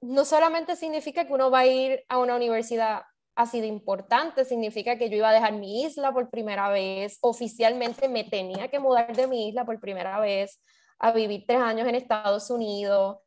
no 0.00 0.24
solamente 0.24 0.76
significa 0.76 1.26
que 1.26 1.32
uno 1.32 1.50
va 1.50 1.60
a 1.60 1.66
ir 1.66 2.04
a 2.08 2.18
una 2.18 2.36
universidad 2.36 3.02
así 3.34 3.60
de 3.60 3.66
importante, 3.66 4.44
significa 4.44 4.96
que 4.98 5.10
yo 5.10 5.16
iba 5.16 5.28
a 5.28 5.32
dejar 5.32 5.52
mi 5.52 5.84
isla 5.84 6.12
por 6.12 6.30
primera 6.30 6.70
vez, 6.70 7.18
oficialmente 7.20 8.08
me 8.08 8.24
tenía 8.24 8.68
que 8.68 8.80
mudar 8.80 9.14
de 9.14 9.26
mi 9.26 9.48
isla 9.48 9.64
por 9.64 9.78
primera 9.78 10.18
vez, 10.18 10.60
a 10.98 11.12
vivir 11.12 11.44
tres 11.46 11.60
años 11.60 11.86
en 11.86 11.94
Estados 11.94 12.50
Unidos, 12.50 13.18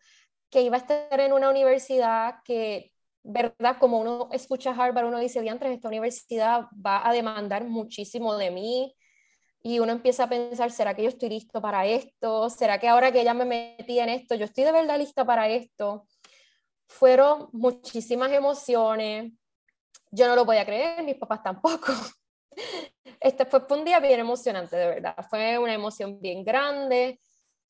que 0.51 0.61
iba 0.61 0.75
a 0.75 0.79
estar 0.79 1.19
en 1.19 1.33
una 1.33 1.49
universidad 1.49 2.35
que, 2.43 2.91
¿verdad? 3.23 3.77
Como 3.79 3.99
uno 3.99 4.29
escucha 4.33 4.71
Harvard, 4.71 5.07
uno 5.07 5.17
dice, 5.19 5.41
diantres, 5.41 5.71
esta 5.71 5.87
universidad 5.87 6.65
va 6.85 7.07
a 7.07 7.13
demandar 7.13 7.63
muchísimo 7.63 8.35
de 8.37 8.51
mí. 8.51 8.95
Y 9.63 9.79
uno 9.79 9.93
empieza 9.93 10.25
a 10.25 10.29
pensar, 10.29 10.71
¿será 10.71 10.93
que 10.93 11.03
yo 11.03 11.09
estoy 11.09 11.29
listo 11.29 11.61
para 11.61 11.85
esto? 11.85 12.49
¿Será 12.49 12.79
que 12.79 12.89
ahora 12.89 13.11
que 13.11 13.23
ya 13.23 13.33
me 13.33 13.45
metí 13.45 13.99
en 13.99 14.09
esto, 14.09 14.35
yo 14.35 14.45
estoy 14.45 14.65
de 14.65 14.71
verdad 14.71 14.97
lista 14.97 15.23
para 15.23 15.47
esto? 15.47 16.05
Fueron 16.87 17.47
muchísimas 17.53 18.31
emociones. 18.31 19.31
Yo 20.11 20.27
no 20.27 20.35
lo 20.35 20.45
podía 20.45 20.65
creer, 20.65 21.03
mis 21.03 21.15
papás 21.15 21.41
tampoco. 21.41 21.93
Este 23.19 23.45
fue 23.45 23.61
un 23.69 23.85
día 23.85 23.99
bien 23.99 24.19
emocionante, 24.19 24.75
de 24.75 24.87
verdad. 24.87 25.15
Fue 25.29 25.57
una 25.59 25.73
emoción 25.73 26.19
bien 26.19 26.43
grande 26.43 27.19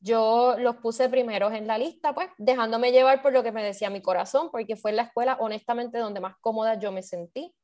yo 0.01 0.55
los 0.57 0.77
puse 0.77 1.07
primeros 1.09 1.53
en 1.53 1.67
la 1.67 1.77
lista, 1.77 2.13
pues 2.13 2.29
dejándome 2.37 2.91
llevar 2.91 3.21
por 3.21 3.31
lo 3.31 3.43
que 3.43 3.51
me 3.51 3.63
decía 3.63 3.89
mi 3.89 4.01
corazón, 4.01 4.49
porque 4.51 4.75
fue 4.75 4.91
la 4.91 5.03
escuela, 5.03 5.37
honestamente, 5.39 5.99
donde 5.99 6.19
más 6.19 6.35
cómoda 6.41 6.75
yo 6.79 6.91
me 6.91 7.03
sentí. 7.03 7.55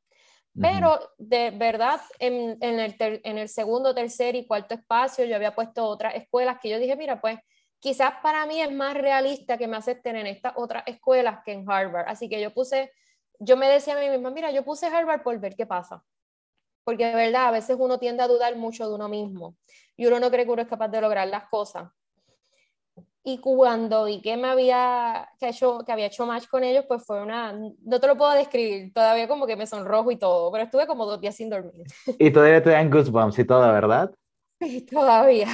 Pero 0.60 1.00
de 1.20 1.52
verdad, 1.52 2.02
en, 2.18 2.58
en, 2.62 2.80
el 2.80 2.96
en 3.00 3.38
el 3.38 3.48
segundo, 3.48 3.94
tercer 3.94 4.36
y 4.36 4.48
cuarto 4.48 4.74
espacio, 4.74 5.24
yo 5.26 5.36
había 5.36 5.54
puesto 5.54 5.86
otras 5.86 6.16
escuelas 6.16 6.58
que 6.60 6.70
yo 6.70 6.80
dije, 6.80 6.96
mira, 6.96 7.22
pues 7.22 7.38
quizás 7.80 8.14
para 8.24 8.46
mí 8.48 8.60
es 8.60 8.72
más 8.72 8.96
realista 8.96 9.58
que 9.58 9.68
me 9.68 9.78
acepten 9.78 10.16
en 10.16 10.26
estas 10.26 10.54
otras 10.56 10.84
escuelas 10.88 11.42
que 11.46 11.52
en 11.52 11.70
Harvard. 11.70 12.08
Así 12.08 12.28
que 12.28 12.42
yo 12.42 12.54
puse, 12.54 12.92
yo 13.40 13.56
me 13.56 13.68
decía 13.68 13.96
a 13.96 14.00
mí 14.00 14.10
misma, 14.10 14.32
mira, 14.32 14.50
yo 14.50 14.64
puse 14.64 14.88
Harvard 14.88 15.22
por 15.22 15.40
ver 15.40 15.56
qué 15.56 15.68
pasa. 15.68 16.04
Porque 16.84 17.06
de 17.06 17.16
verdad, 17.16 17.48
a 17.48 17.52
veces 17.52 17.78
uno 17.80 18.00
tiende 18.00 18.24
a 18.24 18.28
dudar 18.28 18.56
mucho 18.56 18.88
de 18.88 18.96
uno 18.96 19.10
mismo 19.10 19.58
y 19.96 20.08
uno 20.08 20.20
no 20.20 20.32
cree 20.32 20.46
que 20.46 20.52
uno 20.52 20.62
es 20.64 20.68
capaz 20.68 20.88
de 20.88 21.02
lograr 21.02 21.28
las 21.28 21.50
cosas. 21.50 21.92
Y 23.30 23.40
cuando 23.40 24.06
vi 24.06 24.22
que 24.22 24.38
me 24.38 24.48
había, 24.48 25.28
que, 25.38 25.50
hecho, 25.50 25.80
que 25.86 25.92
había 25.92 26.06
hecho 26.06 26.26
match 26.26 26.48
con 26.48 26.64
ellos, 26.64 26.86
pues 26.88 27.06
fue 27.06 27.22
una, 27.22 27.52
no 27.52 28.00
te 28.00 28.08
lo 28.08 28.16
puedo 28.16 28.32
describir, 28.32 28.94
todavía 28.94 29.28
como 29.28 29.46
que 29.46 29.58
me 29.58 29.68
sonrojo 29.68 30.12
y 30.12 30.16
todo, 30.16 30.50
pero 30.50 30.64
estuve 30.64 30.88
como 30.88 31.06
dos 31.06 31.20
días 31.20 31.36
sin 31.36 31.50
dormir. 31.50 31.74
Y 32.20 32.32
todavía 32.32 32.64
te 32.64 32.70
dan 32.70 32.90
goosebumps 32.90 33.38
y 33.38 33.44
todo, 33.44 33.68
¿verdad? 33.74 34.16
Sí, 34.62 34.80
todavía. 34.86 35.50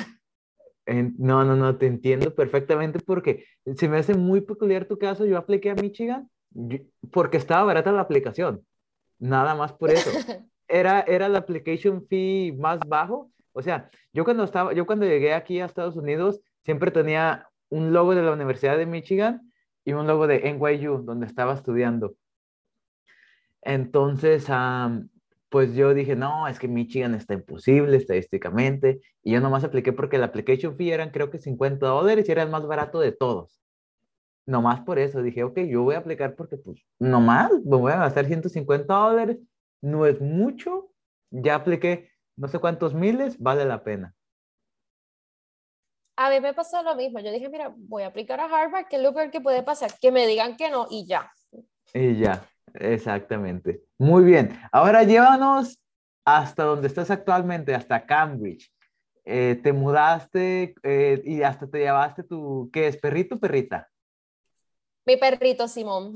No, 0.85 1.43
no, 1.43 1.55
no, 1.55 1.75
te 1.75 1.87
entiendo 1.87 2.35
perfectamente 2.35 2.99
porque 2.99 3.43
se 3.75 3.89
me 3.89 3.97
hace 3.97 4.13
muy 4.13 4.41
peculiar 4.41 4.85
tu 4.85 4.99
caso. 4.99 5.25
Yo 5.25 5.39
apliqué 5.39 5.71
a 5.71 5.75
Michigan 5.75 6.29
porque 7.11 7.37
estaba 7.37 7.63
barata 7.63 7.91
la 7.91 8.01
aplicación, 8.01 8.63
nada 9.17 9.55
más 9.55 9.73
por 9.73 9.89
eso. 9.89 10.11
Era, 10.67 11.01
era 11.01 11.27
la 11.27 11.39
application 11.39 12.05
fee 12.07 12.55
más 12.57 12.79
bajo. 12.87 13.31
O 13.51 13.61
sea, 13.61 13.89
yo 14.13 14.23
cuando, 14.23 14.43
estaba, 14.43 14.73
yo 14.73 14.85
cuando 14.85 15.05
llegué 15.05 15.33
aquí 15.33 15.59
a 15.59 15.65
Estados 15.65 15.97
Unidos, 15.97 16.39
siempre 16.63 16.89
tenía 16.89 17.47
un 17.73 17.91
logo 17.91 18.13
de 18.13 18.21
la 18.21 18.31
Universidad 18.31 18.77
de 18.77 18.85
Michigan 18.85 19.51
y 19.83 19.93
un 19.93 20.05
logo 20.05 20.27
de 20.27 20.47
NYU, 20.53 21.03
donde 21.03 21.25
estaba 21.25 21.53
estudiando. 21.53 22.15
Entonces, 23.61 24.47
pues 25.49 25.73
yo 25.73 25.93
dije, 25.93 26.15
no, 26.15 26.47
es 26.47 26.59
que 26.59 26.67
Michigan 26.67 27.15
está 27.15 27.33
imposible 27.33 27.97
estadísticamente. 27.97 29.01
Y 29.23 29.33
yo 29.33 29.41
nomás 29.41 29.63
apliqué 29.63 29.91
porque 29.91 30.19
la 30.19 30.27
application 30.27 30.77
fee 30.77 30.91
eran 30.91 31.09
creo 31.09 31.31
que 31.31 31.39
50 31.39 31.85
dólares 31.87 32.29
y 32.29 32.31
era 32.31 32.43
el 32.43 32.49
más 32.49 32.67
barato 32.67 32.99
de 32.99 33.11
todos. 33.11 33.59
Nomás 34.45 34.81
por 34.81 34.99
eso 34.99 35.23
dije, 35.23 35.43
ok, 35.43 35.59
yo 35.61 35.83
voy 35.83 35.95
a 35.95 35.99
aplicar 35.99 36.35
porque 36.35 36.57
pues 36.57 36.85
nomás 36.99 37.51
voy 37.63 37.91
a 37.91 37.97
gastar 37.97 38.25
150 38.25 38.93
dólares. 38.93 39.39
No 39.81 40.05
es 40.05 40.21
mucho. 40.21 40.91
Ya 41.31 41.55
apliqué 41.55 42.11
no 42.35 42.47
sé 42.47 42.59
cuántos 42.59 42.93
miles, 42.93 43.39
vale 43.39 43.65
la 43.65 43.83
pena. 43.83 44.13
A 46.15 46.29
mí 46.29 46.39
me 46.39 46.53
pasó 46.53 46.83
lo 46.83 46.95
mismo. 46.95 47.19
Yo 47.19 47.31
dije, 47.31 47.49
mira, 47.49 47.73
voy 47.75 48.03
a 48.03 48.07
aplicar 48.07 48.39
a 48.39 48.45
Harvard, 48.45 48.87
que 48.87 48.97
es 48.97 49.01
lo 49.01 49.13
peor 49.13 49.31
que 49.31 49.41
puede 49.41 49.63
pasar? 49.63 49.91
Que 49.99 50.11
me 50.11 50.27
digan 50.27 50.55
que 50.55 50.69
no 50.69 50.87
y 50.89 51.07
ya. 51.07 51.31
Y 51.93 52.17
ya, 52.17 52.45
exactamente. 52.75 53.81
Muy 53.97 54.23
bien. 54.23 54.59
Ahora 54.71 55.03
llévanos 55.03 55.79
hasta 56.23 56.63
donde 56.63 56.87
estás 56.87 57.09
actualmente, 57.09 57.73
hasta 57.73 58.05
Cambridge. 58.05 58.71
Eh, 59.25 59.59
te 59.63 59.73
mudaste 59.73 60.75
eh, 60.83 61.21
y 61.25 61.41
hasta 61.43 61.67
te 61.67 61.79
llevaste 61.79 62.23
tu, 62.23 62.69
¿qué 62.71 62.87
es? 62.87 62.97
¿Perrito 62.97 63.35
o 63.35 63.39
perrita? 63.39 63.89
Mi 65.05 65.17
perrito 65.17 65.67
Simón. 65.67 66.13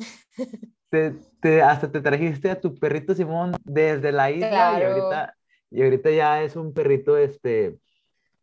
Te, 0.89 1.62
hasta 1.62 1.91
te 1.91 2.00
trajiste 2.00 2.50
a 2.50 2.62
tu 2.62 2.74
perrito 2.74 3.14
Simón 3.14 3.52
desde 3.66 4.12
la 4.14 4.32
isla 4.32 4.80
y, 4.80 4.84
ahorita, 4.84 5.36
y 5.70 5.84
ahorita 5.84 6.12
ya 6.12 6.41
es 6.43 6.56
un 6.56 6.74
perrito 6.74 7.18
este, 7.18 7.78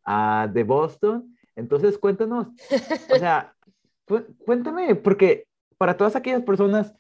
uh, 0.07 0.47
de 0.53 0.63
Boston 0.63 1.34
entonces, 1.57 1.99
cuéntanos, 1.99 2.49
o 3.11 3.17
sea, 3.19 3.55
cuéntame, 4.45 4.95
porque 4.95 5.47
para 5.79 5.97
todas 5.97 6.17
aquellas 6.17 6.43
personas, 6.43 6.95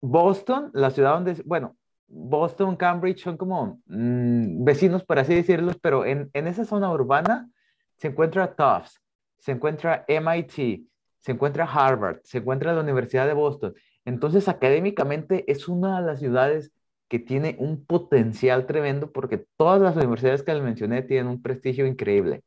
Boston, 0.00 0.70
la 0.72 0.90
ciudad 0.90 1.14
donde, 1.14 1.42
bueno, 1.44 1.76
Boston, 2.06 2.76
Cambridge 2.76 3.22
son 3.22 3.36
como 3.36 3.80
mm, 3.86 4.64
vecinos, 4.64 5.04
por 5.04 5.18
así 5.18 5.34
decirlo, 5.34 5.72
pero 5.82 6.06
en, 6.06 6.30
en, 6.32 6.46
esa 6.46 6.64
zona 6.64 6.90
urbana 6.90 7.50
se 7.96 8.08
encuentra 8.08 8.54
Tufts, 8.54 9.00
se 9.38 9.52
encuentra 9.52 10.04
MIT, 10.08 10.88
se 11.18 11.32
encuentra 11.32 11.64
Harvard, 11.64 12.20
se 12.22 12.38
encuentra 12.38 12.72
la 12.72 12.80
Universidad 12.80 13.26
de 13.26 13.34
Boston. 13.34 13.74
Entonces, 14.04 14.48
académicamente 14.48 15.44
es 15.50 15.68
una 15.68 16.00
de 16.00 16.06
las 16.06 16.20
ciudades 16.20 16.72
que 17.08 17.18
tiene 17.18 17.56
un 17.58 17.84
potencial 17.84 18.66
tremendo 18.66 19.10
porque 19.10 19.44
todas 19.56 19.80
las 19.80 19.96
universidades 19.96 20.42
que 20.42 20.54
les 20.54 20.62
mencioné 20.62 21.02
tienen 21.02 21.26
un 21.26 21.42
prestigio 21.42 21.86
increíble. 21.86 22.42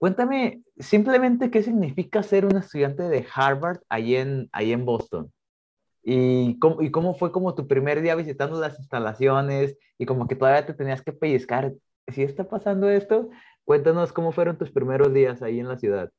Cuéntame 0.00 0.62
simplemente 0.78 1.50
qué 1.50 1.62
significa 1.62 2.22
ser 2.22 2.46
un 2.46 2.56
estudiante 2.56 3.02
de 3.02 3.26
Harvard 3.34 3.80
ahí 3.90 4.16
en, 4.16 4.48
ahí 4.50 4.72
en 4.72 4.86
Boston. 4.86 5.30
Y 6.02 6.58
cómo, 6.58 6.80
y 6.80 6.90
cómo 6.90 7.14
fue 7.14 7.30
como 7.30 7.54
tu 7.54 7.68
primer 7.68 8.00
día 8.00 8.14
visitando 8.14 8.58
las 8.58 8.78
instalaciones 8.78 9.76
y 9.98 10.06
como 10.06 10.26
que 10.26 10.36
todavía 10.36 10.64
te 10.64 10.72
tenías 10.72 11.02
que 11.02 11.12
pellizcar. 11.12 11.74
Si 12.08 12.22
está 12.22 12.44
pasando 12.44 12.88
esto, 12.88 13.28
cuéntanos 13.66 14.10
cómo 14.14 14.32
fueron 14.32 14.56
tus 14.56 14.70
primeros 14.70 15.12
días 15.12 15.42
ahí 15.42 15.60
en 15.60 15.68
la 15.68 15.76
ciudad. 15.76 16.10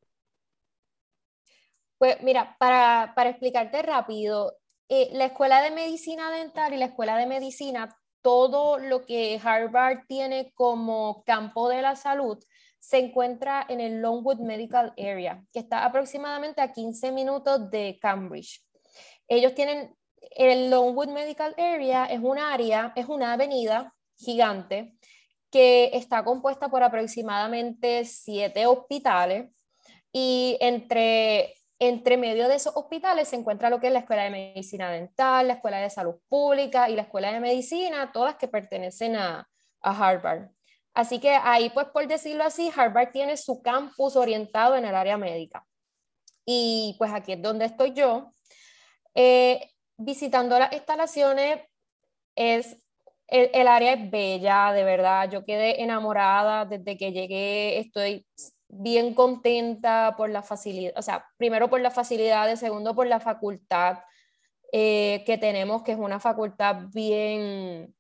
Pues 1.97 2.21
mira, 2.21 2.55
para, 2.59 3.13
para 3.15 3.31
explicarte 3.31 3.81
rápido, 3.81 4.57
eh, 4.89 5.09
la 5.13 5.25
Escuela 5.25 5.59
de 5.63 5.71
Medicina 5.71 6.29
Dental 6.29 6.71
y 6.71 6.77
la 6.77 6.85
Escuela 6.85 7.17
de 7.17 7.25
Medicina, 7.25 7.97
todo 8.21 8.77
lo 8.77 9.07
que 9.07 9.41
Harvard 9.43 10.05
tiene 10.07 10.51
como 10.53 11.23
campo 11.25 11.67
de 11.67 11.81
la 11.81 11.95
salud, 11.95 12.37
se 12.81 12.97
encuentra 12.97 13.63
en 13.69 13.79
el 13.79 14.01
Longwood 14.01 14.39
Medical 14.39 14.93
Area, 14.97 15.45
que 15.53 15.59
está 15.59 15.85
aproximadamente 15.85 16.61
a 16.61 16.73
15 16.73 17.11
minutos 17.11 17.69
de 17.69 17.99
Cambridge. 18.01 18.59
Ellos 19.27 19.53
tienen, 19.53 19.95
el 20.31 20.71
Longwood 20.71 21.09
Medical 21.09 21.53
Area 21.59 22.05
es 22.05 22.19
un 22.19 22.39
área, 22.39 22.91
es 22.95 23.05
una 23.05 23.33
avenida 23.33 23.93
gigante 24.17 24.95
que 25.51 25.91
está 25.93 26.23
compuesta 26.23 26.69
por 26.69 26.81
aproximadamente 26.81 28.03
siete 28.03 28.65
hospitales 28.65 29.51
y 30.11 30.57
entre, 30.59 31.53
entre 31.77 32.17
medio 32.17 32.47
de 32.47 32.55
esos 32.55 32.75
hospitales 32.75 33.27
se 33.27 33.35
encuentra 33.35 33.69
lo 33.69 33.79
que 33.79 33.87
es 33.87 33.93
la 33.93 33.99
Escuela 33.99 34.23
de 34.23 34.31
Medicina 34.31 34.89
Dental, 34.89 35.47
la 35.47 35.53
Escuela 35.53 35.77
de 35.77 35.89
Salud 35.91 36.15
Pública 36.27 36.89
y 36.89 36.95
la 36.95 37.03
Escuela 37.03 37.31
de 37.31 37.39
Medicina, 37.41 38.11
todas 38.11 38.37
que 38.37 38.47
pertenecen 38.47 39.17
a, 39.17 39.47
a 39.81 40.09
Harvard. 40.09 40.49
Así 40.93 41.19
que 41.19 41.29
ahí, 41.31 41.69
pues 41.69 41.87
por 41.87 42.07
decirlo 42.07 42.43
así, 42.43 42.69
Harvard 42.75 43.11
tiene 43.11 43.37
su 43.37 43.61
campus 43.61 44.15
orientado 44.15 44.75
en 44.75 44.85
el 44.85 44.95
área 44.95 45.17
médica. 45.17 45.65
Y 46.45 46.95
pues 46.97 47.11
aquí 47.13 47.33
es 47.33 47.41
donde 47.41 47.65
estoy 47.65 47.93
yo. 47.93 48.31
Eh, 49.15 49.69
visitando 49.97 50.57
las 50.59 50.73
instalaciones, 50.73 51.61
es, 52.35 52.77
el, 53.27 53.67
área 53.67 53.93
es 53.93 54.11
bella, 54.11 54.73
de 54.73 54.83
verdad. 54.83 55.29
Yo 55.29 55.45
quedé 55.45 55.81
enamorada 55.81 56.65
desde 56.65 56.97
que 56.97 57.11
llegué, 57.11 57.79
estoy 57.79 58.25
bien 58.67 59.13
contenta 59.13 60.15
por 60.17 60.29
la 60.29 60.43
facilidad, 60.43 60.93
o 60.97 61.01
sea, 61.01 61.25
primero 61.37 61.69
por 61.69 61.81
la 61.81 61.91
facilidad, 61.91 62.53
segundo 62.55 62.95
por 62.95 63.05
la 63.07 63.19
facultad 63.19 63.99
eh, 64.71 65.23
que 65.25 65.37
tenemos, 65.37 65.83
que 65.83 65.91
es 65.91 65.97
una 65.97 66.19
facultad 66.19 66.83
bien, 66.93 67.93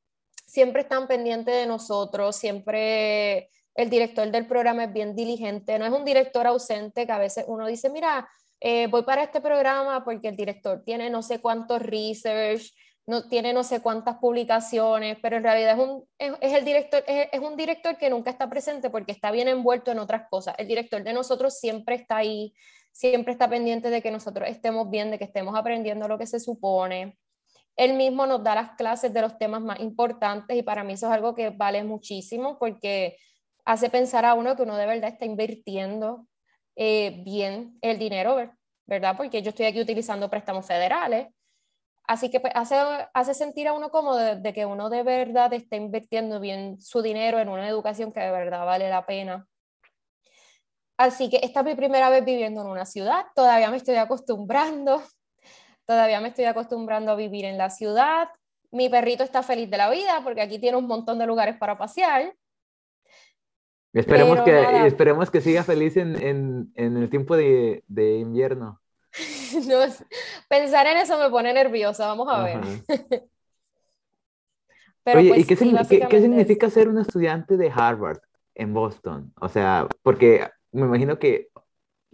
siempre 0.51 0.81
están 0.81 1.07
pendientes 1.07 1.55
de 1.55 1.65
nosotros, 1.65 2.35
siempre 2.35 3.49
el 3.73 3.89
director 3.89 4.29
del 4.29 4.47
programa 4.47 4.83
es 4.83 4.91
bien 4.91 5.15
diligente, 5.15 5.79
no 5.79 5.85
es 5.85 5.93
un 5.93 6.03
director 6.03 6.45
ausente 6.45 7.05
que 7.05 7.11
a 7.13 7.17
veces 7.17 7.45
uno 7.47 7.67
dice, 7.67 7.89
mira, 7.89 8.27
eh, 8.59 8.87
voy 8.87 9.03
para 9.03 9.23
este 9.23 9.39
programa 9.39 10.03
porque 10.03 10.27
el 10.27 10.35
director 10.35 10.83
tiene 10.83 11.09
no 11.09 11.21
sé 11.21 11.39
cuántos 11.39 11.81
research, 11.81 12.73
no 13.07 13.29
tiene 13.29 13.53
no 13.53 13.63
sé 13.63 13.81
cuántas 13.81 14.17
publicaciones, 14.17 15.17
pero 15.21 15.37
en 15.37 15.43
realidad 15.43 15.79
es 15.79 15.87
un, 15.87 16.05
el 16.41 16.65
director, 16.65 17.01
es, 17.07 17.39
un 17.39 17.55
director 17.55 17.97
que 17.97 18.09
nunca 18.09 18.29
está 18.29 18.49
presente 18.49 18.89
porque 18.89 19.13
está 19.13 19.31
bien 19.31 19.47
envuelto 19.47 19.89
en 19.89 19.99
otras 19.99 20.27
cosas. 20.29 20.55
El 20.57 20.67
director 20.67 21.01
de 21.01 21.13
nosotros 21.13 21.57
siempre 21.57 21.95
está 21.95 22.17
ahí, 22.17 22.53
siempre 22.91 23.31
está 23.31 23.49
pendiente 23.49 23.89
de 23.89 24.01
que 24.01 24.11
nosotros 24.11 24.49
estemos 24.49 24.89
bien, 24.89 25.11
de 25.11 25.17
que 25.17 25.23
estemos 25.23 25.57
aprendiendo 25.57 26.09
lo 26.09 26.17
que 26.17 26.27
se 26.27 26.41
supone. 26.41 27.17
Él 27.81 27.93
mismo 27.93 28.25
nos 28.25 28.43
da 28.43 28.55
las 28.55 28.71
clases 28.75 29.13
de 29.13 29.21
los 29.21 29.37
temas 29.37 29.61
más 29.61 29.79
importantes 29.79 30.55
y 30.57 30.63
para 30.63 30.83
mí 30.83 30.93
eso 30.93 31.07
es 31.07 31.13
algo 31.13 31.33
que 31.33 31.49
vale 31.49 31.83
muchísimo 31.83 32.57
porque 32.59 33.17
hace 33.65 33.89
pensar 33.89 34.25
a 34.25 34.33
uno 34.33 34.55
que 34.55 34.63
uno 34.63 34.77
de 34.77 34.85
verdad 34.85 35.09
está 35.09 35.25
invirtiendo 35.25 36.27
eh, 36.75 37.21
bien 37.25 37.77
el 37.81 37.97
dinero, 37.97 38.37
¿verdad? 38.85 39.15
Porque 39.17 39.41
yo 39.41 39.49
estoy 39.49 39.65
aquí 39.65 39.81
utilizando 39.81 40.29
préstamos 40.29 40.65
federales 40.65 41.27
Así 42.11 42.29
que 42.29 42.41
pues, 42.41 42.51
hace, 42.55 42.75
hace 43.13 43.33
sentir 43.33 43.69
a 43.69 43.73
uno 43.73 43.89
como 43.89 44.15
de, 44.15 44.53
que 44.53 44.65
uno 44.65 44.89
de 44.89 45.01
verdad 45.03 45.53
está 45.53 45.77
invirtiendo 45.77 46.41
bien 46.41 46.81
su 46.81 47.01
dinero 47.01 47.39
en 47.39 47.47
una 47.47 47.67
educación 47.69 48.11
que 48.11 48.19
de 48.19 48.31
verdad 48.31 48.65
vale 48.65 48.89
la 48.89 49.05
pena. 49.05 49.47
Así 50.97 51.29
que 51.29 51.39
esta 51.41 51.61
es 51.61 51.65
mi 51.65 51.75
primera 51.75 52.09
vez 52.09 52.25
viviendo 52.25 52.61
en 52.61 52.67
una 52.67 52.85
ciudad, 52.85 53.25
todavía 53.33 53.71
me 53.71 53.77
estoy 53.77 53.95
acostumbrando, 53.95 55.01
todavía 55.85 56.21
me 56.21 56.29
estoy 56.29 56.45
acostumbrando 56.45 57.11
a 57.11 57.15
vivir 57.15 57.45
en 57.45 57.57
la 57.57 57.69
ciudad. 57.69 58.29
Mi 58.71 58.89
perrito 58.89 59.23
está 59.23 59.43
feliz 59.43 59.69
de 59.69 59.77
la 59.77 59.89
vida 59.89 60.21
porque 60.23 60.41
aquí 60.41 60.59
tiene 60.59 60.77
un 60.77 60.87
montón 60.87 61.19
de 61.19 61.27
lugares 61.27 61.57
para 61.57 61.77
pasear. 61.77 62.33
Esperemos, 63.93 64.41
que, 64.41 64.87
esperemos 64.87 65.29
que 65.29 65.41
siga 65.41 65.63
feliz 65.63 65.97
en, 65.97 66.15
en, 66.21 66.71
en 66.75 66.95
el 66.95 67.09
tiempo 67.09 67.35
de, 67.35 67.83
de 67.87 68.19
invierno. 68.19 68.79
no, 69.67 69.79
pensar 70.47 70.87
en 70.87 70.97
eso 70.97 71.19
me 71.19 71.29
pone 71.29 71.53
nerviosa, 71.53 72.07
vamos 72.07 72.27
a 72.29 72.43
ver. 72.43 72.59
Oye, 75.05 75.23
¿y 75.23 75.29
pues 75.29 75.47
qué, 75.47 75.55
significa 76.21 76.69
ser 76.69 76.87
un 76.87 76.99
estudiante 76.99 77.57
de 77.57 77.71
Harvard 77.73 78.19
en 78.53 78.73
Boston? 78.73 79.33
O 79.41 79.49
sea, 79.49 79.87
porque 80.03 80.47
me 80.71 80.81
imagino 80.81 81.17
que 81.17 81.49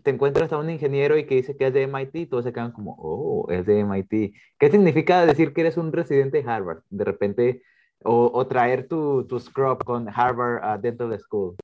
te 0.07 0.11
encuentras 0.11 0.53
a 0.53 0.57
un 0.57 0.69
ingeniero 0.69 1.17
y 1.17 1.27
que 1.27 1.35
dice 1.35 1.57
que 1.57 1.67
es 1.67 1.73
de 1.73 1.81
MIT 1.81 2.29
todos 2.29 2.45
se 2.45 2.53
quedan 2.53 2.71
como, 2.71 2.95
oh, 2.97 3.51
es 3.51 3.65
de 3.65 3.81
MIT. 3.81 4.33
¿Qué 4.57 4.71
significa 4.71 5.25
decir 5.25 5.53
que 5.53 5.59
eres 5.59 5.75
un 5.75 5.91
residente 5.91 6.41
de 6.41 6.49
Harvard? 6.49 6.81
De 6.89 7.03
repente, 7.03 7.61
o, 8.05 8.47
traer 8.47 8.87
tu, 8.87 9.27
tu 9.27 9.37
scrub 9.37 9.83
con 9.83 10.07
Harvard 10.07 10.63
uh, 10.63 10.81
Dental 10.81 11.19
School. 11.19 11.57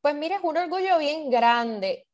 Pues 0.00 0.16
mira, 0.16 0.38
es 0.38 0.42
un 0.42 0.56
orgullo 0.56 0.98
bien 0.98 1.30
grande. 1.30 2.04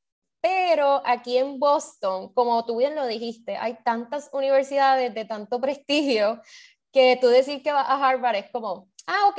Pero 0.43 1.01
aquí 1.07 1.39
en 1.39 1.59
Boston, 1.59 2.35
como 2.35 2.67
tú 2.67 2.77
bien 2.77 2.95
lo 2.95 3.07
dijiste, 3.07 3.57
hay 3.57 3.79
tantas 3.85 4.29
universidades 4.35 5.15
de 5.15 5.25
tanto 5.25 5.63
prestigio 5.63 6.43
que 6.93 7.17
tú 7.19 7.29
decir 7.29 7.63
que 7.63 7.73
vas 7.73 7.89
a 7.89 8.07
Harvard 8.07 8.37
es 8.37 8.51
como, 8.51 8.91
ah, 9.07 9.31
ok. 9.31 9.39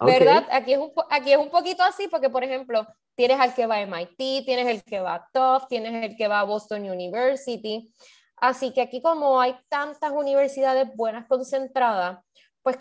¿Verdad? 0.00 0.46
Aquí 0.50 0.72
es, 0.72 0.78
un, 0.78 0.92
aquí 1.10 1.32
es 1.32 1.38
un 1.38 1.50
poquito 1.50 1.82
así 1.82 2.08
porque, 2.08 2.28
por 2.28 2.44
ejemplo, 2.44 2.86
tienes 3.14 3.38
al 3.40 3.54
que 3.54 3.66
va 3.66 3.76
a 3.76 3.82
MIT, 3.82 4.44
tienes 4.44 4.66
el 4.66 4.82
que 4.82 5.00
va 5.00 5.14
a 5.14 5.28
Tufts, 5.32 5.68
tienes 5.68 6.10
el 6.10 6.16
que 6.16 6.28
va 6.28 6.40
a 6.40 6.44
Boston 6.44 6.82
University. 6.90 7.92
Así 8.36 8.72
que 8.72 8.80
aquí 8.80 9.00
como 9.00 9.40
hay 9.40 9.56
tantas 9.68 10.10
universidades 10.10 10.88
buenas 10.96 11.26
concentradas, 11.28 12.18
pues 12.62 12.76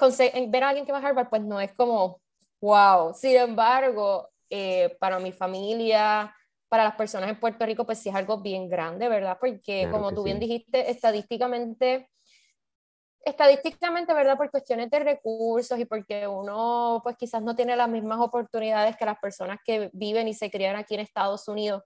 ver 0.47 0.63
a 0.63 0.69
alguien 0.69 0.85
que 0.85 0.91
va 0.91 0.99
a 0.99 1.07
Harvard, 1.07 1.29
pues 1.29 1.41
no 1.43 1.59
es 1.59 1.71
como, 1.73 2.19
wow. 2.61 3.13
Sin 3.13 3.35
embargo, 3.35 4.29
eh, 4.49 4.95
para 4.99 5.19
mi 5.19 5.31
familia, 5.31 6.35
para 6.67 6.85
las 6.85 6.95
personas 6.95 7.29
en 7.29 7.39
Puerto 7.39 7.65
Rico, 7.65 7.85
pues 7.85 7.99
sí 7.99 8.09
es 8.09 8.15
algo 8.15 8.41
bien 8.41 8.69
grande, 8.69 9.09
¿verdad? 9.09 9.37
Porque 9.39 9.87
como 9.91 10.13
tú 10.13 10.23
bien 10.23 10.39
dijiste, 10.39 10.89
estadísticamente, 10.89 12.09
estadísticamente, 13.23 14.13
¿verdad? 14.13 14.37
Por 14.37 14.49
cuestiones 14.51 14.89
de 14.89 14.99
recursos 14.99 15.77
y 15.79 15.85
porque 15.85 16.27
uno, 16.27 16.99
pues 17.03 17.15
quizás 17.17 17.41
no 17.41 17.55
tiene 17.55 17.75
las 17.75 17.89
mismas 17.89 18.19
oportunidades 18.19 18.97
que 18.97 19.05
las 19.05 19.19
personas 19.19 19.59
que 19.63 19.89
viven 19.93 20.27
y 20.27 20.33
se 20.33 20.49
crían 20.49 20.75
aquí 20.75 20.95
en 20.95 21.01
Estados 21.01 21.47
Unidos. 21.47 21.83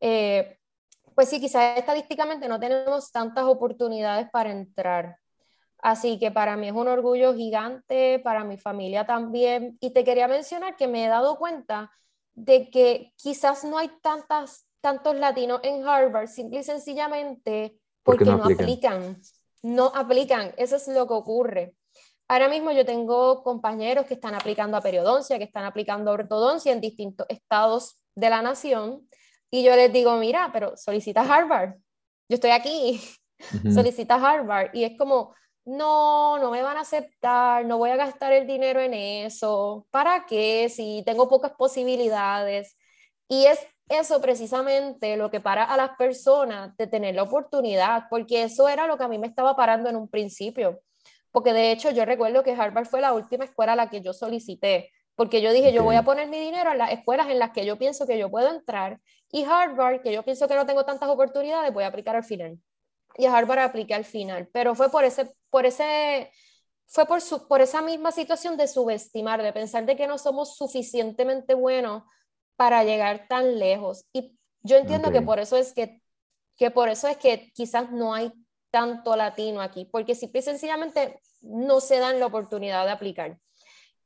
Eh, 0.00 0.58
pues 1.14 1.28
sí, 1.28 1.40
quizás 1.40 1.78
estadísticamente 1.78 2.48
no 2.48 2.60
tenemos 2.60 3.10
tantas 3.10 3.44
oportunidades 3.44 4.28
para 4.30 4.50
entrar. 4.50 5.16
Así 5.80 6.18
que 6.18 6.30
para 6.30 6.56
mí 6.56 6.68
es 6.68 6.74
un 6.74 6.88
orgullo 6.88 7.34
gigante, 7.34 8.18
para 8.20 8.44
mi 8.44 8.58
familia 8.58 9.06
también. 9.06 9.78
Y 9.80 9.90
te 9.90 10.04
quería 10.04 10.28
mencionar 10.28 10.76
que 10.76 10.88
me 10.88 11.04
he 11.04 11.08
dado 11.08 11.38
cuenta 11.38 11.90
de 12.34 12.70
que 12.70 13.12
quizás 13.16 13.64
no 13.64 13.78
hay 13.78 13.90
tantas, 14.02 14.66
tantos 14.80 15.16
latinos 15.16 15.60
en 15.62 15.86
Harvard, 15.86 16.28
simple 16.28 16.60
y 16.60 16.64
sencillamente 16.64 17.78
porque 18.02 18.24
no, 18.24 18.42
aplican? 18.42 19.20
No 19.62 19.92
aplican, 19.94 20.54
eso 20.56 20.76
es 20.76 20.88
lo 20.88 21.06
que 21.06 21.14
ocurre. 21.14 21.74
Ahora 22.28 22.48
mismo 22.48 22.70
yo 22.72 22.84
tengo 22.84 23.42
compañeros 23.42 24.06
que 24.06 24.14
están 24.14 24.34
aplicando 24.34 24.76
a 24.76 24.82
periodoncia, 24.82 25.38
que 25.38 25.44
están 25.44 25.64
aplicando 25.64 26.10
a 26.10 26.14
ortodoncia 26.14 26.72
en 26.72 26.80
distintos 26.80 27.26
estados 27.28 28.00
de 28.14 28.30
la 28.30 28.42
nación, 28.42 29.08
y 29.50 29.62
yo 29.62 29.74
les 29.74 29.92
digo, 29.92 30.16
mira, 30.16 30.50
pero 30.52 30.76
solicita 30.76 31.22
Harvard, 31.22 31.74
yo 32.28 32.34
estoy 32.34 32.50
aquí, 32.50 33.00
solicita 33.72 34.16
Harvard, 34.16 34.70
y 34.74 34.84
es 34.84 34.98
como, 34.98 35.34
no, 35.64 36.38
no 36.38 36.50
me 36.50 36.62
van 36.62 36.76
a 36.76 36.80
aceptar, 36.80 37.64
no 37.64 37.78
voy 37.78 37.90
a 37.90 37.96
gastar 37.96 38.32
el 38.32 38.46
dinero 38.46 38.80
en 38.80 38.94
eso, 38.94 39.86
¿para 39.90 40.26
qué? 40.26 40.68
Si 40.68 41.02
tengo 41.04 41.28
pocas 41.28 41.52
posibilidades. 41.52 42.76
Y 43.28 43.44
es 43.44 43.58
eso 43.88 44.20
precisamente 44.20 45.16
lo 45.16 45.30
que 45.30 45.40
para 45.40 45.64
a 45.64 45.76
las 45.76 45.90
personas 45.96 46.76
de 46.76 46.86
tener 46.86 47.14
la 47.14 47.22
oportunidad, 47.22 48.04
porque 48.10 48.42
eso 48.42 48.68
era 48.68 48.86
lo 48.86 48.98
que 48.98 49.04
a 49.04 49.08
mí 49.08 49.18
me 49.18 49.26
estaba 49.26 49.56
parando 49.56 49.88
en 49.88 49.96
un 49.96 50.08
principio. 50.08 50.80
Porque 51.30 51.52
de 51.52 51.72
hecho 51.72 51.90
yo 51.90 52.04
recuerdo 52.04 52.42
que 52.42 52.52
Harvard 52.52 52.86
fue 52.86 53.00
la 53.00 53.12
última 53.12 53.44
escuela 53.44 53.72
a 53.72 53.76
la 53.76 53.90
que 53.90 54.00
yo 54.00 54.12
solicité, 54.12 54.90
porque 55.14 55.42
yo 55.42 55.52
dije, 55.52 55.72
yo 55.72 55.84
voy 55.84 55.96
a 55.96 56.04
poner 56.04 56.28
mi 56.28 56.38
dinero 56.38 56.72
en 56.72 56.78
las 56.78 56.92
escuelas 56.92 57.28
en 57.28 57.38
las 57.38 57.50
que 57.50 57.66
yo 57.66 57.76
pienso 57.78 58.06
que 58.06 58.18
yo 58.18 58.30
puedo 58.30 58.50
entrar, 58.50 59.00
y 59.30 59.44
Harvard, 59.44 60.00
que 60.02 60.12
yo 60.12 60.22
pienso 60.22 60.48
que 60.48 60.54
no 60.54 60.64
tengo 60.64 60.84
tantas 60.84 61.08
oportunidades, 61.08 61.72
voy 61.72 61.84
a 61.84 61.88
aplicar 61.88 62.16
al 62.16 62.24
final 62.24 62.58
y 63.18 63.26
a 63.26 63.36
Harvard 63.36 63.58
apliqué 63.58 63.94
al 63.94 64.04
final, 64.04 64.48
pero 64.52 64.74
fue 64.74 64.90
por 64.90 65.04
ese, 65.04 65.34
por 65.50 65.66
ese, 65.66 66.30
fue 66.86 67.04
por, 67.04 67.20
su, 67.20 67.46
por 67.48 67.60
esa 67.60 67.82
misma 67.82 68.12
situación 68.12 68.56
de 68.56 68.68
subestimar, 68.68 69.42
de 69.42 69.52
pensar 69.52 69.84
de 69.84 69.96
que 69.96 70.06
no 70.06 70.18
somos 70.18 70.56
suficientemente 70.56 71.54
buenos 71.54 72.04
para 72.58 72.82
llegar 72.82 73.28
tan 73.28 73.60
lejos. 73.60 74.04
Y 74.12 74.36
yo 74.62 74.78
entiendo 74.78 75.12
que 75.12 75.22
por 75.22 75.38
eso 75.38 75.56
es 75.56 75.72
que, 75.72 76.02
que 76.56 76.72
por 76.72 76.88
eso 76.88 77.06
es 77.06 77.16
que 77.16 77.52
quizás 77.54 77.92
no 77.92 78.12
hay 78.14 78.32
tanto 78.72 79.14
latino 79.14 79.60
aquí, 79.60 79.84
porque 79.84 80.16
simple 80.16 80.40
y 80.40 80.42
sencillamente 80.42 81.20
no 81.40 81.80
se 81.80 82.00
dan 82.00 82.18
la 82.18 82.26
oportunidad 82.26 82.84
de 82.84 82.90
aplicar. 82.90 83.38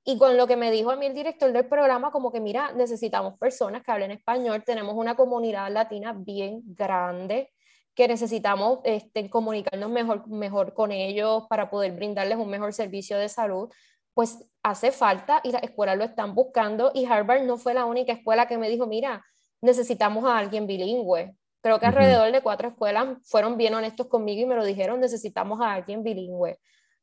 Y 0.04 0.18
con 0.18 0.36
lo 0.36 0.46
que 0.46 0.56
me 0.56 0.70
dijo 0.70 0.90
a 0.90 0.96
mí 0.96 1.06
el 1.06 1.14
director 1.14 1.50
del 1.50 1.66
programa, 1.66 2.10
como 2.10 2.30
que 2.30 2.40
mira, 2.40 2.72
necesitamos 2.72 3.38
personas 3.38 3.82
que 3.82 3.90
hablen 3.90 4.10
español, 4.10 4.62
tenemos 4.66 4.94
una 4.96 5.16
comunidad 5.16 5.72
latina 5.72 6.12
bien 6.12 6.60
grande, 6.66 7.50
que 7.94 8.06
necesitamos 8.06 8.80
este, 8.84 9.30
comunicarnos 9.30 9.88
mejor, 9.88 10.28
mejor 10.28 10.74
con 10.74 10.92
ellos 10.92 11.44
para 11.48 11.70
poder 11.70 11.92
brindarles 11.92 12.36
un 12.36 12.50
mejor 12.50 12.74
servicio 12.74 13.16
de 13.16 13.30
salud, 13.30 13.72
pues 14.12 14.44
hace 14.62 14.92
falta 14.92 15.40
y 15.44 15.52
las 15.52 15.62
escuelas 15.62 15.98
lo 15.98 16.04
están 16.04 16.34
buscando 16.34 16.92
y 16.94 17.04
Harvard 17.06 17.42
no 17.42 17.56
fue 17.56 17.74
la 17.74 17.84
única 17.84 18.12
escuela 18.12 18.46
que 18.46 18.58
me 18.58 18.68
dijo, 18.68 18.86
mira, 18.86 19.24
necesitamos 19.60 20.24
a 20.24 20.38
alguien 20.38 20.66
bilingüe. 20.66 21.36
Creo 21.62 21.78
que 21.78 21.86
alrededor 21.86 22.32
de 22.32 22.40
cuatro 22.42 22.68
escuelas 22.68 23.18
fueron 23.24 23.56
bien 23.56 23.74
honestos 23.74 24.08
conmigo 24.08 24.42
y 24.42 24.46
me 24.46 24.56
lo 24.56 24.64
dijeron, 24.64 25.00
necesitamos 25.00 25.60
a 25.60 25.74
alguien 25.74 26.02
bilingüe. 26.02 26.58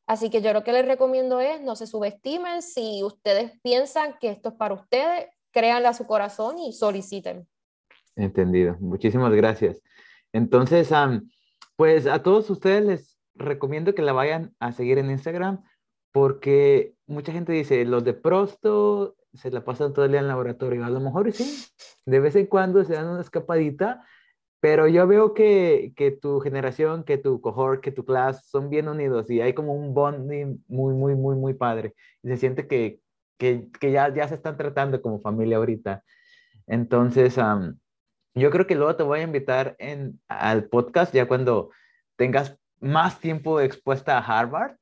Así 0.05 0.29
que 0.29 0.41
yo 0.41 0.53
lo 0.53 0.63
que 0.63 0.73
les 0.73 0.85
recomiendo 0.85 1.39
es, 1.39 1.61
no 1.61 1.75
se 1.75 1.87
subestimen, 1.87 2.61
si 2.61 3.03
ustedes 3.03 3.51
piensan 3.61 4.15
que 4.19 4.29
esto 4.29 4.49
es 4.49 4.55
para 4.55 4.73
ustedes, 4.73 5.27
créanle 5.51 5.87
a 5.87 5.93
su 5.93 6.07
corazón 6.07 6.57
y 6.57 6.73
soliciten. 6.73 7.47
Entendido. 8.15 8.75
Muchísimas 8.79 9.31
gracias. 9.33 9.81
Entonces, 10.33 10.89
pues 11.75 12.05
a 12.07 12.21
todos 12.23 12.49
ustedes 12.49 12.83
les 12.83 13.19
recomiendo 13.35 13.95
que 13.95 14.01
la 14.01 14.13
vayan 14.13 14.53
a 14.59 14.71
seguir 14.71 14.97
en 14.97 15.11
Instagram 15.11 15.63
porque 16.11 16.95
mucha 17.09 17.31
gente 17.31 17.51
dice, 17.51 17.83
los 17.85 18.03
de 18.03 18.13
prosto 18.13 19.15
se 19.33 19.51
la 19.51 19.63
pasan 19.65 19.93
todo 19.93 20.05
el 20.05 20.11
día 20.11 20.19
en 20.19 20.25
el 20.25 20.29
laboratorio. 20.29 20.85
A 20.85 20.89
lo 20.89 20.99
mejor 20.99 21.31
sí, 21.31 21.65
de 22.05 22.19
vez 22.19 22.35
en 22.35 22.45
cuando 22.45 22.83
se 22.83 22.93
dan 22.93 23.07
una 23.07 23.21
escapadita, 23.21 24.05
pero 24.59 24.87
yo 24.87 25.07
veo 25.07 25.33
que, 25.33 25.93
que 25.95 26.11
tu 26.11 26.39
generación, 26.39 27.03
que 27.03 27.17
tu 27.17 27.41
cohort, 27.41 27.81
que 27.81 27.91
tu 27.91 28.05
clase 28.05 28.41
son 28.45 28.69
bien 28.69 28.87
unidos 28.87 29.29
y 29.29 29.41
hay 29.41 29.53
como 29.53 29.73
un 29.73 29.93
bonding 29.93 30.63
muy, 30.67 30.93
muy, 30.93 31.15
muy, 31.15 31.35
muy 31.35 31.53
padre. 31.53 31.95
Y 32.21 32.27
se 32.29 32.37
siente 32.37 32.67
que, 32.67 32.99
que, 33.37 33.69
que 33.79 33.91
ya, 33.91 34.13
ya 34.13 34.27
se 34.27 34.35
están 34.35 34.57
tratando 34.57 35.01
como 35.01 35.19
familia 35.19 35.57
ahorita. 35.57 36.03
Entonces, 36.67 37.37
yo 38.35 38.51
creo 38.51 38.67
que 38.67 38.75
luego 38.75 38.95
te 38.95 39.03
voy 39.03 39.19
a 39.19 39.23
invitar 39.23 39.75
en, 39.79 40.19
al 40.27 40.65
podcast 40.65 41.13
ya 41.13 41.27
cuando 41.27 41.71
tengas 42.15 42.57
más 42.79 43.19
tiempo 43.19 43.59
expuesta 43.59 44.17
a 44.17 44.21
Harvard 44.21 44.78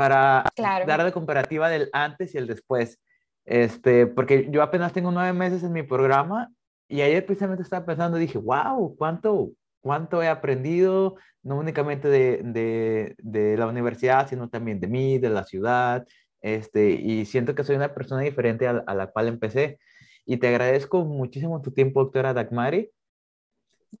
para 0.00 0.44
dar 0.56 1.02
la 1.02 1.12
comparativa 1.12 1.68
del 1.68 1.90
antes 1.92 2.34
y 2.34 2.38
el 2.38 2.46
después. 2.46 2.98
Este, 3.44 4.06
porque 4.06 4.48
yo 4.50 4.62
apenas 4.62 4.94
tengo 4.94 5.10
nueve 5.10 5.34
meses 5.34 5.62
en 5.62 5.74
mi 5.74 5.82
programa 5.82 6.50
y 6.88 7.02
ayer 7.02 7.26
precisamente 7.26 7.62
estaba 7.62 7.84
pensando, 7.84 8.16
dije, 8.16 8.38
wow, 8.38 8.96
¿cuánto, 8.96 9.50
cuánto 9.82 10.22
he 10.22 10.28
aprendido, 10.28 11.16
no 11.42 11.58
únicamente 11.58 12.08
de, 12.08 12.40
de, 12.42 13.14
de, 13.18 13.58
la 13.58 13.66
universidad, 13.66 14.26
sino 14.26 14.48
también 14.48 14.80
de 14.80 14.86
mí, 14.86 15.18
de 15.18 15.28
la 15.28 15.44
ciudad, 15.44 16.06
este, 16.40 16.92
y 16.92 17.26
siento 17.26 17.54
que 17.54 17.62
soy 17.62 17.76
una 17.76 17.92
persona 17.92 18.22
diferente 18.22 18.68
a, 18.68 18.82
a 18.86 18.94
la 18.94 19.08
cual 19.08 19.28
empecé. 19.28 19.78
Y 20.24 20.38
te 20.38 20.48
agradezco 20.48 21.04
muchísimo 21.04 21.60
tu 21.60 21.72
tiempo, 21.72 22.02
doctora 22.02 22.32
Dagmari. 22.32 22.90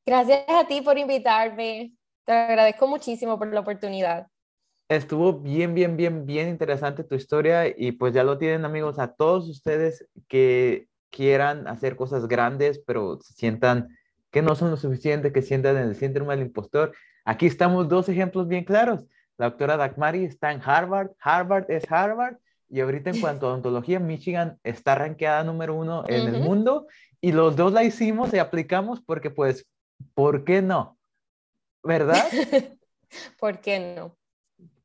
Gracias 0.06 0.44
a 0.48 0.66
ti 0.66 0.80
por 0.80 0.96
invitarme. 0.96 1.92
Te 2.24 2.32
agradezco 2.32 2.86
muchísimo 2.86 3.38
por 3.38 3.52
la 3.52 3.60
oportunidad. 3.60 4.29
Estuvo 4.90 5.38
bien, 5.38 5.72
bien, 5.72 5.96
bien, 5.96 6.26
bien 6.26 6.48
interesante 6.48 7.04
tu 7.04 7.14
historia 7.14 7.68
y 7.68 7.92
pues 7.92 8.12
ya 8.12 8.24
lo 8.24 8.38
tienen 8.38 8.64
amigos 8.64 8.98
a 8.98 9.14
todos 9.14 9.48
ustedes 9.48 10.08
que 10.26 10.88
quieran 11.10 11.68
hacer 11.68 11.94
cosas 11.94 12.26
grandes, 12.26 12.82
pero 12.84 13.20
se 13.20 13.34
sientan 13.34 13.96
que 14.32 14.42
no 14.42 14.56
son 14.56 14.72
lo 14.72 14.76
suficiente, 14.76 15.32
que 15.32 15.42
sientan 15.42 15.76
el 15.76 15.94
síndrome 15.94 16.34
del 16.34 16.46
impostor. 16.46 16.92
Aquí 17.24 17.46
estamos 17.46 17.88
dos 17.88 18.08
ejemplos 18.08 18.48
bien 18.48 18.64
claros. 18.64 19.06
La 19.38 19.50
doctora 19.50 19.76
Dagmari 19.76 20.24
está 20.24 20.50
en 20.50 20.60
Harvard, 20.60 21.12
Harvard 21.20 21.70
es 21.70 21.84
Harvard, 21.88 22.38
y 22.68 22.80
ahorita 22.80 23.10
en 23.10 23.20
cuanto 23.20 23.46
a 23.46 23.50
odontología, 23.50 24.00
Michigan 24.00 24.58
está 24.64 24.96
rankeada 24.96 25.44
número 25.44 25.76
uno 25.76 26.02
en 26.08 26.34
el 26.34 26.42
mundo, 26.42 26.88
y 27.20 27.30
los 27.30 27.54
dos 27.54 27.72
la 27.72 27.84
hicimos 27.84 28.34
y 28.34 28.38
aplicamos 28.38 29.00
porque 29.00 29.30
pues, 29.30 29.68
¿por 30.14 30.42
qué 30.42 30.62
no? 30.62 30.98
¿Verdad? 31.84 32.24
¿Por 33.38 33.60
qué 33.60 33.94
no? 33.96 34.19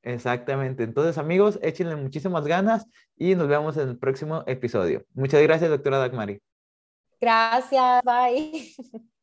Exactamente. 0.06 0.84
Entonces, 0.84 1.18
amigos, 1.18 1.60
échenle 1.64 1.96
muchísimas 1.96 2.46
ganas 2.46 2.88
y 3.18 3.34
nos 3.34 3.48
vemos 3.48 3.76
en 3.78 3.90
el 3.90 3.98
próximo 3.98 4.44
episodio. 4.46 5.04
Muchas 5.16 5.42
gracias, 5.42 5.70
doctora 5.70 5.98
Dagmari. 5.98 6.40
Gracias, 7.20 8.04
bye. 8.04 8.72